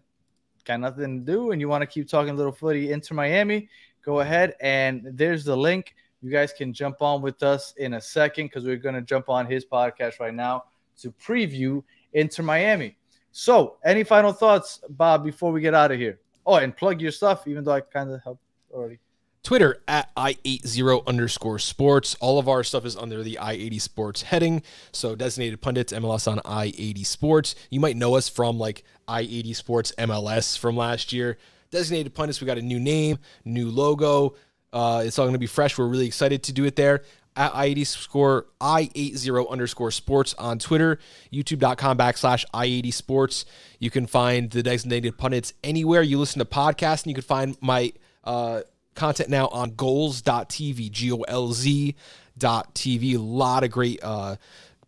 got 0.65 0.79
nothing 0.79 1.19
to 1.19 1.33
do 1.33 1.51
and 1.51 1.61
you 1.61 1.69
want 1.69 1.83
to 1.83 1.87
keep 1.89 2.09
talking 2.09 2.37
little 2.37 2.53
footy 2.53 2.93
Inter 2.93 3.17
Miami, 3.17 3.69
go 4.05 4.21
ahead 4.21 4.55
and 4.61 5.03
there's 5.15 5.45
the 5.45 5.57
link. 5.57 5.97
You 6.25 6.31
guys 6.31 6.55
can 6.55 6.73
jump 6.73 7.03
on 7.03 7.21
with 7.21 7.43
us 7.43 7.75
in 7.77 7.93
a 7.95 8.01
second 8.01 8.47
because 8.47 8.65
we're 8.65 8.79
going 8.79 8.95
to 8.95 9.03
jump 9.03 9.29
on 9.29 9.45
his 9.45 9.67
podcast 9.67 10.21
right 10.21 10.33
now 10.33 10.65
to 11.03 11.13
preview 11.13 11.85
Inter 12.15 12.43
Miami. 12.43 12.97
So, 13.31 13.77
any 13.85 14.05
final 14.05 14.33
thoughts, 14.33 14.81
Bob, 14.89 15.23
before 15.23 15.53
we 15.53 15.61
get 15.61 15.75
out 15.75 15.93
of 15.93 15.99
here? 15.99 16.21
Oh, 16.47 16.55
and 16.55 16.75
plug 16.75 17.03
your 17.03 17.11
stuff, 17.11 17.47
even 17.47 17.63
though 17.63 17.73
I 17.73 17.83
kind 17.83 18.11
of 18.11 18.23
helped 18.23 18.41
already. 18.73 19.01
Twitter 19.43 19.83
at 19.87 20.15
i80 20.17 21.07
underscore 21.07 21.59
sports. 21.59 22.17
All 22.21 22.39
of 22.39 22.49
our 22.49 22.65
stuff 22.65 22.87
is 22.87 22.97
under 22.97 23.23
the 23.23 23.37
i80 23.39 23.79
sports 23.83 24.23
heading. 24.23 24.63
So 24.93 25.15
designated 25.15 25.61
pundits, 25.61 25.93
MLS 25.93 26.27
on 26.27 26.39
i80 26.39 27.05
sports. 27.05 27.55
You 27.69 27.81
might 27.81 27.97
know 27.97 28.15
us 28.15 28.31
from 28.31 28.59
like 28.59 28.83
i80 29.09 29.55
sports 29.55 29.93
MLS 29.99 30.57
from 30.57 30.75
last 30.75 31.13
year. 31.13 31.37
Designated 31.71 32.15
pundits, 32.15 32.41
we 32.41 32.47
got 32.47 32.57
a 32.57 32.63
new 32.63 32.81
name, 32.81 33.19
new 33.45 33.71
logo. 33.71 34.37
Uh, 34.75 35.05
it's 35.07 35.19
all 35.19 35.25
going 35.25 35.35
to 35.35 35.39
be 35.39 35.47
fresh. 35.47 35.79
We're 35.79 35.87
really 35.87 36.07
excited 36.07 36.43
to 36.43 36.53
do 36.53 36.65
it 36.65 36.75
there. 36.77 37.03
At 37.37 37.53
i80 37.53 37.87
score 37.87 38.47
i80 38.61 39.51
underscore 39.51 39.91
sports 39.91 40.35
on 40.35 40.59
Twitter, 40.61 40.99
youtube.com 41.33 41.99
backslash 41.99 42.45
i80 42.55 42.93
sports. 42.93 43.45
You 43.81 43.91
can 43.91 44.07
find 44.07 44.51
the 44.51 44.63
designated 44.63 45.19
pundits 45.19 45.53
anywhere 45.65 46.03
you 46.03 46.19
listen 46.19 46.39
to 46.41 46.45
podcasts, 46.45 47.03
and 47.03 47.11
you 47.11 47.15
can 47.15 47.25
find 47.25 47.57
my 47.61 47.93
uh, 48.23 48.61
content 48.95 49.31
now 49.31 49.49
on 49.49 49.73
golz.tv, 49.73 50.91
G 50.91 51.13
O 51.13 51.23
L 51.23 51.53
Z 51.53 51.97
dot 52.39 52.75
TV. 52.75 53.15
A 53.15 53.19
lot 53.19 53.65
of 53.65 53.71
great 53.71 53.99
uh, 54.03 54.37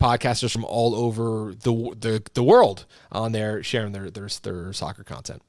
podcasters 0.00 0.52
from 0.52 0.64
all 0.64 0.94
over 0.94 1.54
the, 1.54 1.96
the 1.98 2.22
the 2.34 2.42
world 2.42 2.86
on 3.10 3.32
there 3.32 3.62
sharing 3.62 3.92
their 3.92 4.10
their, 4.10 4.28
their 4.42 4.72
soccer 4.72 5.02
content. 5.04 5.42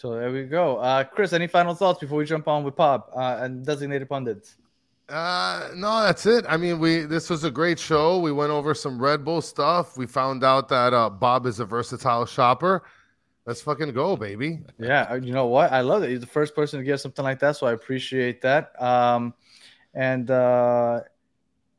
So 0.00 0.14
there 0.14 0.32
we 0.32 0.44
go. 0.44 0.78
Uh, 0.78 1.04
Chris, 1.04 1.34
any 1.34 1.46
final 1.46 1.74
thoughts 1.74 2.00
before 2.00 2.16
we 2.16 2.24
jump 2.24 2.48
on 2.48 2.64
with 2.64 2.74
Bob 2.74 3.10
uh, 3.14 3.36
and 3.42 3.66
designated 3.66 4.08
pundits? 4.08 4.56
Uh, 5.10 5.68
no, 5.74 6.00
that's 6.00 6.24
it. 6.24 6.46
I 6.48 6.56
mean, 6.56 6.78
we 6.78 7.00
this 7.00 7.28
was 7.28 7.44
a 7.44 7.50
great 7.50 7.78
show. 7.78 8.18
We 8.18 8.32
went 8.32 8.50
over 8.50 8.72
some 8.72 8.98
Red 8.98 9.26
Bull 9.26 9.42
stuff. 9.42 9.98
We 9.98 10.06
found 10.06 10.42
out 10.42 10.70
that 10.70 10.94
uh, 10.94 11.10
Bob 11.10 11.44
is 11.44 11.60
a 11.60 11.66
versatile 11.66 12.24
shopper. 12.24 12.82
Let's 13.44 13.60
fucking 13.60 13.92
go, 13.92 14.16
baby. 14.16 14.60
Yeah, 14.78 15.02
uh, 15.02 15.16
you 15.16 15.34
know 15.34 15.48
what? 15.48 15.70
I 15.70 15.82
love 15.82 16.02
it. 16.02 16.08
He's 16.08 16.20
the 16.20 16.26
first 16.26 16.54
person 16.54 16.78
to 16.78 16.84
give 16.84 16.98
something 16.98 17.22
like 17.22 17.38
that, 17.40 17.56
so 17.56 17.66
I 17.66 17.72
appreciate 17.72 18.40
that. 18.40 18.72
Um, 18.82 19.34
and 19.92 20.30
uh, 20.30 21.00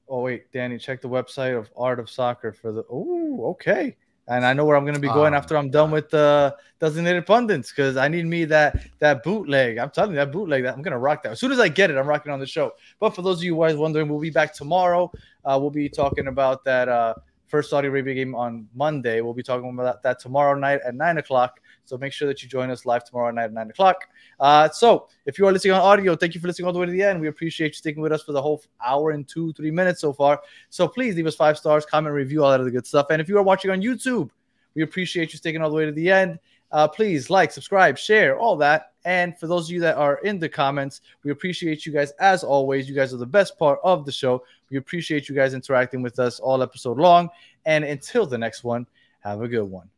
oh 0.08 0.22
wait, 0.22 0.52
Danny, 0.52 0.78
check 0.78 1.02
the 1.02 1.10
website 1.10 1.58
of 1.58 1.72
Art 1.76 2.00
of 2.00 2.08
Soccer 2.08 2.52
for 2.52 2.72
the. 2.72 2.84
Oh, 2.88 3.46
okay. 3.54 3.96
And 4.28 4.46
I 4.46 4.54
know 4.54 4.66
where 4.66 4.76
I'm 4.78 4.84
going 4.84 4.96
to 4.96 5.02
be 5.02 5.08
going 5.08 5.34
Oh, 5.34 5.38
after 5.38 5.58
I'm 5.58 5.70
done 5.70 5.92
with 5.92 6.10
the 6.10 6.56
designated 6.80 7.26
pundits 7.26 7.72
because 7.72 7.98
I 7.98 8.08
need 8.08 8.26
me 8.26 8.46
that 8.46 8.86
that 9.00 9.24
bootleg. 9.24 9.78
I'm 9.78 9.90
telling 9.90 10.12
you 10.12 10.18
that 10.18 10.32
bootleg 10.32 10.64
that 10.64 10.74
I'm 10.74 10.82
going 10.82 10.92
to 10.94 10.98
rock 10.98 11.24
that 11.24 11.34
as 11.34 11.40
soon 11.40 11.52
as 11.52 11.60
I 11.60 11.68
get 11.70 11.90
it. 11.90 11.98
I'm 11.98 12.08
rocking 12.08 12.32
on 12.32 12.40
the 12.40 12.48
show. 12.48 12.72
But 13.00 13.16
for 13.16 13.22
those 13.22 13.38
of 13.38 13.44
you 13.44 13.56
guys 13.58 13.76
wondering, 13.76 14.10
we'll 14.10 14.20
be 14.20 14.30
back 14.30 14.54
tomorrow. 14.54 15.12
Uh, 15.46 15.58
we'll 15.62 15.72
be 15.72 15.90
talking 15.90 16.28
about 16.28 16.64
that 16.66 16.90
uh, 16.90 17.14
first 17.48 17.70
Saudi 17.70 17.88
Arabia 17.88 18.14
game 18.14 18.36
on 18.36 18.68
Monday. 18.76 19.22
We'll 19.22 19.34
be 19.34 19.44
talking 19.44 19.70
about 19.70 20.04
that 20.04 20.20
tomorrow 20.20 20.58
night 20.58 20.82
at 20.86 20.96
nine 20.96 21.18
o'clock. 21.18 21.61
So 21.86 21.98
make 21.98 22.14
sure 22.14 22.28
that 22.28 22.42
you 22.42 22.50
join 22.50 22.70
us 22.70 22.86
live 22.86 23.04
tomorrow 23.04 23.32
night 23.32 23.46
at 23.46 23.54
nine 23.54 23.70
o'clock. 23.70 24.08
Uh, 24.40 24.70
so 24.70 25.08
if 25.26 25.38
you 25.38 25.48
are 25.48 25.52
listening 25.52 25.74
on 25.74 25.82
audio, 25.82 26.16
thank 26.16 26.34
you 26.36 26.42
for 26.42 26.48
listening 26.48 26.68
all 26.68 26.74
the 26.74 26.80
way 26.80 26.86
to 26.86 26.92
the 26.92 27.04
end. 27.04 27.20
We 27.20 27.28
appreciate 27.28 27.70
you 27.70 27.74
sticking 27.74 28.02
with 28.02 28.12
us 28.12 28.24
for 28.24 28.32
the 28.32 28.42
whole 28.42 28.64
hour 28.86 29.12
and 29.12 29.28
two, 29.28 29.54
three 29.54 29.72
minutes 29.72 30.02
so 30.02 30.14
far. 30.14 30.42
So 30.70 30.88
please 30.88 31.16
leave 31.16 31.28
us 31.28 31.36
five 31.36 31.58
stars, 31.58 31.86
comment, 31.86 32.16
review, 32.16 32.44
all 32.44 32.52
that 32.52 32.62
other 32.62 32.72
good 32.72 32.88
stuff. 32.88 33.08
And 33.10 33.22
if 33.22 33.28
you 33.28 33.38
are 33.38 33.44
watching 33.44 33.72
on 33.72 33.82
YouTube, 33.82 34.30
we 34.76 34.84
appreciate 34.84 35.34
you 35.34 35.38
sticking 35.38 35.62
all 35.62 35.70
the 35.70 35.76
way 35.76 35.86
to 35.86 35.92
the 35.92 36.10
end. 36.10 36.40
Uh, 36.72 36.88
please 36.88 37.30
like, 37.30 37.52
subscribe, 37.52 37.98
share, 37.98 38.38
all 38.38 38.56
that. 38.56 38.94
And 39.04 39.38
for 39.38 39.48
those 39.48 39.68
of 39.68 39.74
you 39.74 39.80
that 39.82 39.98
are 39.98 40.20
in 40.20 40.40
the 40.40 40.48
comments, 40.48 41.02
we 41.24 41.32
appreciate 41.32 41.86
you 41.86 41.92
guys 41.92 42.12
as 42.20 42.44
always. 42.44 42.88
You 42.88 42.96
guys 42.96 43.14
are 43.14 43.18
the 43.18 43.26
best 43.26 43.58
part 43.60 43.80
of 43.84 44.06
the 44.06 44.12
show. 44.12 44.44
We 44.70 44.78
appreciate 44.78 45.28
you 45.28 45.36
guys 45.36 45.54
interacting 45.54 46.02
with 46.02 46.20
us 46.20 46.40
all 46.40 46.64
episode 46.64 46.98
long. 46.98 47.30
And 47.66 47.84
until 47.84 48.26
the 48.26 48.38
next 48.38 48.64
one, 48.64 48.88
have 49.20 49.42
a 49.42 49.48
good 49.48 49.64
one. 49.64 49.90